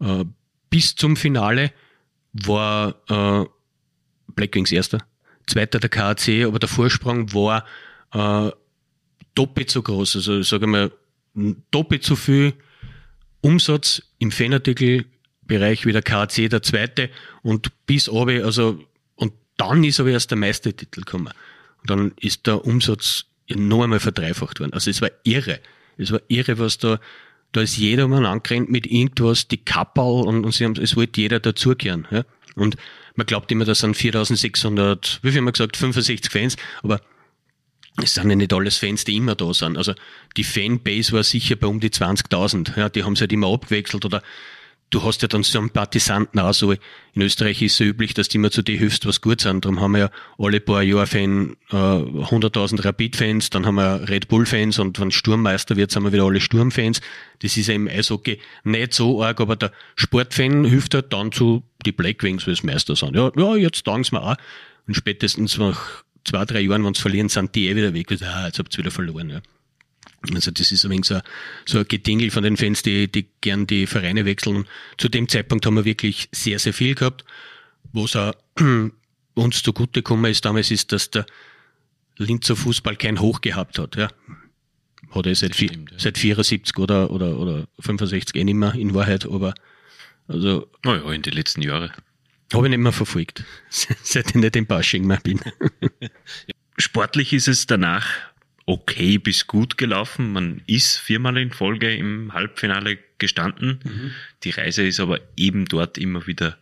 äh, 0.00 0.24
bis 0.68 0.94
zum 0.94 1.16
Finale 1.16 1.72
war 2.32 2.96
äh, 3.08 3.46
Blackwings 4.34 4.72
erster, 4.72 4.98
zweiter 5.46 5.78
der 5.78 5.88
KAC, 5.88 6.44
aber 6.44 6.58
der 6.58 6.68
Vorsprung 6.68 7.32
war 7.32 7.64
äh, 8.12 8.50
doppelt 9.36 9.70
so 9.70 9.82
groß. 9.82 10.16
Also 10.16 10.42
sage 10.42 10.66
mal, 10.66 10.90
doppelt 11.70 12.02
so 12.02 12.16
viel 12.16 12.54
Umsatz 13.40 14.02
im 14.18 14.32
Fanartikelbereich 14.32 15.86
wie 15.86 15.92
der 15.92 16.02
KAC, 16.02 16.50
der 16.50 16.62
zweite 16.62 17.10
und 17.42 17.70
bis 17.86 18.08
oben, 18.08 18.42
also 18.42 18.80
und 19.14 19.32
dann 19.56 19.84
ist 19.84 20.00
aber 20.00 20.10
erst 20.10 20.30
der 20.30 20.38
Meistertitel 20.38 21.00
gekommen. 21.00 21.32
Und 21.82 21.90
dann 21.90 22.12
ist 22.18 22.46
der 22.46 22.64
Umsatz 22.64 23.26
noch 23.48 23.84
einmal 23.84 24.00
verdreifacht 24.00 24.58
worden. 24.58 24.72
Also 24.72 24.90
es 24.90 25.00
war 25.00 25.10
irre. 25.22 25.60
Es 25.96 26.10
war 26.10 26.20
irre, 26.28 26.58
was 26.58 26.78
da, 26.78 26.98
da 27.52 27.60
ist 27.60 27.76
jeder 27.76 28.08
mal 28.08 28.26
angerannt 28.26 28.70
mit 28.70 28.86
irgendwas, 28.86 29.48
die 29.48 29.58
Kappel 29.58 30.02
und, 30.02 30.44
und 30.44 30.52
sie 30.52 30.64
haben, 30.64 30.74
es 30.76 30.96
wollte 30.96 31.20
jeder 31.20 31.40
dazugehören. 31.40 32.08
Ja? 32.10 32.24
Und 32.56 32.76
man 33.14 33.26
glaubt 33.26 33.50
immer, 33.52 33.64
das 33.64 33.80
sind 33.80 33.96
4600, 33.96 35.20
wie 35.22 35.30
viel 35.30 35.38
haben 35.38 35.44
wir 35.44 35.52
gesagt, 35.52 35.76
65 35.76 36.30
Fans, 36.30 36.56
aber 36.82 37.00
es 38.02 38.14
sind 38.14 38.28
ja 38.28 38.36
nicht 38.36 38.52
alles 38.52 38.78
Fans, 38.78 39.04
die 39.04 39.16
immer 39.16 39.34
da 39.34 39.52
sind. 39.54 39.76
Also 39.76 39.94
die 40.36 40.44
Fanbase 40.44 41.12
war 41.12 41.22
sicher 41.22 41.56
bei 41.56 41.66
um 41.66 41.80
die 41.80 41.90
20.000. 41.90 42.78
Ja, 42.78 42.88
die 42.88 43.04
haben 43.04 43.16
sich 43.16 43.22
halt 43.22 43.32
immer 43.32 43.52
abgewechselt 43.52 44.04
oder 44.04 44.22
du 44.90 45.02
hast 45.02 45.22
ja 45.22 45.28
dann 45.28 45.42
so 45.42 45.58
einen 45.58 45.70
Partisanten 45.70 46.38
auch 46.38 46.52
so. 46.52 46.72
In 46.72 47.22
Österreich 47.22 47.62
ist 47.62 47.72
es 47.72 47.78
so 47.78 47.84
üblich, 47.84 48.14
dass 48.14 48.28
die 48.28 48.36
immer 48.36 48.50
zu 48.50 48.62
dir 48.62 48.78
hilfst, 48.78 49.06
was 49.06 49.20
gut 49.20 49.40
sind. 49.40 49.64
Darum 49.64 49.80
haben 49.80 49.92
wir 49.92 49.98
ja 49.98 50.10
alle 50.38 50.60
paar 50.60 50.82
Jahre 50.82 51.06
Fan, 51.06 51.56
äh, 51.70 51.74
100.000 51.74 52.84
Rapid-Fans, 52.84 53.50
dann 53.50 53.66
haben 53.66 53.76
wir 53.76 54.08
Red 54.08 54.28
Bull-Fans 54.28 54.78
und 54.78 55.00
wenn 55.00 55.10
Sturmmeister 55.10 55.76
wird, 55.76 55.90
sind 55.90 56.04
wir 56.04 56.12
wieder 56.12 56.24
alle 56.24 56.40
Sturm-Fans. 56.40 57.00
Das 57.40 57.56
ist 57.56 57.66
ja 57.66 57.74
im 57.74 57.88
Eishockey 57.88 58.38
nicht 58.64 58.94
so 58.94 59.22
arg, 59.22 59.40
aber 59.40 59.56
der 59.56 59.72
Sportfan 59.96 60.64
hilft 60.64 60.94
halt 60.94 61.12
dann 61.12 61.32
zu 61.32 61.62
die 61.84 61.92
Blackwings, 61.92 62.46
weil 62.46 62.54
es 62.54 62.62
Meister 62.62 62.96
sind. 62.96 63.16
Ja, 63.16 63.30
ja 63.34 63.56
jetzt 63.56 63.86
danken 63.86 64.12
wir 64.12 64.22
auch. 64.22 64.36
Und 64.86 64.94
spätestens 64.94 65.58
nach 65.58 66.04
zwei, 66.26 66.44
drei 66.44 66.60
Jahren, 66.60 66.84
wenn 66.84 66.94
sie 66.94 67.00
verlieren, 67.00 67.28
sind 67.28 67.54
die 67.54 67.68
eh 67.68 67.76
wieder 67.76 67.94
weg. 67.94 68.10
Ah, 68.22 68.46
jetzt 68.46 68.58
habt 68.58 68.74
ihr 68.74 68.78
wieder 68.78 68.90
verloren. 68.90 69.30
Ja. 69.30 69.40
Also 70.34 70.50
das 70.50 70.72
ist 70.72 70.84
ein 70.84 70.90
wenig 70.90 71.06
so, 71.06 71.20
so 71.64 71.78
ein 71.78 71.88
Gedingel 71.88 72.30
von 72.30 72.42
den 72.42 72.56
Fans, 72.56 72.82
die, 72.82 73.10
die 73.10 73.28
gern 73.40 73.66
die 73.66 73.86
Vereine 73.86 74.24
wechseln. 74.24 74.66
Zu 74.98 75.08
dem 75.08 75.28
Zeitpunkt 75.28 75.64
haben 75.66 75.76
wir 75.76 75.84
wirklich 75.84 76.28
sehr, 76.32 76.58
sehr 76.58 76.72
viel 76.72 76.94
gehabt. 76.94 77.24
Was 77.92 78.16
auch 78.16 78.34
uns 79.34 79.62
zugute 79.62 80.02
gekommen 80.02 80.30
ist 80.30 80.44
damals, 80.44 80.70
ist, 80.70 80.92
dass 80.92 81.10
der 81.10 81.26
Linzer 82.16 82.56
Fußball 82.56 82.96
kein 82.96 83.20
Hoch 83.20 83.40
gehabt 83.40 83.78
hat. 83.78 83.96
Ja. 83.96 84.10
Hat 85.10 85.26
er 85.26 85.34
seit, 85.34 85.54
stimmt, 85.54 85.92
ja. 85.92 85.98
seit 85.98 86.18
74 86.18 86.76
oder, 86.78 87.10
oder, 87.10 87.38
oder 87.38 87.68
65 87.78 88.34
eh 88.34 88.44
nicht 88.44 88.54
mehr 88.54 88.74
in 88.74 88.94
Wahrheit, 88.94 89.26
aber 89.26 89.54
also. 90.28 90.68
Naja, 90.82 91.12
in 91.12 91.22
den 91.22 91.34
letzten 91.34 91.62
Jahren. 91.62 91.92
Habe 92.52 92.66
ich 92.66 92.70
nicht 92.70 92.78
mehr 92.78 92.92
verfolgt, 92.92 93.44
seit 93.70 94.28
ich 94.30 94.34
nicht 94.34 94.56
im 94.56 94.66
Bashing 94.66 95.06
mehr 95.06 95.20
bin. 95.22 95.40
Sportlich 96.78 97.32
ist 97.32 97.48
es 97.48 97.66
danach 97.66 98.06
okay 98.66 99.18
bis 99.18 99.46
gut 99.46 99.78
gelaufen. 99.78 100.32
Man 100.32 100.62
ist 100.66 100.98
viermal 100.98 101.38
in 101.38 101.52
Folge 101.52 101.94
im 101.94 102.32
Halbfinale 102.32 102.98
gestanden. 103.18 103.80
Mhm. 103.82 104.10
Die 104.44 104.50
Reise 104.50 104.86
ist 104.86 105.00
aber 105.00 105.20
eben 105.36 105.64
dort 105.64 105.98
immer 105.98 106.26
wieder 106.26 106.58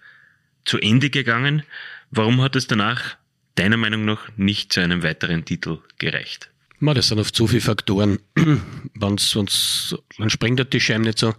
zu 0.64 0.78
Ende 0.78 1.11
gegangen. 1.11 1.62
Warum 2.11 2.41
hat 2.43 2.57
es 2.57 2.66
danach 2.66 3.16
deiner 3.57 3.76
Meinung 3.76 4.05
nach 4.05 4.28
nicht 4.37 4.72
zu 4.72 4.80
einem 4.80 5.03
weiteren 5.03 5.45
Titel 5.45 5.78
gereicht? 5.99 6.51
das 6.80 7.09
sind 7.09 7.18
oft 7.18 7.35
so 7.35 7.47
viele 7.47 7.62
Faktoren. 7.62 8.18
wenn's, 8.95 9.35
wenn's, 9.35 9.97
man 10.18 10.28
springt 10.28 10.61
halt 10.61 10.72
die 10.72 10.80
Scheibe 10.80 11.05
nicht 11.05 11.18
so. 11.18 11.35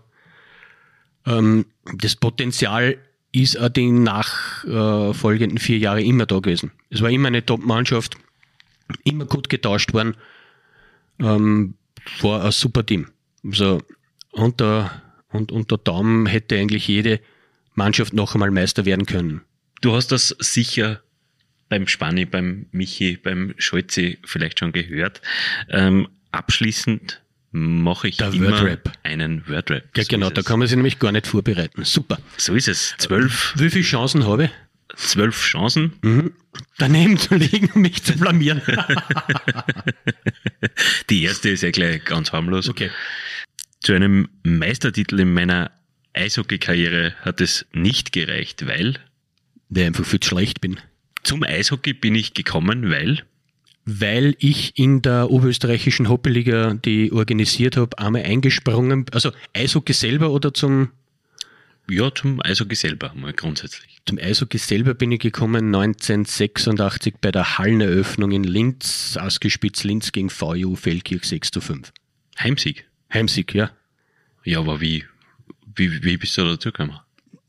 Ähm, 1.27 1.65
das 1.97 2.15
Potenzial 2.15 2.97
ist 3.35 3.59
auch 3.59 3.69
die 3.69 3.91
nachfolgenden 3.91 5.57
vier 5.57 5.77
Jahre 5.77 6.03
immer 6.03 6.25
da 6.25 6.39
gewesen. 6.39 6.71
Es 6.89 7.01
war 7.01 7.09
immer 7.09 7.27
eine 7.27 7.45
Top-Mannschaft, 7.45 8.17
immer 9.03 9.25
gut 9.25 9.49
getauscht 9.49 9.93
worden 9.93 10.15
ähm, 11.19 11.75
war 12.21 12.43
ein 12.43 12.51
super 12.51 12.85
Team. 12.85 13.07
Also 13.43 13.81
unter, 14.31 15.01
und 15.29 15.51
unter 15.51 15.77
Daumen 15.77 16.25
hätte 16.25 16.57
eigentlich 16.57 16.87
jede 16.87 17.19
Mannschaft 17.73 18.13
noch 18.13 18.33
einmal 18.35 18.51
Meister 18.51 18.85
werden 18.85 19.05
können. 19.05 19.41
Du 19.81 19.93
hast 19.93 20.11
das 20.11 20.29
sicher 20.39 21.01
beim 21.69 21.87
Spanni, 21.87 22.25
beim 22.25 22.67
Michi, 22.71 23.17
beim 23.17 23.53
Scholzi 23.57 24.19
vielleicht 24.23 24.59
schon 24.59 24.71
gehört. 24.71 25.21
Ähm, 25.69 26.07
abschließend 26.31 27.21
mache 27.55 28.09
ich 28.09 28.17
Der 28.17 28.33
immer 28.33 28.51
Wordrap. 28.51 28.91
einen 29.03 29.47
Wordrap. 29.47 29.83
Ja, 29.95 30.03
so 30.03 30.09
genau, 30.09 30.29
da 30.29 30.41
kann 30.41 30.59
man 30.59 30.67
sich 30.67 30.75
nämlich 30.75 30.99
gar 30.99 31.13
nicht 31.13 31.25
vorbereiten. 31.25 31.85
Super. 31.85 32.19
So 32.35 32.53
ist 32.53 32.67
es. 32.67 32.95
Zwölf. 32.97 33.53
Wie 33.55 33.69
viele 33.69 33.85
Chancen 33.85 34.27
habe 34.27 34.45
ich? 34.45 34.49
Zwölf 34.97 35.41
Chancen. 35.41 35.93
Mhm. 36.01 36.33
Daneben 36.77 37.17
zu 37.17 37.35
liegen 37.35 37.69
und 37.73 37.81
mich 37.81 38.03
zu 38.03 38.13
blamieren. 38.17 38.61
Die 41.09 41.23
erste 41.23 41.49
ist 41.49 41.63
ja 41.63 41.71
gleich 41.71 42.03
ganz 42.03 42.33
harmlos. 42.33 42.67
Okay. 42.69 42.91
Zu 43.81 43.93
einem 43.93 44.27
Meistertitel 44.43 45.19
in 45.21 45.33
meiner 45.33 45.71
Eishockey-Karriere 46.13 47.13
hat 47.21 47.39
es 47.39 47.65
nicht 47.71 48.11
gereicht, 48.11 48.67
weil. 48.67 48.95
Weil 49.69 49.83
ich 49.83 49.87
einfach 49.87 50.05
viel 50.05 50.19
zu 50.19 50.29
schlecht 50.29 50.59
bin. 50.61 50.79
Zum 51.23 51.43
Eishockey 51.43 51.93
bin 51.93 52.15
ich 52.15 52.33
gekommen, 52.33 52.89
weil. 52.89 53.23
Weil 53.85 54.35
ich 54.39 54.77
in 54.79 55.01
der 55.03 55.29
oberösterreichischen 55.29 56.09
Hockeyliga, 56.09 56.73
die 56.73 57.11
organisiert 57.11 57.77
habe, 57.77 57.97
einmal 57.99 58.23
eingesprungen, 58.23 59.05
also 59.11 59.31
Eishockey 59.53 59.93
selber 59.93 60.31
oder 60.31 60.53
zum 60.53 60.89
ja, 61.87 62.13
zum 62.13 62.41
Eishockey 62.41 62.75
selber 62.75 63.13
mal 63.15 63.33
grundsätzlich. 63.33 63.99
Zum 64.07 64.17
Eishockey 64.17 64.57
selber 64.57 64.95
bin 64.95 65.11
ich 65.11 65.19
gekommen 65.19 65.67
1986 65.67 67.15
bei 67.21 67.31
der 67.31 67.59
Halleneröffnung 67.59 68.31
in 68.31 68.43
Linz, 68.43 69.17
ausgespitzt 69.21 69.83
Linz 69.83 70.11
gegen 70.11 70.29
VU 70.29 70.75
Feldkirch 70.75 71.25
6 71.25 71.51
zu 71.51 71.61
5. 71.61 71.93
Heimsieg? 72.39 72.87
Heimsieg, 73.13 73.53
ja. 73.53 73.71
Ja, 74.43 74.59
aber 74.59 74.81
wie, 74.81 75.05
wie, 75.75 76.03
wie 76.03 76.17
bist 76.17 76.37
du 76.37 76.43
da 76.43 76.51
dazu 76.51 76.71
gekommen? 76.71 76.99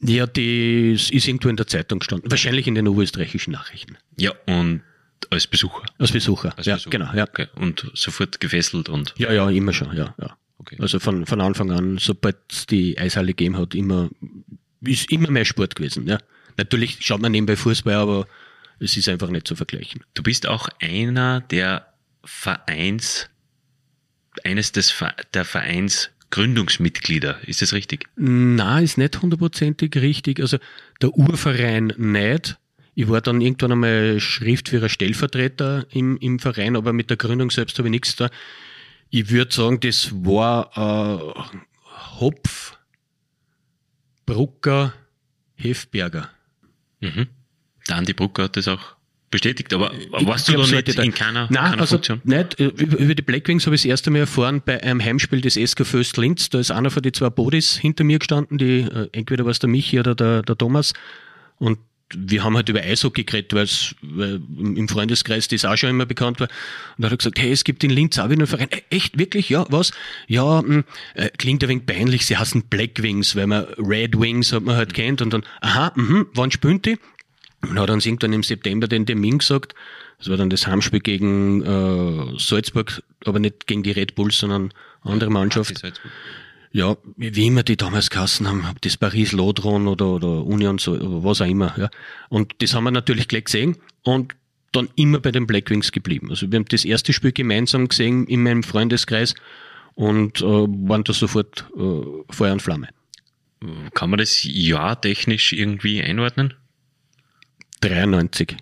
Ja, 0.00 0.26
die 0.26 0.92
ist 0.92 1.26
irgendwo 1.26 1.48
in 1.48 1.56
der 1.56 1.66
Zeitung 1.66 2.00
gestanden. 2.00 2.30
Wahrscheinlich 2.30 2.66
in 2.66 2.74
den 2.74 2.88
oberösterreichischen 2.88 3.52
Nachrichten. 3.52 3.96
Ja, 4.18 4.32
und 4.46 4.82
als 5.30 5.46
Besucher? 5.46 5.84
Als 5.98 6.12
Besucher, 6.12 6.56
als 6.56 6.66
ja, 6.66 6.74
Besucher. 6.74 6.90
genau. 6.90 7.12
Ja. 7.14 7.24
Okay. 7.24 7.48
Und 7.56 7.90
sofort 7.94 8.40
gefesselt 8.40 8.88
und? 8.88 9.14
Ja, 9.18 9.32
ja, 9.32 9.48
immer 9.50 9.72
schon, 9.72 9.96
ja, 9.96 10.14
ja. 10.20 10.36
Okay. 10.58 10.76
Also 10.80 10.98
von, 10.98 11.26
von 11.26 11.40
Anfang 11.40 11.70
an, 11.70 11.98
sobald 11.98 12.36
es 12.50 12.66
die 12.66 12.98
Eishalle 12.98 13.28
gegeben 13.28 13.56
hat, 13.56 13.74
immer, 13.74 14.08
ist 14.80 15.12
immer 15.12 15.30
mehr 15.30 15.44
Sport 15.44 15.76
gewesen. 15.76 16.06
Ja. 16.06 16.18
Natürlich 16.56 16.98
schaut 17.00 17.20
man 17.20 17.32
nebenbei 17.32 17.56
Fußball, 17.56 17.94
aber 17.94 18.26
es 18.78 18.96
ist 18.96 19.08
einfach 19.08 19.28
nicht 19.28 19.46
zu 19.46 19.56
vergleichen. 19.56 20.02
Du 20.14 20.22
bist 20.22 20.46
auch 20.46 20.68
einer 20.80 21.40
der 21.40 21.92
Vereins, 22.24 23.28
eines 24.44 24.72
des, 24.72 24.94
der 25.34 25.44
Vereins 25.44 26.10
Gründungsmitglieder. 26.30 27.38
Ist 27.46 27.62
das 27.62 27.72
richtig? 27.72 28.08
Na, 28.16 28.80
ist 28.80 28.98
nicht 28.98 29.22
hundertprozentig 29.22 29.94
richtig. 29.96 30.40
Also 30.40 30.58
der 31.00 31.10
Urverein 31.10 31.92
nicht. 31.96 32.58
Ich 32.98 33.08
war 33.08 33.20
dann 33.20 33.42
irgendwann 33.42 33.72
einmal 33.72 34.18
Schriftführer 34.20 34.88
Stellvertreter 34.88 35.84
im, 35.90 36.16
im 36.16 36.38
Verein, 36.38 36.76
aber 36.76 36.92
mit 36.94 37.10
der 37.10 37.18
Gründung 37.18 37.50
selbst 37.50 37.78
habe 37.78 37.88
ich 37.88 37.92
nichts 37.92 38.16
da. 38.16 38.30
Ich 39.10 39.30
würde 39.30 39.52
sagen, 39.54 39.78
das 39.80 40.10
war 40.24 40.70
äh, 40.74 41.42
Hopf, 42.18 42.76
Brucker, 44.24 44.94
Hefberger. 45.56 46.30
Mhm. 47.00 47.26
Der 47.88 47.96
Andi 47.96 48.12
Brucker 48.14 48.44
hat 48.44 48.56
das 48.56 48.66
auch 48.66 48.96
bestätigt, 49.30 49.72
aber 49.74 49.92
Ich- 49.94 50.26
warst 50.26 50.48
du 50.48 50.54
glaub, 50.54 50.70
nicht 50.70 50.88
in 50.98 51.12
keiner, 51.12 51.48
Nein, 51.50 51.70
keiner 51.70 51.80
also 51.82 51.96
Funktion? 51.96 52.20
nicht. 52.24 52.58
Äh, 52.58 52.64
Über 52.68 53.14
die 53.14 53.22
Blackwings 53.22 53.66
habe 53.66 53.76
ich 53.76 53.82
das 53.82 53.88
erste 53.90 54.10
Mal 54.10 54.20
erfahren 54.20 54.62
bei 54.64 54.82
einem 54.82 55.02
Heimspiel 55.04 55.40
des 55.40 55.54
SK 55.56 55.84
Föst 55.84 56.16
Linz. 56.16 56.48
Da 56.48 56.58
ist 56.60 56.70
einer 56.70 56.90
von 56.90 57.02
den 57.02 57.12
zwei 57.12 57.28
Bodis 57.30 57.76
hinter 57.76 58.04
mir 58.04 58.18
gestanden, 58.18 58.58
die, 58.58 58.80
äh, 58.80 59.08
entweder 59.12 59.44
war 59.44 59.50
es 59.50 59.58
der 59.58 59.68
Michi 59.68 60.00
oder 60.00 60.14
der, 60.14 60.42
der 60.42 60.56
Thomas. 60.56 60.94
Und 61.58 61.78
wir 62.14 62.44
haben 62.44 62.56
halt 62.56 62.68
über 62.68 62.80
Eishockey 62.80 63.24
geredet, 63.24 63.52
weil 63.52 63.64
es 63.64 63.94
im 64.02 64.88
Freundeskreis 64.88 65.48
das 65.48 65.64
auch 65.64 65.76
schon 65.76 65.90
immer 65.90 66.06
bekannt 66.06 66.38
war. 66.38 66.48
Und 66.96 67.02
da 67.02 67.06
hat 67.06 67.12
er 67.12 67.16
gesagt, 67.16 67.40
hey, 67.40 67.50
es 67.50 67.64
gibt 67.64 67.82
in 67.82 67.90
Linz 67.90 68.18
auch 68.18 68.26
wieder 68.26 68.40
einen 68.40 68.46
Verein. 68.46 68.68
Echt, 68.90 69.18
wirklich? 69.18 69.48
Ja, 69.48 69.66
was? 69.70 69.92
Ja, 70.28 70.62
mh, 70.62 70.68
hm, 70.68 70.84
äh, 71.14 71.30
klingt 71.30 71.62
ein 71.64 71.68
wenig 71.68 71.86
peinlich, 71.86 72.26
sie 72.26 72.36
heißen 72.36 72.64
Black 72.68 73.02
Wings, 73.02 73.34
weil 73.34 73.48
man 73.48 73.64
Red 73.78 74.18
Wings 74.18 74.52
hat 74.52 74.62
man 74.62 74.76
halt 74.76 74.94
kennt 74.94 75.20
und 75.20 75.32
dann, 75.32 75.44
aha, 75.60 75.92
mh, 75.96 76.26
wann 76.34 76.50
spielt 76.50 76.86
die? 76.86 76.98
Und 77.62 77.78
hat 77.78 77.90
uns 77.90 78.06
irgendwann 78.06 78.32
im 78.32 78.42
September 78.42 78.86
den 78.86 79.06
Termin 79.06 79.38
gesagt. 79.38 79.74
Das 80.18 80.28
war 80.28 80.36
dann 80.36 80.50
das 80.50 80.66
Heimspiel 80.66 81.00
gegen 81.00 81.62
äh, 81.62 82.38
Salzburg, 82.38 83.02
aber 83.24 83.38
nicht 83.38 83.66
gegen 83.66 83.82
die 83.82 83.90
Red 83.90 84.14
Bulls, 84.14 84.38
sondern 84.38 84.72
andere 85.02 85.30
Mannschaft. 85.30 85.82
Ja, 86.76 86.94
wie 87.16 87.46
immer 87.46 87.62
die 87.62 87.78
damals 87.78 88.10
Kassen 88.10 88.46
haben, 88.46 88.62
ob 88.70 88.82
das 88.82 88.98
Paris 88.98 89.32
Lodron 89.32 89.88
oder, 89.88 90.08
oder 90.08 90.44
Union, 90.44 90.76
so, 90.76 90.92
oder 90.92 91.24
was 91.24 91.40
auch 91.40 91.46
immer. 91.46 91.74
Ja. 91.78 91.88
Und 92.28 92.52
das 92.58 92.74
haben 92.74 92.84
wir 92.84 92.90
natürlich 92.90 93.28
gleich 93.28 93.44
gesehen 93.44 93.78
und 94.02 94.36
dann 94.72 94.90
immer 94.94 95.18
bei 95.18 95.32
den 95.32 95.46
Blackwings 95.46 95.90
geblieben. 95.90 96.28
Also 96.28 96.52
wir 96.52 96.58
haben 96.58 96.66
das 96.66 96.84
erste 96.84 97.14
Spiel 97.14 97.32
gemeinsam 97.32 97.88
gesehen 97.88 98.26
in 98.26 98.42
meinem 98.42 98.62
Freundeskreis 98.62 99.34
und 99.94 100.42
äh, 100.42 100.44
waren 100.44 101.02
da 101.02 101.14
sofort 101.14 101.64
äh, 101.78 102.32
Feuer 102.34 102.52
und 102.52 102.60
Flamme. 102.60 102.88
Kann 103.94 104.10
man 104.10 104.18
das 104.18 104.42
Jahr 104.44 105.00
technisch 105.00 105.54
irgendwie 105.54 106.02
einordnen? 106.02 106.52
93. 107.80 108.54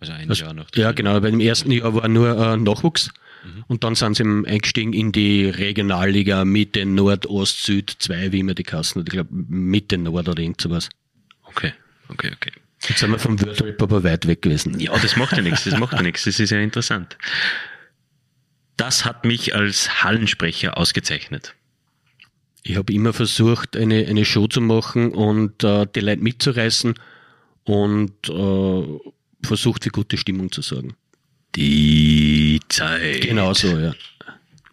Also 0.00 0.14
ein 0.14 0.30
also, 0.30 0.46
Jahr 0.46 0.54
noch. 0.54 0.68
Ja, 0.74 0.92
genau. 0.92 1.20
Bei 1.20 1.30
dem 1.30 1.40
ersten 1.40 1.70
Jahr 1.70 1.94
war 1.94 2.08
nur 2.08 2.30
äh, 2.30 2.56
Nachwuchs. 2.56 3.10
Mhm. 3.44 3.64
Und 3.66 3.84
dann 3.84 3.94
sind 3.94 4.16
sie 4.16 4.24
eingestiegen 4.24 4.92
in 4.92 5.12
die 5.12 5.46
Regionalliga 5.46 6.44
Mitte, 6.44 6.84
Nord, 6.86 7.26
Ost, 7.26 7.64
Süd 7.64 7.94
2, 7.98 8.32
wie 8.32 8.40
immer 8.40 8.54
die 8.54 8.62
Kassen. 8.62 9.00
Ich 9.00 9.06
glaube 9.06 9.30
Mitte, 9.32 9.98
Nord 9.98 10.28
oder 10.28 10.42
irgend 10.42 10.60
sowas. 10.60 10.88
Okay, 11.44 11.72
okay, 12.08 12.30
okay. 12.34 12.52
Jetzt 12.88 12.98
sind 12.98 13.10
wir 13.10 13.18
vom 13.18 13.40
Wordrap 13.40 13.80
aber 13.80 14.02
weit 14.02 14.26
weg 14.26 14.42
gewesen. 14.42 14.78
Ja, 14.80 14.96
das 14.98 15.16
macht 15.16 15.36
ja 15.36 15.42
nichts, 15.42 15.64
das 15.64 15.78
macht 15.78 15.92
ja 15.92 16.02
nichts, 16.02 16.24
das 16.24 16.40
ist 16.40 16.50
ja 16.50 16.58
interessant. 16.58 17.16
Das 18.76 19.04
hat 19.04 19.24
mich 19.24 19.54
als 19.54 20.02
Hallensprecher 20.02 20.76
ausgezeichnet. 20.76 21.54
Ich 22.64 22.76
habe 22.76 22.92
immer 22.92 23.12
versucht, 23.12 23.76
eine, 23.76 24.06
eine 24.06 24.24
Show 24.24 24.46
zu 24.46 24.60
machen 24.60 25.12
und 25.12 25.62
äh, 25.62 25.86
die 25.94 26.00
Leute 26.00 26.22
mitzureißen 26.22 26.94
und 27.64 28.28
äh, 28.28 28.98
versucht 29.44 29.84
für 29.84 29.90
gute 29.90 30.16
Stimmung 30.16 30.50
zu 30.50 30.62
sorgen. 30.62 30.94
Die 31.56 32.60
Zeit. 32.68 33.22
Genau 33.22 33.52
so, 33.54 33.78
ja. 33.78 33.94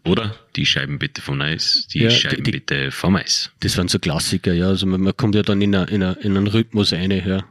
Oder 0.06 0.36
die 0.56 0.66
Scheiben 0.66 0.98
bitte 0.98 1.22
vom 1.22 1.42
Eis, 1.42 1.88
die 1.94 2.00
ja, 2.00 2.10
Scheiben 2.10 2.44
die, 2.44 2.52
bitte 2.52 2.92
vom 2.92 3.16
Eis. 3.16 3.52
Das 3.60 3.78
waren 3.78 3.90
so 3.90 4.00
Klassiker, 4.00 4.54
ja. 4.54 4.68
Also 4.68 4.86
man, 4.86 5.02
man 5.02 5.16
kommt 5.16 5.36
ja 5.36 5.42
dann 5.42 5.62
in, 5.62 5.76
a, 5.76 5.84
in, 5.84 6.02
a, 6.04 6.14
in 6.14 6.38
einen 6.38 6.48
Rhythmus 6.48 6.94
rein, 6.94 7.12
ja. 7.12 7.44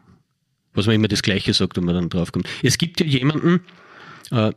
Was 0.73 0.87
man 0.87 0.95
immer 0.95 1.09
das 1.09 1.23
Gleiche 1.23 1.53
sagt, 1.53 1.77
wenn 1.77 1.85
man 1.85 1.95
dann 1.95 2.09
draufkommt. 2.09 2.49
Es 2.63 2.79
gibt 2.79 3.01
ja 3.01 3.07
jemanden, 3.07 3.61
äh, 4.31 4.53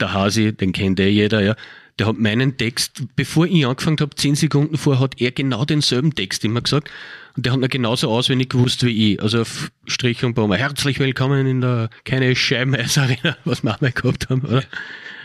der 0.00 0.12
Hasi, 0.12 0.52
den 0.52 0.72
kennt 0.72 0.98
eh 1.00 1.08
jeder, 1.08 1.42
ja, 1.42 1.56
der 1.98 2.06
hat 2.06 2.18
meinen 2.18 2.56
Text, 2.56 3.02
bevor 3.14 3.46
ich 3.46 3.66
angefangen 3.66 3.98
habe, 4.00 4.14
zehn 4.16 4.34
Sekunden 4.34 4.78
vor, 4.78 4.98
hat 4.98 5.20
er 5.20 5.32
genau 5.32 5.64
denselben 5.66 6.14
Text 6.14 6.44
immer 6.44 6.62
gesagt. 6.62 6.90
Und 7.36 7.46
der 7.46 7.52
hat 7.52 7.60
mir 7.60 7.68
genauso 7.68 8.10
auswendig 8.10 8.50
gewusst 8.50 8.84
wie 8.84 9.12
ich. 9.12 9.22
Also 9.22 9.42
auf 9.42 9.70
Strich 9.86 10.24
und 10.24 10.34
Baum. 10.34 10.52
Herzlich 10.52 10.98
willkommen 10.98 11.46
in 11.46 11.60
der 11.60 11.90
keine 12.04 12.34
Scheibeneisarena, 12.34 13.36
was 13.44 13.62
wir 13.62 13.74
auch 13.74 13.80
mal 13.80 13.92
gehabt 13.92 14.28
haben, 14.28 14.42
oder? 14.42 14.64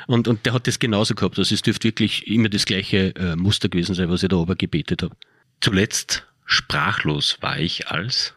Und, 0.07 0.27
und 0.27 0.45
der 0.45 0.53
hat 0.53 0.67
das 0.67 0.77
genauso 0.77 1.15
gehabt. 1.15 1.39
Also 1.39 1.55
es 1.55 1.63
dürfte 1.63 1.87
wirklich 1.87 2.27
immer 2.27 2.49
das 2.49 2.65
gleiche 2.65 3.15
äh, 3.15 3.35
Muster 3.35 3.69
gewesen 3.69 3.95
sein, 3.95 4.09
was 4.09 4.21
ich 4.21 4.29
da 4.29 4.35
oben 4.35 4.57
gebetet 4.57 5.01
habe. 5.01 5.15
Zuletzt 5.61 6.27
sprachlos 6.45 7.37
war 7.41 7.57
ich 7.57 7.87
als 7.87 8.35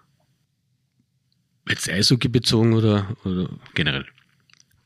jetzt 1.69 1.91
Eishockey 1.91 2.29
bezogen 2.29 2.73
oder, 2.73 3.15
oder 3.25 3.51
generell? 3.75 4.07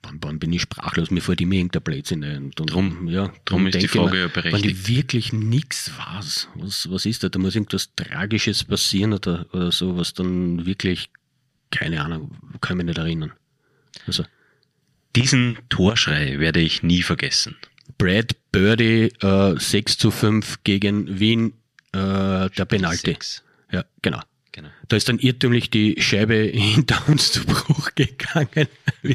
Wann, 0.02 0.18
wann 0.20 0.38
bin 0.38 0.52
ich 0.52 0.62
sprachlos, 0.62 1.10
mir 1.10 1.20
fällt 1.20 1.40
immer 1.40 1.54
irgendein 1.54 1.82
Blödsinn 1.82 2.24
ein. 2.24 2.44
Und, 2.44 2.56
drum, 2.56 3.08
ja, 3.08 3.32
drum 3.44 3.66
ist 3.66 3.80
die 3.80 3.88
Frage 3.88 4.20
ja 4.20 4.28
berechtigt. 4.28 4.64
Wenn 4.64 4.70
ich 4.70 4.88
wirklich 4.88 5.32
nichts 5.32 5.92
weiß, 5.96 6.48
was, 6.54 6.90
was 6.90 7.06
ist 7.06 7.24
da? 7.24 7.28
Da 7.28 7.38
muss 7.38 7.54
irgendwas 7.54 7.94
Tragisches 7.94 8.64
passieren 8.64 9.12
oder, 9.12 9.46
oder 9.52 9.72
so, 9.72 9.96
was 9.96 10.14
dann 10.14 10.66
wirklich, 10.66 11.10
keine 11.70 12.02
Ahnung, 12.02 12.36
kann 12.60 12.78
ich 12.78 12.84
mich 12.84 12.86
nicht 12.86 12.98
erinnern. 12.98 13.32
Also. 14.06 14.24
Diesen 15.14 15.58
Torschrei 15.68 16.38
werde 16.38 16.60
ich 16.60 16.82
nie 16.82 17.02
vergessen. 17.02 17.56
Brad 17.98 18.34
Birdie 18.50 19.12
äh, 19.20 19.58
6 19.58 19.98
zu 19.98 20.10
5 20.10 20.64
gegen 20.64 21.20
Wien, 21.20 21.52
äh, 21.92 22.48
der 22.48 22.64
Penalty. 22.66 23.16
Ja, 23.70 23.84
genau. 24.00 24.20
Genau. 24.52 24.68
Da 24.88 24.96
ist 24.96 25.08
dann 25.08 25.18
irrtümlich 25.18 25.70
die 25.70 26.00
Scheibe 26.00 26.34
hinter 26.54 27.08
uns 27.08 27.32
zu 27.32 27.44
Bruch 27.44 27.94
gegangen. 27.94 28.68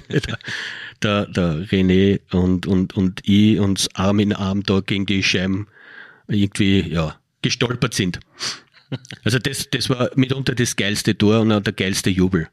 der, 1.01 1.25
der, 1.27 1.67
René 1.67 2.19
und, 2.31 2.65
und, 2.65 2.97
und 2.97 3.21
ich 3.23 3.59
uns 3.59 3.93
Arm 3.95 4.19
in 4.19 4.33
Arm 4.33 4.63
da 4.63 4.79
gegen 4.79 5.05
die 5.05 5.23
Scheiben 5.23 5.67
irgendwie 6.27 6.81
ja, 6.91 7.19
gestolpert 7.41 7.93
sind. 7.93 8.19
Also 9.25 9.37
das, 9.37 9.69
das 9.69 9.89
war 9.89 10.11
mitunter 10.15 10.55
das 10.55 10.77
geilste 10.77 11.17
Tor 11.17 11.41
und 11.41 11.51
auch 11.51 11.59
der 11.59 11.73
geilste 11.73 12.09
Jubel. 12.09 12.47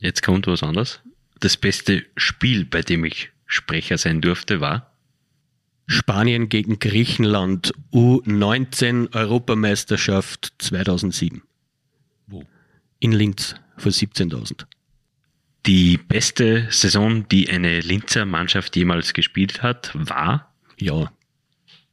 Jetzt 0.00 0.22
kommt 0.22 0.46
was 0.46 0.62
anderes. 0.62 1.00
Das 1.40 1.56
beste 1.56 2.04
Spiel, 2.14 2.66
bei 2.66 2.82
dem 2.82 3.06
ich 3.06 3.30
Sprecher 3.46 3.96
sein 3.96 4.20
durfte, 4.20 4.60
war? 4.60 4.94
Spanien 5.86 6.48
gegen 6.48 6.78
Griechenland 6.78 7.72
U19 7.92 9.14
Europameisterschaft 9.14 10.52
2007. 10.58 11.42
Wo? 12.26 12.44
In 12.98 13.12
Linz 13.12 13.54
vor 13.76 13.92
17.000. 13.92 14.66
Die 15.66 15.96
beste 15.96 16.68
Saison, 16.70 17.26
die 17.28 17.48
eine 17.50 17.80
Linzer 17.80 18.24
Mannschaft 18.24 18.76
jemals 18.76 19.12
gespielt 19.12 19.62
hat, 19.62 19.90
war? 19.94 20.54
Ja, 20.78 21.10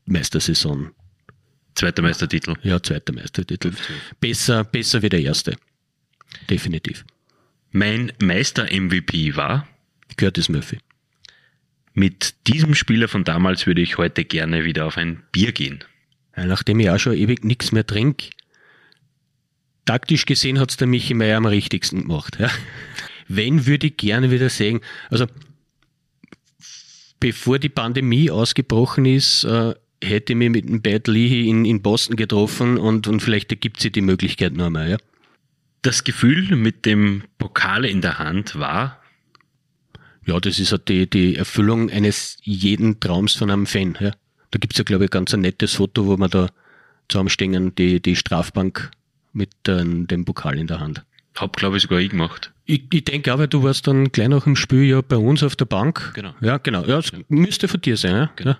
Meistersaison. 0.05 0.91
Zweiter 1.75 2.01
Meistertitel. 2.01 2.55
Ja, 2.61 2.81
zweiter 2.81 3.13
Meistertitel. 3.13 3.73
Besser, 4.19 4.63
besser 4.63 5.01
wie 5.01 5.09
der 5.09 5.21
erste. 5.21 5.55
Definitiv. 6.49 7.03
Mein 7.71 8.11
Meister-MVP 8.21 9.35
war? 9.35 9.67
Curtis 10.17 10.49
Murphy. 10.49 10.77
Mit 11.93 12.47
diesem 12.47 12.73
Spieler 12.73 13.07
von 13.07 13.23
damals 13.23 13.67
würde 13.67 13.81
ich 13.81 13.97
heute 13.97 14.25
gerne 14.25 14.65
wieder 14.65 14.85
auf 14.85 14.97
ein 14.97 15.23
Bier 15.31 15.51
gehen. 15.51 15.83
Nachdem 16.35 16.79
ich 16.79 16.89
auch 16.89 16.97
schon 16.97 17.13
ewig 17.13 17.43
nichts 17.43 17.71
mehr 17.71 17.85
trinke, 17.85 18.29
taktisch 19.85 20.25
gesehen 20.25 20.59
hat's 20.59 20.77
der 20.77 20.87
Michi 20.87 21.13
Meier 21.13 21.37
am 21.37 21.45
richtigsten 21.45 22.01
gemacht. 22.01 22.37
Ja. 22.39 22.49
Wenn 23.27 23.67
würde 23.67 23.87
ich 23.87 23.97
gerne 23.97 24.31
wieder 24.31 24.49
sehen, 24.49 24.79
also 25.09 25.27
bevor 27.19 27.59
die 27.59 27.69
Pandemie 27.69 28.31
ausgebrochen 28.31 29.05
ist, 29.05 29.43
äh, 29.43 29.75
hätte 30.03 30.33
ich 30.33 30.37
mich 30.37 30.49
mit 30.49 30.67
dem 30.67 30.81
Bad 30.81 31.07
Leahy 31.07 31.47
in, 31.47 31.63
in 31.63 31.81
Boston 31.81 32.15
getroffen 32.15 32.77
und, 32.77 33.07
und 33.07 33.21
vielleicht 33.21 33.51
ergibt 33.51 33.79
sich 33.79 33.91
die 33.91 34.01
Möglichkeit 34.01 34.53
noch 34.53 34.65
einmal. 34.65 34.89
Ja. 34.89 34.97
Das 35.83 36.03
Gefühl 36.03 36.55
mit 36.55 36.85
dem 36.85 37.23
Pokal 37.37 37.85
in 37.85 38.01
der 38.01 38.17
Hand 38.17 38.57
war, 38.57 39.02
ja, 40.25 40.39
das 40.39 40.59
ist 40.59 40.71
halt 40.71 40.89
die, 40.89 41.09
die 41.09 41.35
Erfüllung 41.35 41.89
eines 41.89 42.37
jeden 42.41 42.99
Traums 42.99 43.33
von 43.33 43.49
einem 43.49 43.65
Fan. 43.65 43.97
Ja. 43.99 44.11
Da 44.51 44.59
gibt's 44.59 44.77
ja, 44.77 44.83
glaube 44.83 45.05
ich, 45.05 45.11
ganz 45.11 45.33
ein 45.33 45.41
nettes 45.41 45.73
Foto, 45.73 46.05
wo 46.05 46.17
man 46.17 46.29
da 46.29 46.49
zusammenstehen, 47.09 47.75
die, 47.75 48.01
die 48.01 48.15
Strafbank 48.15 48.91
mit 49.33 49.51
äh, 49.67 49.83
dem 49.83 50.25
Pokal 50.25 50.57
in 50.57 50.67
der 50.67 50.79
Hand. 50.79 51.03
Hab, 51.35 51.57
glaube 51.57 51.77
ich, 51.77 51.83
sogar 51.83 51.99
ich 51.99 52.11
gemacht. 52.11 52.51
Ich, 52.65 52.83
ich 52.93 53.03
denke 53.03 53.33
aber, 53.33 53.47
du 53.47 53.63
warst 53.63 53.87
dann 53.87 54.11
gleich 54.11 54.29
nach 54.29 54.43
dem 54.43 54.55
Spiel 54.55 54.83
ja 54.83 55.01
bei 55.01 55.17
uns 55.17 55.43
auf 55.43 55.55
der 55.55 55.65
Bank. 55.65 56.11
Genau. 56.13 56.33
Ja, 56.41 56.57
genau. 56.57 56.81
Ja, 56.81 56.97
das 56.97 57.11
ja. 57.11 57.19
müsste 57.27 57.67
von 57.67 57.81
dir 57.81 57.97
sein, 57.97 58.15
ja? 58.15 58.31
Genau. 58.35 58.51
ja. 58.51 58.59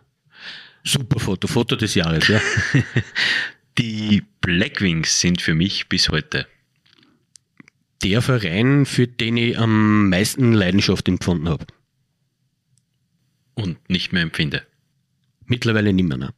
Super 0.84 1.20
Foto, 1.20 1.48
Foto 1.48 1.76
des 1.76 1.96
Jahres, 1.96 2.28
ja. 2.28 2.42
Die 3.78 4.24
Blackwings 4.42 5.20
sind 5.20 5.42
für 5.42 5.56
mich 5.56 5.88
bis 5.88 6.10
heute 6.10 6.46
der 8.04 8.22
Verein, 8.22 8.86
für 8.86 9.08
den 9.08 9.38
ich 9.38 9.58
am 9.58 10.10
meisten 10.10 10.54
Leidenschaft 10.54 11.08
empfunden 11.08 11.50
habe. 11.50 11.66
Und 13.56 13.90
nicht 13.90 14.12
mehr 14.14 14.24
empfinde. 14.24 14.64
Mittlerweile 15.46 15.94
nicht 15.94 16.08
mehr. 16.08 16.18
Ne? 16.18 16.34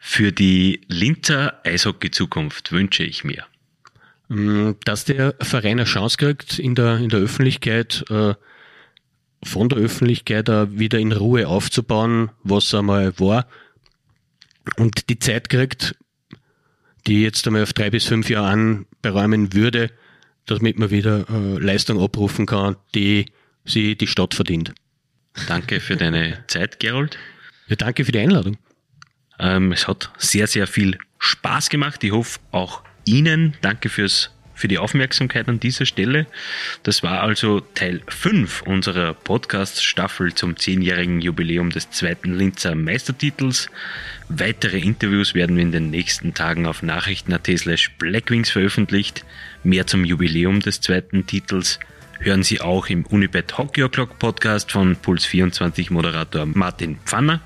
Für 0.00 0.32
die 0.32 0.80
Linzer 0.88 1.60
Eishockey-Zukunft 1.64 2.72
wünsche 2.72 3.04
ich 3.04 3.24
mir. 3.24 3.44
Mm, 4.28 4.72
dass 4.84 5.04
der 5.04 5.34
Verein 5.40 5.78
eine 5.78 5.84
Chance 5.84 6.16
kriegt, 6.16 6.58
in 6.58 6.74
der, 6.74 6.98
in 6.98 7.08
der 7.08 7.20
Öffentlichkeit, 7.20 8.04
äh, 8.10 8.34
von 9.42 9.68
der 9.68 9.78
Öffentlichkeit 9.78 10.48
wieder 10.48 10.98
in 10.98 11.12
Ruhe 11.12 11.46
aufzubauen, 11.46 12.30
was 12.42 12.74
einmal 12.74 13.18
war. 13.20 13.46
Und 14.76 15.08
die 15.08 15.18
Zeit 15.18 15.48
kriegt, 15.48 15.94
die 17.06 17.22
jetzt 17.22 17.46
einmal 17.46 17.62
auf 17.62 17.72
drei 17.72 17.90
bis 17.90 18.06
fünf 18.06 18.28
Jahre 18.28 18.48
anberäumen 18.48 19.52
würde, 19.52 19.90
damit 20.46 20.78
man 20.78 20.90
wieder 20.90 21.26
äh, 21.28 21.58
Leistung 21.58 22.00
abrufen 22.00 22.46
kann, 22.46 22.76
die 22.94 23.26
sie 23.64 23.96
die 23.96 24.06
Stadt 24.06 24.34
verdient. 24.34 24.72
Danke 25.48 25.80
für 25.80 25.96
deine 25.96 26.44
Zeit, 26.46 26.80
Gerold. 26.80 27.18
Ja, 27.68 27.76
danke 27.76 28.04
für 28.04 28.12
die 28.12 28.20
Einladung. 28.20 28.56
Ähm, 29.38 29.72
es 29.72 29.86
hat 29.86 30.10
sehr, 30.16 30.46
sehr 30.46 30.66
viel 30.66 30.98
Spaß 31.18 31.68
gemacht. 31.68 32.02
Ich 32.04 32.12
hoffe 32.12 32.38
auch 32.52 32.82
Ihnen. 33.04 33.54
Danke 33.60 33.88
fürs 33.88 34.30
für 34.56 34.68
die 34.68 34.78
Aufmerksamkeit 34.78 35.48
an 35.48 35.60
dieser 35.60 35.84
Stelle. 35.84 36.26
Das 36.82 37.02
war 37.02 37.20
also 37.20 37.60
Teil 37.60 38.00
5 38.08 38.62
unserer 38.62 39.12
Podcast-Staffel 39.12 40.34
zum 40.34 40.54
10-jährigen 40.54 41.20
Jubiläum 41.20 41.70
des 41.70 41.90
zweiten 41.90 42.32
Linzer 42.32 42.74
Meistertitels. 42.74 43.68
Weitere 44.28 44.78
Interviews 44.78 45.34
werden 45.34 45.56
wir 45.56 45.62
in 45.62 45.72
den 45.72 45.90
nächsten 45.90 46.32
Tagen 46.32 46.66
auf 46.66 46.82
nachrichten.at 46.82 47.46
slash 47.58 47.92
blackwings 47.98 48.50
veröffentlicht. 48.50 49.24
Mehr 49.66 49.86
zum 49.88 50.04
Jubiläum 50.04 50.60
des 50.60 50.80
zweiten 50.80 51.26
Titels 51.26 51.80
hören 52.20 52.44
Sie 52.44 52.60
auch 52.60 52.86
im 52.86 53.04
Unibet 53.04 53.58
Hockey 53.58 53.82
O'Clock 53.82 54.20
Podcast 54.20 54.70
von 54.70 54.94
Puls24 54.94 55.92
Moderator 55.92 56.46
Martin 56.46 57.00
Pfanner. 57.04 57.40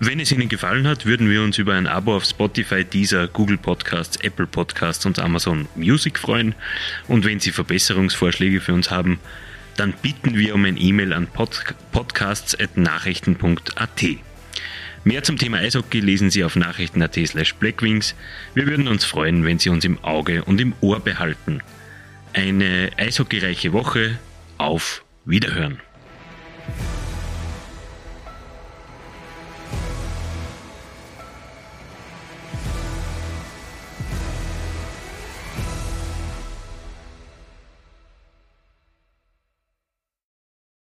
Wenn 0.00 0.18
es 0.18 0.32
Ihnen 0.32 0.48
gefallen 0.48 0.86
hat, 0.86 1.04
würden 1.04 1.28
wir 1.28 1.42
uns 1.42 1.58
über 1.58 1.74
ein 1.74 1.86
Abo 1.86 2.16
auf 2.16 2.24
Spotify, 2.24 2.86
Deezer, 2.86 3.28
Google 3.28 3.58
Podcasts, 3.58 4.16
Apple 4.22 4.46
Podcasts 4.46 5.04
und 5.04 5.18
Amazon 5.18 5.68
Music 5.76 6.18
freuen. 6.18 6.54
Und 7.06 7.26
wenn 7.26 7.38
Sie 7.38 7.52
Verbesserungsvorschläge 7.52 8.62
für 8.62 8.72
uns 8.72 8.90
haben, 8.90 9.20
dann 9.76 9.92
bitten 10.00 10.38
wir 10.38 10.54
um 10.54 10.64
ein 10.64 10.78
E-Mail 10.78 11.12
an 11.12 11.26
pod 11.26 11.66
podcasts.nachrichten.at. 11.92 14.04
Mehr 15.04 15.24
zum 15.24 15.36
Thema 15.36 15.58
Eishockey 15.58 15.98
lesen 15.98 16.30
Sie 16.30 16.44
auf 16.44 16.54
nachrichten.at 16.54 17.14
slash 17.26 17.54
blackwings. 17.54 18.14
Wir 18.54 18.66
würden 18.66 18.86
uns 18.86 19.04
freuen, 19.04 19.44
wenn 19.44 19.58
Sie 19.58 19.68
uns 19.68 19.84
im 19.84 20.02
Auge 20.04 20.44
und 20.44 20.60
im 20.60 20.74
Ohr 20.80 21.00
behalten. 21.00 21.60
Eine 22.32 22.90
eishockeyreiche 22.96 23.72
Woche. 23.72 24.18
Auf 24.58 25.04
Wiederhören. 25.24 25.80